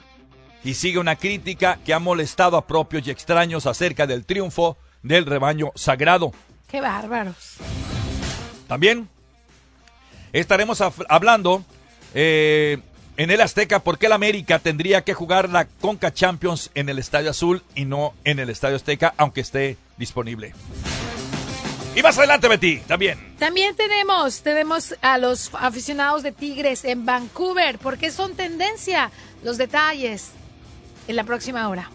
Y 0.68 0.74
sigue 0.74 1.00
una 1.00 1.16
crítica 1.16 1.80
que 1.86 1.94
ha 1.94 2.00
molestado 2.00 2.58
a 2.58 2.68
propios 2.68 3.08
y 3.08 3.10
extraños 3.10 3.66
acerca 3.66 4.06
del 4.06 4.26
triunfo 4.26 4.76
del 5.02 5.26
rebaño 5.26 5.72
sagrado. 5.76 6.34
Qué 6.70 6.82
bárbaros. 6.82 7.56
También 8.68 9.08
estaremos 10.34 10.84
hablando 11.08 11.64
eh, 12.14 12.80
en 13.16 13.32
el 13.32 13.40
Azteca 13.40 13.80
por 13.80 13.98
qué 13.98 14.08
el 14.08 14.12
América 14.12 14.60
tendría 14.60 15.06
que 15.06 15.14
jugar 15.14 15.48
la 15.48 15.70
Conca 15.70 16.14
Champions 16.14 16.70
en 16.76 16.90
el 16.90 17.00
Estadio 17.00 17.30
Azul 17.30 17.64
y 17.74 17.86
no 17.86 18.14
en 18.26 18.40
el 18.40 18.50
Estadio 18.50 18.76
Azteca, 18.76 19.14
aunque 19.16 19.40
esté 19.40 19.78
disponible. 19.96 20.54
Y 21.96 22.02
más 22.02 22.18
adelante, 22.18 22.50
Betty, 22.50 22.80
también. 22.80 23.36
También 23.40 23.74
tenemos, 23.74 24.42
tenemos 24.42 24.96
a 25.02 25.18
los 25.18 25.50
aficionados 25.54 26.24
de 26.24 26.34
Tigres 26.34 26.84
en 26.84 27.06
Vancouver, 27.06 27.80
porque 27.80 28.12
son 28.12 28.36
tendencia 28.36 29.12
los 29.44 29.58
detalles 29.58 30.34
en 31.08 31.16
la 31.16 31.24
próxima 31.24 31.68
hora. 31.70 31.90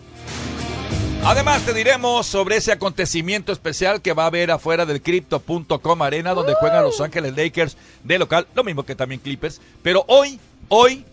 Además, 1.24 1.62
te 1.64 1.72
diremos 1.72 2.26
sobre 2.26 2.56
ese 2.56 2.72
acontecimiento 2.72 3.52
especial 3.52 4.02
que 4.02 4.12
va 4.12 4.24
a 4.24 4.26
haber 4.26 4.50
afuera 4.50 4.86
del 4.86 5.02
Crypto.com 5.02 6.02
Arena, 6.02 6.34
donde 6.34 6.54
juegan 6.54 6.82
Los 6.82 7.00
Ángeles 7.00 7.36
Lakers 7.36 7.76
de 8.02 8.18
local, 8.18 8.48
lo 8.56 8.64
mismo 8.64 8.82
que 8.82 8.96
también 8.96 9.20
Clippers. 9.20 9.60
Pero 9.84 10.04
hoy, 10.08 10.40
hoy 10.68 11.04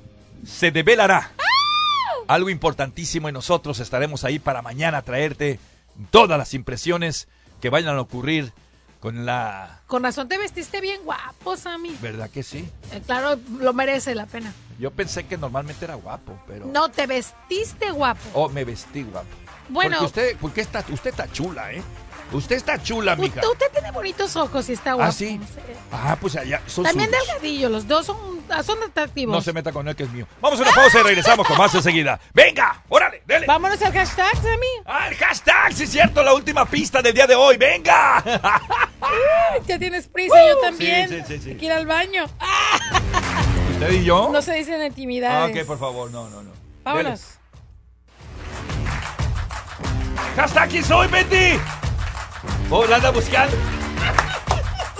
se 0.48 0.72
develará 0.72 1.32
algo 2.28 2.50
importantísimo 2.50 3.30
y 3.30 3.32
nosotros 3.32 3.80
estaremos 3.80 4.24
ahí 4.24 4.40
para 4.40 4.64
mañana 4.64 5.04
traerte 5.04 5.60
todas 6.10 6.40
las 6.40 6.56
impresiones 6.56 7.28
que 7.62 7.70
vayan 7.70 7.96
a 7.96 8.02
ocurrir 8.02 8.52
con 9.00 9.26
la... 9.26 9.82
Con 9.88 10.04
razón 10.04 10.28
te 10.28 10.38
vestiste 10.38 10.82
bien 10.82 11.02
guapo, 11.04 11.56
Sammy. 11.56 11.96
¿Verdad 12.02 12.30
que 12.30 12.44
sí? 12.44 12.70
Eh, 12.92 13.02
claro, 13.06 13.40
lo 13.60 13.74
merece 13.74 14.14
la 14.16 14.26
pena. 14.26 14.54
Yo 14.78 14.92
pensé 14.92 15.26
que 15.26 15.38
normalmente 15.38 15.86
era 15.86 15.96
guapo, 15.96 16.38
pero... 16.48 16.66
No, 16.66 16.90
te 16.90 17.08
vestiste 17.08 17.92
guapo. 17.92 18.22
Oh, 18.34 18.50
me 18.50 18.64
vestí 18.66 19.04
guapo. 19.04 19.28
Bueno. 19.70 19.98
Porque 20.00 20.06
usted, 20.06 20.38
porque 20.40 20.62
está, 20.62 20.84
usted 20.90 21.12
está 21.12 21.32
chula, 21.32 21.74
¿eh? 21.74 21.82
Usted 22.32 22.58
está 22.58 22.82
chula, 22.82 23.16
mija. 23.16 23.36
Usted, 23.36 23.48
usted 23.48 23.72
tiene 23.72 23.92
bonitos 23.92 24.36
ojos 24.36 24.70
y 24.70 24.74
está 24.74 24.94
guapo. 24.94 25.10
¿Ah, 25.10 25.12
sí? 25.12 25.40
Ah, 25.92 26.18
pues 26.20 26.36
allá. 26.36 26.62
Son 26.68 26.84
También 26.84 27.10
delgadillo, 27.10 27.70
los 27.70 27.88
dos 27.88 28.06
son, 28.06 28.39
son 28.64 28.82
atractivos. 28.84 29.36
No 29.36 29.42
se 29.42 29.54
meta 29.54 29.72
con 29.72 29.88
él, 29.88 29.96
que 29.96 30.04
es 30.04 30.10
mío. 30.12 30.28
Vamos 30.42 30.60
a 30.60 30.64
una 30.64 30.72
pausa 30.72 31.00
y 31.00 31.04
regresamos 31.04 31.48
con 31.48 31.58
más 31.58 31.74
enseguida. 31.76 32.20
¡Venga! 32.34 32.84
¡Órale! 32.90 33.22
¡Dele! 33.26 33.46
Vámonos 33.46 33.82
al 33.82 33.94
hashtag, 33.94 34.36
Sammy. 34.36 34.68
¡Ah, 34.86 35.08
el 35.10 35.16
hashtag! 35.16 35.74
Sí, 35.74 35.84
es 35.84 35.92
cierto, 35.92 36.24
la 36.24 36.34
última 36.34 36.66
pista 36.66 37.02
del 37.02 37.14
día 37.14 37.28
de 37.28 37.36
hoy. 37.36 37.58
¡Venga! 37.58 38.24
Ya 39.66 39.80
tienes 39.80 40.08
prisa, 40.08 40.36
yo 40.48 40.58
también. 40.60 41.10
sí, 41.10 41.22
sí, 41.28 41.40
sí. 41.40 41.50
Hay 41.52 41.56
que 41.58 41.66
ir 41.66 41.72
al 41.72 41.86
baño. 41.88 42.26
¿Usted 43.72 43.92
y 43.92 44.04
yo? 44.04 44.30
No 44.32 44.42
se 44.42 44.54
dicen 44.54 44.82
Ah, 44.82 44.86
intimidades. 44.88 45.58
ok, 45.62 45.66
por 45.66 45.80
favor, 45.80 46.12
no, 46.12 46.30
no, 46.30 46.44
no. 46.44 46.52
Vámonos. 46.84 47.20
Dele. 47.20 47.40
¡Hashtag 50.36 50.84
soy, 50.84 51.08
Betty! 51.08 51.60
¿Oh, 52.70 52.86
la 52.86 52.98
anda 52.98 53.10
buscando? 53.12 53.56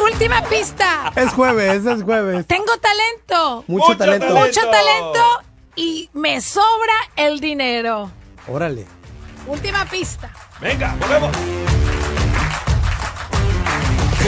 Última 0.04 0.42
pista. 0.44 1.12
Es 1.16 1.34
jueves, 1.34 1.86
es 1.86 2.04
jueves. 2.04 2.48
Tengo 2.48 2.78
talento. 2.78 3.64
Mucho 3.68 3.98
talento. 3.98 4.34
Mucho 4.36 4.62
talento 4.70 5.24
y 5.76 6.10
me 6.14 6.42
sobra 6.42 6.94
el 7.16 7.40
dinero. 7.40 8.12
Órale. 8.48 8.86
Última 9.48 9.86
pista. 9.86 10.32
Venga, 10.62 10.96
volvemos. 11.00 11.79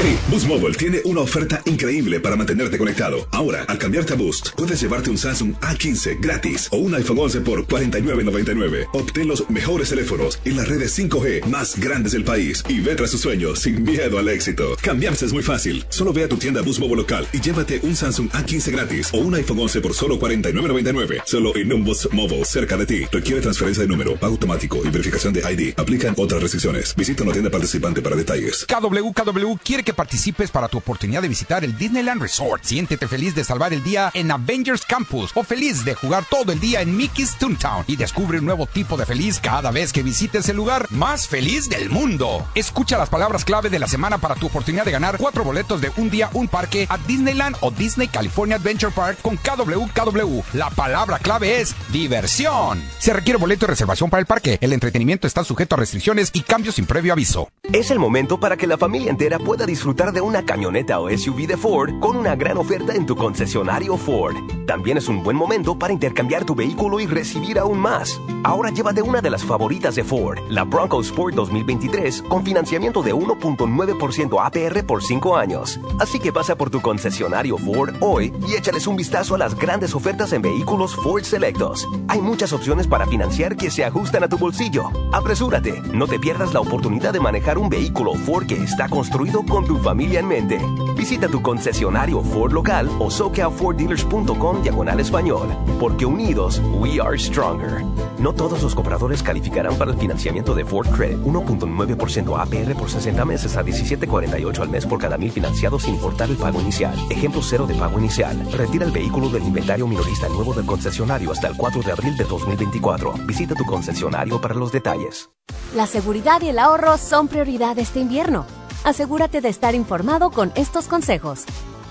Hey, 0.04 0.18
Boost 0.30 0.48
Mobile 0.48 0.74
tiene 0.74 1.00
una 1.06 1.22
oferta 1.22 1.62
increíble 1.66 2.20
para 2.20 2.36
mantenerte 2.36 2.76
conectado. 2.76 3.28
Ahora, 3.30 3.66
al 3.68 3.78
cambiarte 3.78 4.14
a 4.14 4.16
Boost, 4.16 4.56
puedes 4.58 4.82
llevarte 4.82 5.12
un 5.12 5.18
Samsung 5.20 5.54
A15 5.62 6.18
gratis 6.20 6.70
o 6.72 6.78
un 6.78 6.96
iPhone 6.96 7.20
11 7.20 7.42
por 7.42 7.68
$49.99. 7.68 8.88
Obtén 8.94 9.28
los 9.28 9.48
mejores 9.52 9.90
teléfonos 9.90 10.40
y 10.44 10.54
las 10.54 10.68
redes 10.68 10.98
5G 10.98 11.46
más 11.46 11.80
grandes 11.80 12.14
del 12.14 12.24
país 12.24 12.64
y 12.68 12.80
ve 12.80 12.96
tras 12.96 13.12
sus 13.12 13.22
sueños 13.22 13.60
sin 13.60 13.84
miedo 13.84 14.18
al 14.18 14.28
éxito. 14.30 14.76
Cambiarse 14.82 15.28
es 15.28 15.34
muy 15.34 15.44
fácil. 15.44 15.86
Solo 15.90 16.14
ve 16.14 16.24
a 16.24 16.28
tu 16.28 16.38
tienda 16.38 16.64
Boost 16.64 16.80
Mobile 16.80 16.96
local 16.96 17.28
y 17.32 17.40
llévate 17.40 17.80
un 17.84 17.96
Samsung 17.96 18.30
A15 18.32 18.72
gratis 18.72 19.10
o 19.14 19.20
un 19.20 19.36
iPhone 19.36 19.60
11 19.60 19.82
por 19.82 19.94
solo 19.94 20.20
$49.99. 20.20 21.22
Solo 21.28 21.56
en 21.56 21.72
un 21.72 21.84
Boost 21.84 22.12
Mobile 22.12 22.44
cerca 22.46 22.76
de 22.76 22.88
ti. 22.88 23.06
Requiere 23.12 23.40
transferencia 23.40 23.84
de 23.84 23.88
número, 23.88 24.16
pago 24.16 24.34
automático 24.34 24.82
y 24.84 24.90
verificación 24.90 25.32
de 25.32 25.42
ID. 25.42 25.74
Aplican 25.78 26.16
otras 26.18 26.42
restricciones. 26.42 26.96
Visita 26.96 27.22
una 27.22 27.34
tienda 27.34 27.52
participante 27.52 28.02
para 28.02 28.16
detalles. 28.16 28.66
KWKW 28.66 29.58
quiere 29.64 29.84
que 29.84 29.91
participes 29.94 30.52
para 30.52 30.68
tu 30.68 30.78
oportunidad 30.78 31.22
de 31.22 31.28
visitar 31.28 31.64
el 31.64 31.78
Disneyland 31.78 32.22
Resort. 32.22 32.64
Siéntete 32.64 33.08
feliz 33.08 33.36
de 33.36 33.44
salvar 33.44 33.74
el 33.74 33.84
día 33.84 34.12
en 34.14 34.32
Avengers 34.32 34.86
Campus 34.86 35.32
o 35.36 35.44
feliz 35.44 35.84
de 35.86 35.96
jugar 35.96 36.26
todo 36.30 36.52
el 36.52 36.60
día 36.60 36.82
en 36.82 36.96
Mickey's 36.96 37.38
Toontown 37.38 37.84
y 37.88 37.96
descubre 37.96 38.40
un 38.40 38.46
nuevo 38.46 38.66
tipo 38.66 38.98
de 38.98 39.06
feliz 39.06 39.40
cada 39.40 39.72
vez 39.72 39.92
que 39.94 40.04
visites 40.04 40.48
el 40.50 40.56
lugar 40.56 40.88
más 40.92 41.28
feliz 41.28 41.70
del 41.70 41.90
mundo. 41.90 42.48
Escucha 42.56 42.98
las 42.98 43.10
palabras 43.10 43.46
clave 43.46 43.70
de 43.70 43.80
la 43.80 43.88
semana 43.88 44.18
para 44.18 44.36
tu 44.36 44.48
oportunidad 44.48 44.86
de 44.86 44.92
ganar 44.92 45.18
cuatro 45.18 45.44
boletos 45.44 45.82
de 45.82 45.92
un 45.98 46.10
día, 46.10 46.30
un 46.34 46.48
parque 46.48 46.88
a 46.90 46.98
Disneyland 46.98 47.58
o 47.62 47.72
Disney 47.72 48.08
California 48.08 48.56
Adventure 48.56 48.92
Park 48.92 49.20
con 49.22 49.38
KWKW. 49.38 50.42
La 50.54 50.70
palabra 50.70 51.20
clave 51.20 51.62
es 51.62 51.76
diversión. 51.92 52.82
Se 52.98 53.14
requiere 53.14 53.38
boleto 53.38 53.66
y 53.66 53.68
reservación 53.68 54.10
para 54.10 54.22
el 54.22 54.26
parque. 54.26 54.58
El 54.62 54.74
entretenimiento 54.74 55.28
está 55.28 55.44
sujeto 55.44 55.76
a 55.76 55.80
restricciones 55.80 56.30
y 56.34 56.42
cambios 56.42 56.76
sin 56.76 56.86
previo 56.86 57.14
aviso. 57.14 57.50
Es 57.74 57.92
el 57.92 58.00
momento 58.00 58.40
para 58.40 58.58
que 58.58 58.68
la 58.68 58.78
familia 58.78 59.12
entera 59.12 59.40
pueda 59.40 59.66
disfrutar 59.66 59.81
de 59.84 60.22
una 60.22 60.46
camioneta 60.46 61.00
o 61.00 61.10
SUV 61.10 61.48
de 61.48 61.58
Ford 61.58 62.00
con 62.00 62.16
una 62.16 62.36
gran 62.36 62.58
oferta 62.58 62.94
en 62.94 63.08
tu 63.08 63.16
concesionario 63.16 63.98
Ford. 63.98 64.36
También 64.68 64.98
es 64.98 65.10
un 65.10 65.24
buen 65.24 65.36
momento 65.36 65.78
para 65.78 65.92
intercambiar 65.92 66.46
tu 66.46 66.54
vehículo 66.54 67.00
y 67.00 67.08
recibir 67.08 67.58
aún 67.58 67.80
más. 67.80 68.22
Ahora 68.44 68.70
llévate 68.70 69.02
una 69.02 69.22
de 69.22 69.32
las 69.32 69.44
favoritas 69.44 69.96
de 69.96 70.04
Ford, 70.04 70.38
la 70.50 70.66
Bronco 70.66 71.02
Sport 71.02 71.34
2023, 71.36 72.22
con 72.22 72.44
financiamiento 72.46 73.02
de 73.02 73.14
1.9% 73.14 74.46
APR 74.46 74.86
por 74.86 75.04
5 75.04 75.36
años. 75.36 75.80
Así 76.00 76.20
que 76.20 76.32
pasa 76.32 76.56
por 76.56 76.70
tu 76.70 76.80
concesionario 76.80 77.58
Ford 77.58 77.96
hoy 78.02 78.32
y 78.48 78.54
échales 78.54 78.86
un 78.86 78.96
vistazo 78.96 79.34
a 79.34 79.40
las 79.40 79.56
grandes 79.56 79.96
ofertas 79.96 80.32
en 80.32 80.44
vehículos 80.44 80.96
Ford 80.96 81.24
Selectos. 81.24 81.88
Hay 82.08 82.22
muchas 82.22 82.54
opciones 82.54 82.86
para 82.86 83.08
financiar 83.08 83.58
que 83.58 83.72
se 83.72 83.84
ajustan 83.84 84.24
a 84.24 84.30
tu 84.30 84.38
bolsillo. 84.38 84.90
Apresúrate, 85.12 85.82
no 85.92 86.08
te 86.08 86.20
pierdas 86.20 86.54
la 86.54 86.62
oportunidad 86.62 87.14
de 87.14 87.20
manejar 87.20 87.58
un 87.58 87.70
vehículo 87.70 88.14
Ford 88.14 88.46
que 88.46 88.64
está 88.64 88.88
construido 88.88 89.44
con 89.44 89.66
tu 89.72 89.78
familia 89.78 90.20
en 90.20 90.28
mente. 90.28 90.60
Visita 90.98 91.30
tu 91.30 91.42
concesionario 91.42 92.22
Ford 92.22 92.52
local 92.52 92.90
o 93.00 93.10
soqueaforddealers.com 93.10 94.62
diagonal 94.62 95.00
español, 95.00 95.48
porque 95.80 96.06
unidos 96.06 96.62
we 96.82 97.00
are 97.00 97.18
stronger. 97.18 97.82
No 98.20 98.34
todos 98.34 98.62
los 98.64 98.76
compradores 98.76 99.24
calificarán 99.24 99.78
para 99.78 99.92
el 99.92 99.98
financiamiento 99.98 100.54
de 100.54 100.66
Ford 100.66 100.90
Credit 100.90 101.20
1.9% 101.20 102.38
APR 102.38 102.78
por 102.78 102.90
60 102.90 103.24
meses 103.24 103.56
a 103.56 103.64
17.48 103.64 104.60
al 104.60 104.70
mes 104.70 104.86
por 104.86 105.00
cada 105.00 105.18
mil 105.18 105.32
financiados 105.32 105.84
sin 105.84 105.94
importar 105.94 106.30
el 106.30 106.36
pago 106.36 106.60
inicial. 106.60 106.94
Ejemplo 107.10 107.42
cero 107.42 107.66
de 107.66 107.76
pago 107.76 107.98
inicial. 107.98 108.38
Retira 108.52 108.86
el 108.86 108.92
vehículo 108.92 109.30
del 109.30 109.44
inventario 109.44 109.88
minorista 109.88 110.28
nuevo 110.28 110.54
del 110.54 110.66
concesionario 110.66 111.32
hasta 111.32 111.48
el 111.48 111.56
4 111.56 111.82
de 111.82 111.92
abril 111.94 112.18
de 112.18 112.26
2024. 112.26 113.14
Visita 113.26 113.56
tu 113.56 113.64
concesionario 113.64 114.42
para 114.42 114.54
los 114.54 114.74
detalles. 114.74 115.30
La 115.74 115.88
seguridad 115.88 116.42
y 116.42 116.50
el 116.50 116.60
ahorro 116.60 116.98
son 116.98 117.30
prioridad 117.30 117.80
este 117.80 118.02
invierno. 118.02 118.46
Asegúrate 118.84 119.42
de 119.42 119.50
estar 119.50 119.76
informado 119.76 120.32
con 120.32 120.52
estos 120.56 120.88
consejos. 120.88 121.44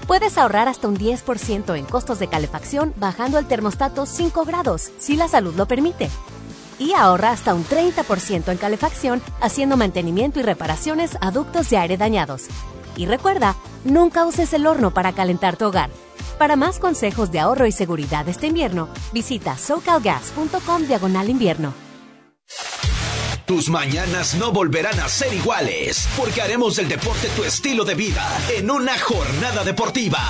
Puedes 0.08 0.36
ahorrar 0.36 0.66
hasta 0.66 0.88
un 0.88 0.96
10% 0.96 1.78
en 1.78 1.84
costos 1.84 2.18
de 2.18 2.26
calefacción 2.26 2.92
bajando 2.96 3.38
el 3.38 3.46
termostato 3.46 4.06
5 4.06 4.44
grados, 4.44 4.90
si 4.98 5.14
la 5.16 5.28
salud 5.28 5.54
lo 5.54 5.66
permite. 5.66 6.10
Y 6.80 6.94
ahorra 6.94 7.30
hasta 7.30 7.54
un 7.54 7.64
30% 7.64 8.50
en 8.50 8.58
calefacción 8.58 9.22
haciendo 9.40 9.76
mantenimiento 9.76 10.40
y 10.40 10.42
reparaciones 10.42 11.16
a 11.20 11.30
ductos 11.30 11.70
de 11.70 11.76
aire 11.76 11.96
dañados. 11.96 12.46
Y 12.96 13.06
recuerda, 13.06 13.54
nunca 13.84 14.26
uses 14.26 14.52
el 14.52 14.66
horno 14.66 14.90
para 14.90 15.12
calentar 15.12 15.56
tu 15.56 15.66
hogar. 15.66 15.90
Para 16.38 16.56
más 16.56 16.80
consejos 16.80 17.30
de 17.30 17.38
ahorro 17.38 17.66
y 17.66 17.72
seguridad 17.72 18.28
este 18.28 18.48
invierno, 18.48 18.88
visita 19.12 19.56
socalgas.com 19.56 20.82
diagonal 20.88 21.30
invierno. 21.30 21.72
Tus 23.50 23.68
mañanas 23.68 24.36
no 24.36 24.52
volverán 24.52 25.00
a 25.00 25.08
ser 25.08 25.34
iguales, 25.34 26.08
porque 26.16 26.40
haremos 26.40 26.76
del 26.76 26.86
deporte 26.86 27.28
tu 27.34 27.42
estilo 27.42 27.84
de 27.84 27.96
vida 27.96 28.24
en 28.56 28.70
una 28.70 28.96
jornada 28.96 29.64
deportiva. 29.64 30.20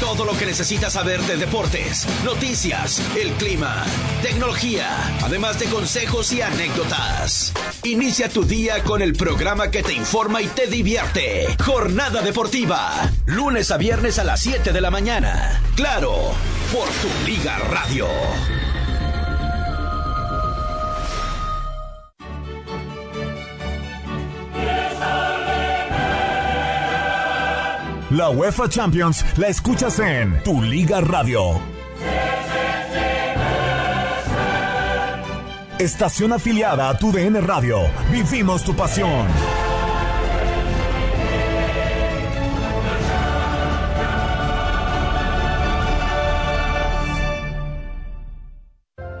Todo 0.00 0.24
lo 0.24 0.32
que 0.38 0.46
necesitas 0.46 0.94
saber 0.94 1.20
de 1.20 1.36
deportes, 1.36 2.06
noticias, 2.24 3.02
el 3.14 3.32
clima, 3.32 3.84
tecnología, 4.22 4.88
además 5.22 5.58
de 5.58 5.66
consejos 5.66 6.32
y 6.32 6.40
anécdotas. 6.40 7.52
Inicia 7.84 8.30
tu 8.30 8.42
día 8.44 8.82
con 8.84 9.02
el 9.02 9.12
programa 9.12 9.70
que 9.70 9.82
te 9.82 9.92
informa 9.92 10.40
y 10.40 10.46
te 10.46 10.66
divierte. 10.66 11.46
Jornada 11.62 12.22
deportiva, 12.22 13.10
lunes 13.26 13.70
a 13.70 13.76
viernes 13.76 14.18
a 14.18 14.24
las 14.24 14.40
7 14.40 14.72
de 14.72 14.80
la 14.80 14.90
mañana. 14.90 15.60
Claro, 15.76 16.14
por 16.72 16.88
tu 16.88 17.26
Liga 17.26 17.58
Radio. 17.70 18.08
La 28.10 28.28
UEFA 28.28 28.68
Champions 28.68 29.24
la 29.36 29.46
escuchas 29.46 30.00
en 30.00 30.42
Tu 30.42 30.60
Liga 30.62 31.00
Radio. 31.00 31.60
Estación 35.78 36.32
afiliada 36.32 36.88
a 36.88 36.98
Tu 36.98 37.12
DN 37.12 37.40
Radio. 37.40 37.78
Vivimos 38.10 38.64
tu 38.64 38.74
pasión. 38.74 39.28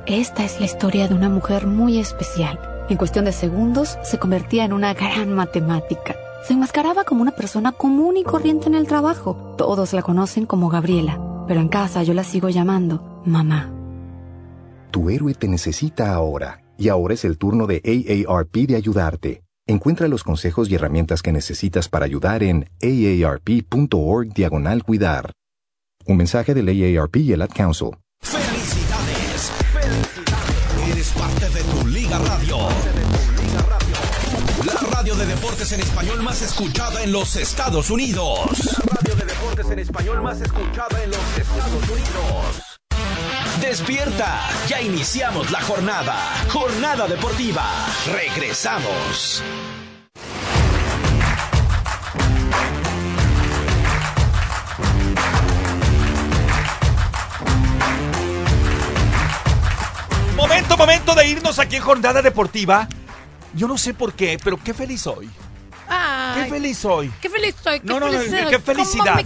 Esta 0.06 0.44
es 0.44 0.58
la 0.58 0.66
historia 0.66 1.06
de 1.06 1.14
una 1.14 1.28
mujer 1.28 1.68
muy 1.68 2.00
especial. 2.00 2.58
En 2.88 2.96
cuestión 2.96 3.24
de 3.24 3.32
segundos 3.32 4.00
se 4.02 4.18
convertía 4.18 4.64
en 4.64 4.72
una 4.72 4.94
gran 4.94 5.32
matemática. 5.32 6.16
Se 6.50 6.54
enmascaraba 6.54 7.04
como 7.04 7.22
una 7.22 7.30
persona 7.30 7.70
común 7.70 8.16
y 8.16 8.24
corriente 8.24 8.66
en 8.66 8.74
el 8.74 8.88
trabajo. 8.88 9.54
Todos 9.56 9.92
la 9.92 10.02
conocen 10.02 10.46
como 10.46 10.68
Gabriela, 10.68 11.44
pero 11.46 11.60
en 11.60 11.68
casa 11.68 12.02
yo 12.02 12.12
la 12.12 12.24
sigo 12.24 12.48
llamando 12.48 13.22
mamá. 13.24 13.70
Tu 14.90 15.10
héroe 15.10 15.32
te 15.34 15.46
necesita 15.46 16.12
ahora, 16.12 16.64
y 16.76 16.88
ahora 16.88 17.14
es 17.14 17.24
el 17.24 17.38
turno 17.38 17.68
de 17.68 17.80
AARP 18.26 18.66
de 18.66 18.74
ayudarte. 18.74 19.44
Encuentra 19.68 20.08
los 20.08 20.24
consejos 20.24 20.68
y 20.68 20.74
herramientas 20.74 21.22
que 21.22 21.30
necesitas 21.30 21.88
para 21.88 22.06
ayudar 22.06 22.42
en 22.42 22.68
aarp.org 22.82 24.34
diagonal 24.34 24.82
cuidar. 24.82 25.30
Un 26.04 26.16
mensaje 26.16 26.52
del 26.52 26.68
AARP 26.68 27.14
y 27.18 27.32
el 27.32 27.42
Ad 27.42 27.50
Council. 27.54 27.90
deportes 35.40 35.72
en 35.72 35.80
español 35.80 36.22
más 36.22 36.42
escuchada 36.42 37.02
en 37.02 37.12
los 37.12 37.34
Estados 37.34 37.88
Unidos. 37.88 38.76
Radio 38.84 39.16
de 39.16 39.24
deportes 39.24 39.70
en 39.70 39.78
español 39.78 40.20
más 40.20 40.38
escuchada 40.38 41.02
en 41.02 41.10
los 41.10 41.38
Estados 41.38 41.88
Unidos. 41.88 42.78
Despierta, 43.58 44.38
ya 44.68 44.82
iniciamos 44.82 45.50
la 45.50 45.62
jornada. 45.62 46.14
Jornada 46.52 47.08
deportiva. 47.08 47.64
Regresamos. 48.12 49.42
Momento, 60.36 60.76
momento 60.76 61.14
de 61.14 61.28
irnos 61.28 61.58
aquí 61.58 61.76
en 61.76 61.82
Jornada 61.82 62.20
Deportiva 62.20 62.86
yo 63.54 63.66
no 63.68 63.76
sé 63.78 63.94
por 63.94 64.12
qué, 64.14 64.38
pero 64.42 64.58
qué 64.62 64.74
feliz 64.74 65.02
soy. 65.02 65.28
Ay, 65.92 66.44
Qué 66.44 66.50
feliz 66.50 66.78
soy. 66.78 67.10
Qué 67.20 67.28
feliz 67.28 67.48
estoy. 67.56 67.80
Qué 67.80 67.86
No, 67.86 67.98
no, 67.98 68.06
no, 68.06 68.12
feliz 68.18 68.30
soy, 68.30 68.46
qué 68.50 68.58
felicidad. 68.60 69.24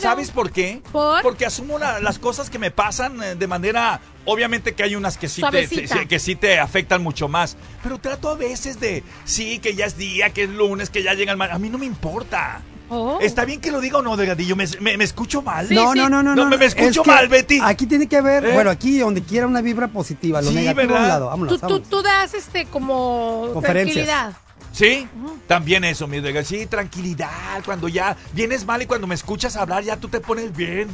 ¿Sabes 0.00 0.30
por 0.30 0.50
qué? 0.50 0.80
Porque 1.22 1.44
asumo 1.44 1.78
la- 1.78 2.00
las 2.00 2.18
cosas 2.18 2.48
que 2.48 2.58
me 2.58 2.70
pasan 2.70 3.22
eh, 3.22 3.34
de 3.34 3.46
manera. 3.46 4.00
Obviamente 4.24 4.74
que 4.74 4.82
hay 4.82 4.96
unas 4.96 5.18
que 5.18 5.28
sí, 5.28 5.36
te, 5.36 5.40
Suavecita. 5.40 5.98
sí, 6.00 6.06
que 6.06 6.18
sí 6.18 6.34
te 6.34 6.58
afectan 6.60 7.02
mucho 7.02 7.28
más. 7.28 7.56
Pero 7.82 7.98
trato 7.98 8.30
a 8.30 8.36
veces 8.36 8.80
de. 8.80 9.02
Sí, 9.26 9.58
que 9.58 9.74
ya 9.74 9.84
es 9.84 9.98
día, 9.98 10.30
que 10.30 10.44
es 10.44 10.50
lunes, 10.50 10.88
que 10.88 11.02
ya 11.02 11.12
llega 11.12 11.30
el 11.32 11.36
mar. 11.38 11.50
A 11.52 11.58
mí 11.58 11.68
no 11.68 11.76
me 11.76 11.86
importa. 11.86 12.62
Oh. 12.90 13.18
¿Está 13.20 13.44
bien 13.44 13.60
que 13.60 13.70
lo 13.70 13.80
diga 13.80 13.98
o 13.98 14.02
no, 14.02 14.16
Delgadillo? 14.16 14.56
¿Me, 14.56 14.66
me, 14.80 14.96
me 14.96 15.04
escucho 15.04 15.42
mal? 15.42 15.66
no, 15.70 15.94
no, 15.94 16.08
no, 16.08 16.22
no, 16.22 16.34
no. 16.34 16.46
me, 16.46 16.56
me 16.56 16.64
es 16.66 16.74
escucho 16.74 17.02
que 17.02 17.10
mal, 17.10 17.28
Betty. 17.28 17.60
Aquí 17.62 17.86
tiene 17.86 18.06
que 18.08 18.16
haber, 18.16 18.44
¿Eh? 18.46 18.52
bueno, 18.54 18.70
aquí 18.70 18.98
donde 18.98 19.22
quiera 19.22 19.46
una 19.46 19.60
vibra 19.60 19.88
positiva, 19.88 20.40
lo 20.40 20.48
Sí, 20.50 20.54
negativo 20.56 20.96
a 20.96 21.00
un 21.00 21.08
lado. 21.08 21.26
Vámonos, 21.26 21.52
Tú, 21.54 21.58
tú, 21.58 21.66
vámonos. 21.66 21.88
tú 21.90 22.02
das 22.02 22.34
este 22.34 22.64
como 22.66 23.50
Conferencias. 23.52 24.06
tranquilidad. 24.06 24.32
Sí, 24.72 25.08
también 25.46 25.84
eso, 25.84 26.06
mi 26.06 26.20
Delgadillo. 26.20 26.60
Sí, 26.60 26.66
tranquilidad. 26.66 27.62
Cuando 27.64 27.88
ya 27.88 28.16
vienes 28.32 28.64
mal 28.64 28.80
y 28.82 28.86
cuando 28.86 29.06
me 29.06 29.14
escuchas 29.14 29.56
hablar, 29.56 29.82
ya 29.82 29.96
tú 29.96 30.08
te 30.08 30.20
pones 30.20 30.54
bien. 30.56 30.88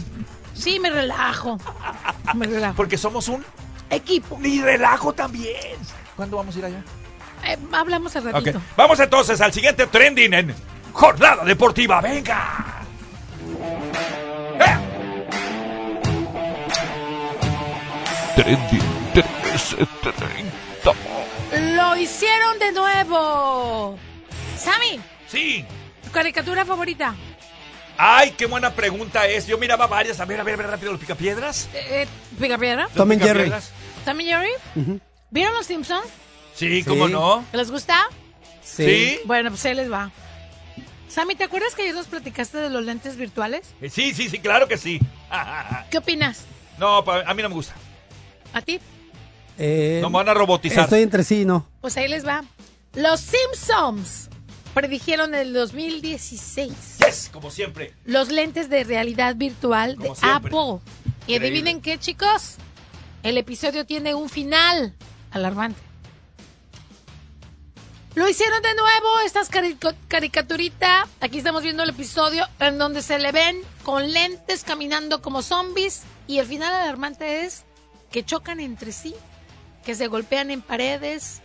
Sí, 0.55 0.79
me 0.81 0.91
relajo. 0.91 1.59
Me 2.35 2.47
relajo. 2.47 2.75
Porque 2.77 2.97
somos 2.99 3.29
un 3.29 3.45
equipo. 3.91 4.39
Y 4.43 4.61
relajo 4.63 5.13
también. 5.13 5.77
¿Cuándo 6.17 6.37
vamos 6.39 6.55
a 6.57 6.59
ir 6.61 6.65
allá? 6.65 6.83
Eh, 7.47 7.59
hablamos 7.73 8.15
al 8.17 8.25
ratito. 8.25 8.59
Ok. 8.59 8.65
Vamos 8.77 8.99
entonces 9.01 9.41
al 9.41 9.53
siguiente 9.53 9.87
trending 9.87 10.33
en 10.33 10.55
Jornada 10.95 11.45
Deportiva. 11.45 12.01
Venga. 12.01 12.85
Trending 18.37 18.83
330. 19.15 20.93
Lo 21.77 21.97
hicieron 21.97 22.59
de 22.59 22.73
nuevo. 22.73 23.99
Sammy, 24.59 25.01
Sí. 25.29 25.65
tu 26.05 26.11
caricatura 26.11 26.65
favorita. 26.65 27.15
Ay, 27.97 28.33
qué 28.33 28.47
buena 28.47 28.73
pregunta 28.73 29.27
es. 29.29 29.47
Yo 29.47 29.57
miraba 29.57 29.87
varias. 29.87 30.19
A 30.19 30.25
ver, 30.25 30.41
a 30.41 30.43
ver, 30.43 30.55
a 30.55 30.57
ver 30.57 30.67
rápido 30.67 30.91
los 30.93 31.01
picapiedras. 31.01 31.69
Eh, 31.75 32.03
eh, 32.03 32.09
¿Picapiedra? 32.41 32.89
Tom 32.95 33.11
and 33.13 33.23
Jerry. 33.23 33.53
¿Tom 34.05 34.21
y 34.21 34.25
Jerry? 34.25 34.51
¿Vieron 35.31 35.55
los 35.55 35.67
Simpsons? 35.67 36.07
Sí, 36.55 36.83
cómo 36.85 37.07
no. 37.09 37.45
¿Les 37.53 37.71
gusta? 37.71 38.09
Sí. 38.65 39.21
Bueno, 39.27 39.51
pues 39.51 39.65
ahí 39.67 39.75
les 39.75 39.91
va. 39.93 40.11
Sammy, 41.15 41.37
¿te 41.37 41.45
acuerdas 41.45 41.75
que 41.77 41.83
ayer 41.83 41.95
nos 41.95 42.07
platicaste 42.07 42.59
de 42.59 42.71
los 42.71 42.83
lentes 42.85 43.17
virtuales? 43.17 43.73
Eh, 43.81 43.89
Sí, 43.89 44.13
sí, 44.15 44.29
sí, 44.29 44.39
claro 44.41 44.67
que 44.67 44.77
sí. 44.77 44.99
¿Qué 45.91 45.99
opinas? 45.99 46.43
No, 46.79 47.05
pa- 47.05 47.23
a 47.23 47.35
mí 47.35 47.43
no 47.43 47.49
me 47.49 47.55
gusta. 47.55 47.75
¿A 48.53 48.61
ti? 48.63 48.81
Eh, 49.59 50.01
No 50.03 50.11
me 50.11 50.17
van 50.17 50.29
a 50.31 50.35
robotizar. 50.35 50.85
Estoy 50.85 51.03
entre 51.03 51.23
sí, 51.23 51.45
¿no? 51.45 51.69
Pues 51.81 51.97
ahí 51.97 52.09
les 52.09 52.27
va. 52.27 52.43
Los 52.95 53.21
Simpsons 53.21 54.29
predijeron 54.75 55.35
en 55.37 55.41
el 55.43 55.53
2016 55.53 56.73
Yes, 56.99 57.31
como 57.33 57.51
siempre. 57.53 57.93
los 58.05 58.31
lentes 58.31 58.69
de 58.69 58.83
realidad 58.83 59.37
virtual 59.37 59.93
de 59.93 60.03
Como 60.03 60.15
siempre. 60.17 60.51
Apple. 60.51 60.81
Y 61.27 61.35
Increíble. 61.35 61.47
adivinen 61.47 61.81
qué, 61.81 61.99
chicos. 61.99 62.57
El 63.23 63.39
episodio 63.39 63.87
tiene 63.87 64.15
un 64.15 64.29
final 64.29 64.95
alarmante. 65.31 65.81
Lo 68.15 68.29
hicieron 68.29 68.63
de 68.63 68.75
nuevo, 68.75 69.21
estas 69.27 69.51
caricaturita. 70.09 71.09
Aquí 71.21 71.39
estamos 71.39 71.65
viendo 71.65 71.83
el 71.83 71.91
episodio 71.91 72.47
en 72.61 72.79
donde 72.79 73.03
se 73.03 73.19
le 73.19 73.33
ven 73.33 73.61
con 73.83 74.13
lentes 74.13 74.63
caminando 74.63 75.21
como 75.21 75.43
zombies. 75.43 76.03
Y 76.29 76.39
el 76.39 76.47
final 76.47 76.73
alarmante 76.73 77.45
es 77.45 77.65
que 78.13 78.25
chocan 78.25 78.61
entre 78.61 78.93
sí, 78.93 79.17
que 79.85 79.97
se 79.97 80.07
golpean 80.07 80.53
en 80.53 80.63
paredes, 80.63 81.43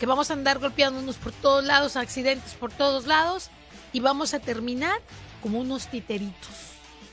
que 0.00 0.06
vamos 0.06 0.30
a 0.30 0.32
andar 0.32 0.58
golpeándonos 0.58 1.16
por 1.16 1.30
todos 1.30 1.64
lados, 1.64 1.94
accidentes 1.94 2.54
por 2.54 2.72
todos 2.72 3.06
lados. 3.06 3.50
Y 3.92 4.00
vamos 4.00 4.34
a 4.34 4.40
terminar 4.40 5.00
como 5.40 5.60
unos 5.60 5.86
titeritos. 5.86 6.50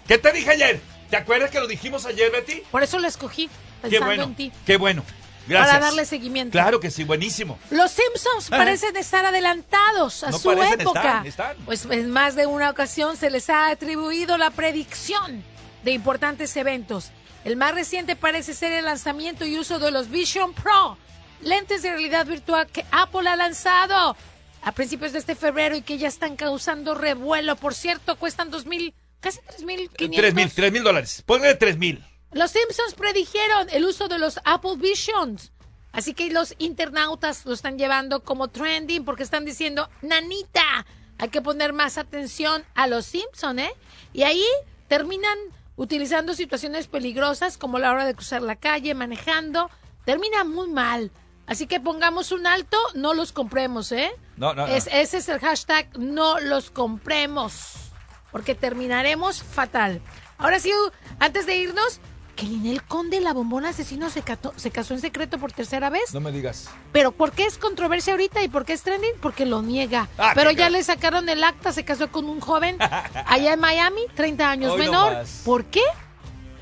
¿Qué 0.08 0.18
te 0.18 0.32
dije 0.32 0.50
ayer? 0.50 0.82
¿Te 1.12 1.18
acuerdas 1.18 1.52
que 1.52 1.60
lo 1.60 1.68
dijimos 1.68 2.08
ayer, 2.08 2.32
Betty? 2.32 2.64
Por 2.72 2.82
eso 2.82 2.98
lo 2.98 3.08
escogí, 3.08 3.48
Qué 3.48 3.52
pensando 3.84 4.06
bueno. 4.08 4.24
en 4.24 4.36
ti. 4.36 4.52
Qué 4.66 4.78
bueno. 4.78 5.04
Gracias. 5.48 5.76
Para 5.76 5.86
darle 5.86 6.06
seguimiento. 6.06 6.52
Claro 6.52 6.80
que 6.80 6.90
sí, 6.90 7.04
buenísimo. 7.04 7.60
Los 7.70 7.92
Simpsons 7.92 8.48
Ajá. 8.48 8.58
parecen 8.58 8.96
estar 8.98 9.26
adelantados 9.26 10.24
a 10.24 10.32
No 10.32 10.40
su 10.40 10.50
parecen, 10.50 10.82
época. 10.82 11.00
están, 11.02 11.26
están. 11.28 11.58
Pues 11.66 11.86
en 11.86 12.10
más 12.12 12.36
de 12.36 12.46
una 12.48 12.70
ocasión 12.70 13.16
se 13.18 13.30
les 13.30 13.50
ha 13.50 13.70
atribuido 13.70 14.38
la 14.38 14.50
predicción 14.50 15.44
de 15.84 15.92
importantes 15.92 16.56
eventos. 16.58 17.12
El 17.44 17.58
más 17.58 17.76
reciente 17.76 18.16
parece 18.16 18.54
ser 18.56 18.72
el 18.72 18.86
lanzamiento 18.86 19.46
y 19.46 19.60
uso 19.60 19.78
de 19.78 19.92
los 19.92 20.10
Vision 20.10 20.54
Pro, 20.54 20.98
lentes 21.42 21.84
de 21.84 21.92
realidad 21.92 22.26
virtual 22.26 22.66
que 22.68 22.84
Apple 22.92 23.30
ha 23.30 23.36
lanzado 23.36 24.18
a 24.64 24.72
principios 24.72 25.14
de 25.14 25.20
este 25.20 25.36
febrero 25.36 25.76
y 25.76 25.84
que 25.84 26.00
ya 26.00 26.08
están 26.08 26.36
causando 26.38 26.96
revuelo. 26.96 27.56
Por 27.56 27.76
cierto, 27.76 28.16
cuestan 28.16 28.50
dos 28.50 28.66
mil, 28.66 28.96
casi 29.20 29.40
tres 29.48 29.64
mil 29.64 29.92
Tres 29.92 30.34
mil, 30.34 30.52
tres 30.52 30.72
mil 30.72 30.82
dólares. 30.84 31.24
Tres 31.60 31.78
mil. 31.78 32.04
Los 32.36 32.52
Simpsons 32.52 32.94
predijeron 32.96 33.70
el 33.72 33.86
uso 33.86 34.08
de 34.08 34.20
los 34.20 34.40
Apple 34.46 34.76
Visions. 34.78 35.52
Así 35.92 36.14
que 36.14 36.30
los 36.32 36.54
internautas 36.58 37.46
lo 37.46 37.54
están 37.54 37.78
llevando 37.78 38.24
como 38.24 38.50
trending 38.50 39.06
porque 39.06 39.24
están 39.24 39.46
diciendo, 39.46 39.90
nanita, 40.02 40.86
hay 41.18 41.30
que 41.30 41.42
poner 41.42 41.72
más 41.72 41.98
atención 41.98 42.66
a 42.76 42.88
los 42.88 43.06
Simpsons, 43.06 43.62
¿eh? 43.62 43.74
Y 44.12 44.24
ahí 44.24 44.46
terminan 44.90 45.38
utilizando 45.78 46.34
situaciones 46.34 46.88
peligrosas 46.88 47.58
como 47.58 47.80
la 47.80 47.92
hora 47.94 48.06
de 48.06 48.14
cruzar 48.14 48.42
la 48.42 48.58
calle, 48.58 48.94
manejando. 48.94 49.70
Termina 50.04 50.44
muy 50.44 50.68
mal. 50.70 51.12
Así 51.48 51.68
que 51.68 51.80
pongamos 51.80 52.34
un 52.34 52.48
alto, 52.48 52.78
no 52.96 53.14
los 53.14 53.32
compremos, 53.32 53.92
¿eh? 53.94 54.12
No, 54.36 54.54
no, 54.54 54.68
no. 54.68 54.74
Es- 54.74 54.90
ese 54.92 55.18
es 55.20 55.30
el 55.30 55.40
hashtag, 55.40 55.88
no 55.98 56.40
los 56.42 56.70
compremos. 56.72 57.92
Porque 58.34 58.56
terminaremos 58.56 59.42
fatal. 59.42 60.02
Ahora 60.38 60.60
sí, 60.60 60.72
antes 61.20 61.46
de 61.46 61.56
irnos, 61.56 62.02
que 62.36 62.46
Ninel 62.46 62.84
Conde, 62.84 63.22
la 63.22 63.34
bombona 63.34 63.70
asesino, 63.70 64.10
se, 64.10 64.22
cató- 64.22 64.54
se 64.58 64.70
casó 64.72 64.94
en 64.94 65.00
secreto 65.02 65.38
por 65.38 65.52
tercera 65.54 65.90
vez. 65.90 66.14
No 66.14 66.20
me 66.20 66.32
digas. 66.32 66.70
Pero 66.92 67.12
¿por 67.12 67.32
qué 67.32 67.46
es 67.46 67.58
controversia 67.58 68.14
ahorita 68.14 68.44
y 68.44 68.50
por 68.50 68.66
qué 68.66 68.74
es 68.74 68.82
trending? 68.84 69.14
Porque 69.22 69.46
lo 69.46 69.62
niega. 69.62 70.10
Ah, 70.18 70.32
Pero 70.36 70.52
ya 70.52 70.70
le 70.70 70.84
sacaron 70.84 71.30
el 71.30 71.44
acta, 71.44 71.72
se 71.72 71.86
casó 71.86 72.12
con 72.12 72.26
un 72.26 72.40
joven 72.42 72.78
allá 73.26 73.54
en 73.54 73.60
Miami, 73.60 74.02
30 74.16 74.50
años 74.50 74.74
Hoy 74.74 74.80
menor. 74.80 75.24
¿Por 75.46 75.66
qué? 75.66 75.82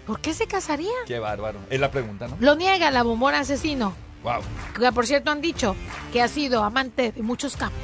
¿Por 0.06 0.20
qué 0.20 0.34
se 0.34 0.48
casaría? 0.48 0.92
Qué 1.08 1.18
bárbaro. 1.20 1.60
Es 1.70 1.80
la 1.80 1.90
pregunta, 1.90 2.28
¿no? 2.28 2.38
Lo 2.40 2.56
niega 2.56 2.92
la 2.92 3.04
bombona 3.04 3.40
asesino. 3.40 3.94
Wow. 4.24 4.42
Que 4.80 4.92
por 4.92 5.08
cierto 5.08 5.32
han 5.32 5.42
dicho 5.42 5.76
que 6.12 6.22
ha 6.22 6.28
sido 6.28 6.64
amante 6.64 7.12
de 7.12 7.22
muchos 7.24 7.58
campos. 7.58 7.80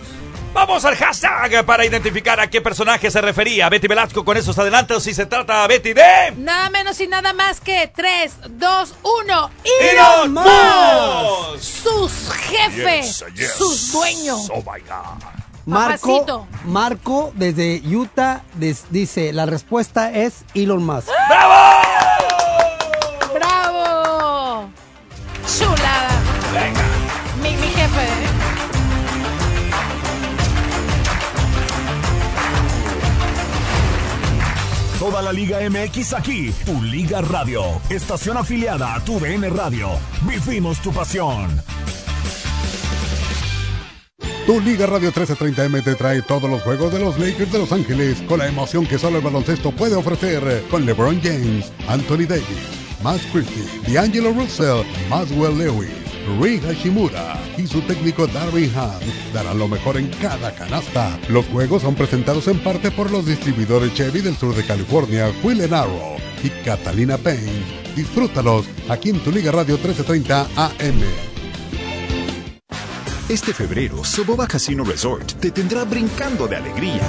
Vamos 0.54 0.84
al 0.84 0.96
hashtag 0.96 1.64
para 1.66 1.86
identificar 1.86 2.40
a 2.40 2.50
qué 2.50 2.60
personaje 2.60 3.10
se 3.12 3.22
refería 3.22 3.70
Betty 3.70 3.88
Velasco 3.88 4.26
con 4.26 4.36
esos 4.36 4.58
adelantos. 4.58 5.04
Si 5.04 5.14
se 5.14 5.26
trata, 5.26 5.66
Betty, 5.68 5.94
de. 5.94 6.34
Nada 6.38 6.70
menos 6.70 7.00
y 7.00 7.08
nada 7.08 7.34
más 7.34 7.62
que 7.62 7.92
3, 7.96 8.34
2, 8.50 8.96
1. 9.04 9.52
Elon 9.82 10.34
Musk. 10.34 11.62
Sus 11.62 12.32
jefes, 12.50 13.20
Yes, 13.20 13.34
yes. 13.36 13.52
sus 13.58 13.92
dueños. 13.94 14.50
Oh 14.52 14.58
my 14.58 14.82
God. 14.82 15.24
Marco, 15.66 16.08
Papacito. 16.26 16.48
Marco 16.66 17.32
desde 17.36 17.82
Utah 17.86 18.42
des- 18.56 18.86
dice, 18.90 19.32
la 19.34 19.46
respuesta 19.46 20.12
es 20.12 20.44
Elon 20.56 20.84
Musk. 20.84 21.10
¡Bravo! 23.34 24.70
Chulada. 25.58 26.10
Venga. 26.54 26.82
Mi, 27.44 27.52
mi 27.56 27.68
jefe. 27.68 28.29
Toda 35.10 35.24
la 35.24 35.34
Liga 35.34 35.58
MX 35.68 36.14
aquí, 36.14 36.52
tu 36.68 36.84
Liga 36.84 37.20
Radio, 37.22 37.64
estación 37.90 38.38
afiliada 38.38 38.94
a 38.94 39.04
tu 39.04 39.20
DN 39.20 39.50
Radio. 39.50 39.90
Vivimos 40.22 40.78
tu 40.84 40.92
pasión. 40.92 41.50
Tu 44.46 44.62
Liga 44.62 44.86
Radio 44.86 45.12
1330M 45.12 45.84
te 45.84 45.96
trae 45.96 46.22
todos 46.22 46.48
los 46.48 46.62
juegos 46.62 46.94
de 46.94 47.00
los 47.00 47.18
Lakers 47.18 47.52
de 47.52 47.58
Los 47.58 47.72
Ángeles 47.72 48.22
con 48.28 48.38
la 48.38 48.48
emoción 48.48 48.86
que 48.86 49.00
solo 49.00 49.18
el 49.18 49.24
baloncesto 49.24 49.72
puede 49.72 49.96
ofrecer 49.96 50.64
con 50.70 50.86
LeBron 50.86 51.20
James, 51.24 51.74
Anthony 51.88 52.28
Davis, 52.28 53.02
Max 53.02 53.24
Christie, 53.32 53.66
D'Angelo 53.92 54.32
Russell, 54.32 54.84
Maswell 55.10 55.58
Lewis, 55.58 55.90
Rui 56.28 56.60
Hashimura 56.60 57.40
y 57.58 57.68
su 57.68 57.82
técnico 57.82 58.28
Darvin 58.28 58.72
Ham 58.76 59.00
darán 59.34 59.58
lo 59.58 59.68
mejor 59.68 59.98
en 59.98 60.08
cada 60.22 60.54
canasta. 60.54 61.20
Los 61.30 61.46
juegos 61.48 61.82
son 61.82 61.96
presentados 61.96 62.48
en 62.48 62.60
parte 62.60 62.92
por 62.92 63.12
los 63.12 63.26
distribuidores 63.26 63.94
Chevy 63.94 64.22
del 64.22 64.36
sur 64.36 64.56
de 64.56 64.66
California, 64.66 65.32
Will 65.44 65.62
and 65.62 65.74
Arrow 65.74 66.18
y 66.44 66.50
Catalina 66.64 67.18
Paint. 67.18 67.96
Disfrútalos 67.96 68.66
aquí 68.88 69.10
en 69.10 69.20
tu 69.20 69.32
Liga 69.32 69.52
Radio 69.52 69.76
1330 69.76 70.48
AM. 70.56 71.02
Este 73.30 73.54
febrero, 73.54 74.04
Soboba 74.04 74.48
Casino 74.48 74.84
Resort 74.84 75.34
te 75.40 75.52
tendrá 75.52 75.84
brincando 75.84 76.48
de 76.48 76.56
alegría. 76.56 77.04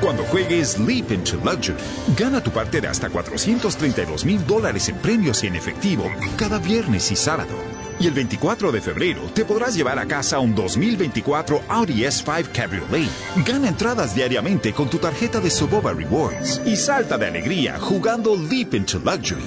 Cuando 0.00 0.22
juegues 0.24 0.78
Leap 0.78 1.10
into 1.10 1.36
Luxury, 1.44 1.76
gana 2.16 2.40
tu 2.40 2.52
parte 2.52 2.80
de 2.80 2.86
hasta 2.86 3.10
432 3.10 4.24
mil 4.24 4.46
dólares 4.46 4.88
en 4.88 4.96
premios 4.98 5.42
y 5.42 5.48
en 5.48 5.56
efectivo 5.56 6.04
cada 6.36 6.58
viernes 6.58 7.10
y 7.10 7.16
sábado. 7.16 7.77
Y 8.00 8.06
el 8.06 8.12
24 8.12 8.70
de 8.70 8.80
febrero 8.80 9.22
te 9.34 9.44
podrás 9.44 9.74
llevar 9.74 9.98
a 9.98 10.06
casa 10.06 10.38
un 10.38 10.54
2024 10.54 11.62
Audi 11.68 12.02
S5 12.02 12.52
Cabriolet. 12.52 13.10
Gana 13.44 13.68
entradas 13.68 14.14
diariamente 14.14 14.72
con 14.72 14.88
tu 14.88 14.98
tarjeta 14.98 15.40
de 15.40 15.50
Soboba 15.50 15.92
Rewards 15.92 16.60
y 16.64 16.76
salta 16.76 17.18
de 17.18 17.26
alegría 17.26 17.78
jugando 17.80 18.36
Leap 18.36 18.74
into 18.74 18.98
Luxury. 19.00 19.42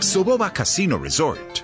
Soboba 0.00 0.50
Casino 0.52 0.98
Resort. 0.98 1.60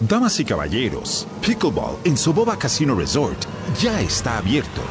Damas 0.00 0.40
y 0.40 0.44
caballeros, 0.44 1.26
Pickleball 1.40 1.96
en 2.04 2.16
Soboba 2.16 2.58
Casino 2.58 2.94
Resort 2.94 3.38
ya 3.80 4.00
está 4.00 4.38
abierto. 4.38 4.82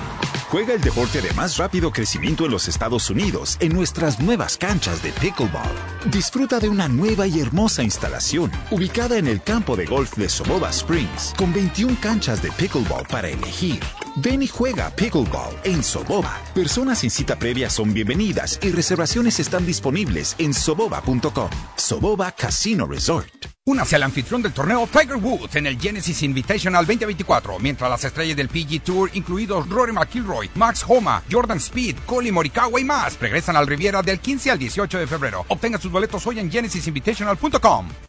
Juega 0.50 0.74
el 0.74 0.82
deporte 0.82 1.22
de 1.22 1.32
más 1.34 1.58
rápido 1.58 1.92
crecimiento 1.92 2.44
en 2.44 2.50
los 2.50 2.68
Estados 2.68 3.12
Unidos 3.12 3.56
en 3.60 3.72
nuestras 3.72 4.20
nuevas 4.20 4.58
canchas 4.58 5.04
de 5.04 5.12
pickleball. 5.12 5.76
Disfruta 6.06 6.60
de 6.60 6.68
una 6.68 6.88
nueva 6.88 7.28
y 7.28 7.40
hermosa 7.40 7.84
instalación 7.84 8.52
ubicada 8.72 9.20
en 9.20 9.28
el 9.28 9.44
campo 9.44 9.76
de 9.76 9.86
golf 9.86 10.18
de 10.18 10.28
Soboba 10.28 10.72
Springs 10.72 11.36
con 11.38 11.54
21 11.54 11.98
canchas 12.02 12.42
de 12.42 12.52
pickleball 12.54 13.06
para 13.06 13.30
elegir. 13.30 13.80
Ven 14.16 14.42
y 14.42 14.48
juega 14.48 14.90
pickleball 14.90 15.56
en 15.66 15.84
Soboba. 15.84 16.42
Personas 16.56 16.98
sin 16.98 17.12
cita 17.12 17.38
previa 17.38 17.70
son 17.70 17.94
bienvenidas 17.94 18.60
y 18.64 18.72
reservaciones 18.72 19.40
están 19.40 19.68
disponibles 19.68 20.36
en 20.40 20.56
soboba.com. 20.56 21.52
Soboba 21.76 22.32
Casino 22.32 22.88
Resort. 22.88 23.59
Únase 23.70 23.98
al 23.98 24.02
anfitrión 24.02 24.42
del 24.42 24.52
torneo 24.52 24.88
Tiger 24.92 25.18
Woods 25.18 25.56
en 25.56 25.68
el 25.68 25.80
Genesis 25.80 26.24
Invitational 26.24 26.88
2024, 26.88 27.60
mientras 27.60 27.88
las 27.88 28.04
estrellas 28.04 28.36
del 28.36 28.50
PG 28.50 28.82
Tour, 28.84 29.12
incluidos 29.14 29.70
Rory 29.70 29.94
McIlroy, 29.94 30.50
Max 30.56 30.84
Homa, 30.88 31.22
Jordan 31.30 31.60
Speed, 31.60 31.98
Colin 32.08 32.34
Morikawa 32.34 32.82
y 32.82 32.84
más, 32.84 33.20
regresan 33.20 33.56
al 33.56 33.68
Riviera 33.68 34.02
del 34.02 34.20
15 34.20 34.50
al 34.50 34.58
18 34.58 34.98
de 34.98 35.06
febrero. 35.06 35.46
Obtenga 35.50 35.78
sus 35.78 35.92
boletos 35.92 36.26
hoy 36.26 36.40
en 36.40 36.50
genesisinvitational.com. 36.50 38.09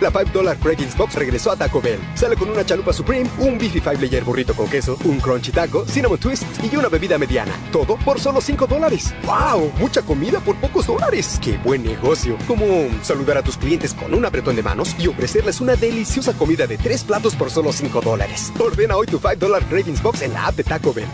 La 0.00 0.10
5 0.10 0.30
Dollar 0.32 0.56
Cravings 0.58 0.96
Box 0.96 1.14
regresó 1.14 1.50
a 1.50 1.56
Taco 1.56 1.80
Bell. 1.80 2.00
Sale 2.14 2.36
con 2.36 2.48
una 2.48 2.64
chalupa 2.64 2.92
Supreme, 2.92 3.28
un 3.38 3.58
Beefy 3.58 3.80
5 3.80 4.00
Layer 4.00 4.24
burrito 4.24 4.54
con 4.54 4.66
queso, 4.68 4.96
un 5.04 5.20
Crunchy 5.20 5.52
Taco, 5.52 5.84
Cinnamon 5.86 6.18
Twist 6.18 6.44
y 6.64 6.74
una 6.74 6.88
bebida 6.88 7.18
mediana. 7.18 7.52
Todo 7.70 7.96
por 7.96 8.18
solo 8.18 8.40
5 8.40 8.66
dólares. 8.66 9.14
¡Wow! 9.24 9.72
Mucha 9.78 10.00
comida 10.02 10.40
por 10.40 10.56
pocos 10.56 10.86
dólares. 10.86 11.38
¡Qué 11.42 11.58
buen 11.58 11.82
negocio! 11.82 12.38
Como 12.46 12.64
saludar 13.02 13.38
a 13.38 13.42
tus 13.42 13.58
clientes 13.58 13.92
con 13.92 14.14
un 14.14 14.24
apretón 14.24 14.56
de 14.56 14.62
manos 14.62 14.96
y 14.98 15.06
ofrecerles 15.06 15.60
una 15.60 15.76
deliciosa 15.76 16.32
comida 16.32 16.66
de 16.66 16.78
3 16.78 17.04
platos 17.04 17.34
por 17.34 17.50
solo 17.50 17.72
5 17.72 18.00
dólares. 18.00 18.52
Ordena 18.58 18.96
hoy 18.96 19.06
tu 19.06 19.18
5 19.18 19.36
Dollar 19.36 19.62
Cravings 19.64 20.02
Box 20.02 20.22
en 20.22 20.32
la 20.32 20.46
app 20.46 20.56
de 20.56 20.64
Taco 20.64 20.94
Bell. 20.94 21.08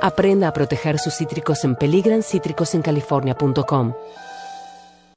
Aprenda 0.00 0.48
a 0.48 0.52
proteger 0.52 0.98
sus 0.98 1.14
cítricos 1.14 1.64
en 1.64 1.76
peligranCítricosencalifornia.com. 1.76 3.94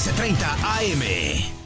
1330 0.00 0.56
AM. 0.64 1.59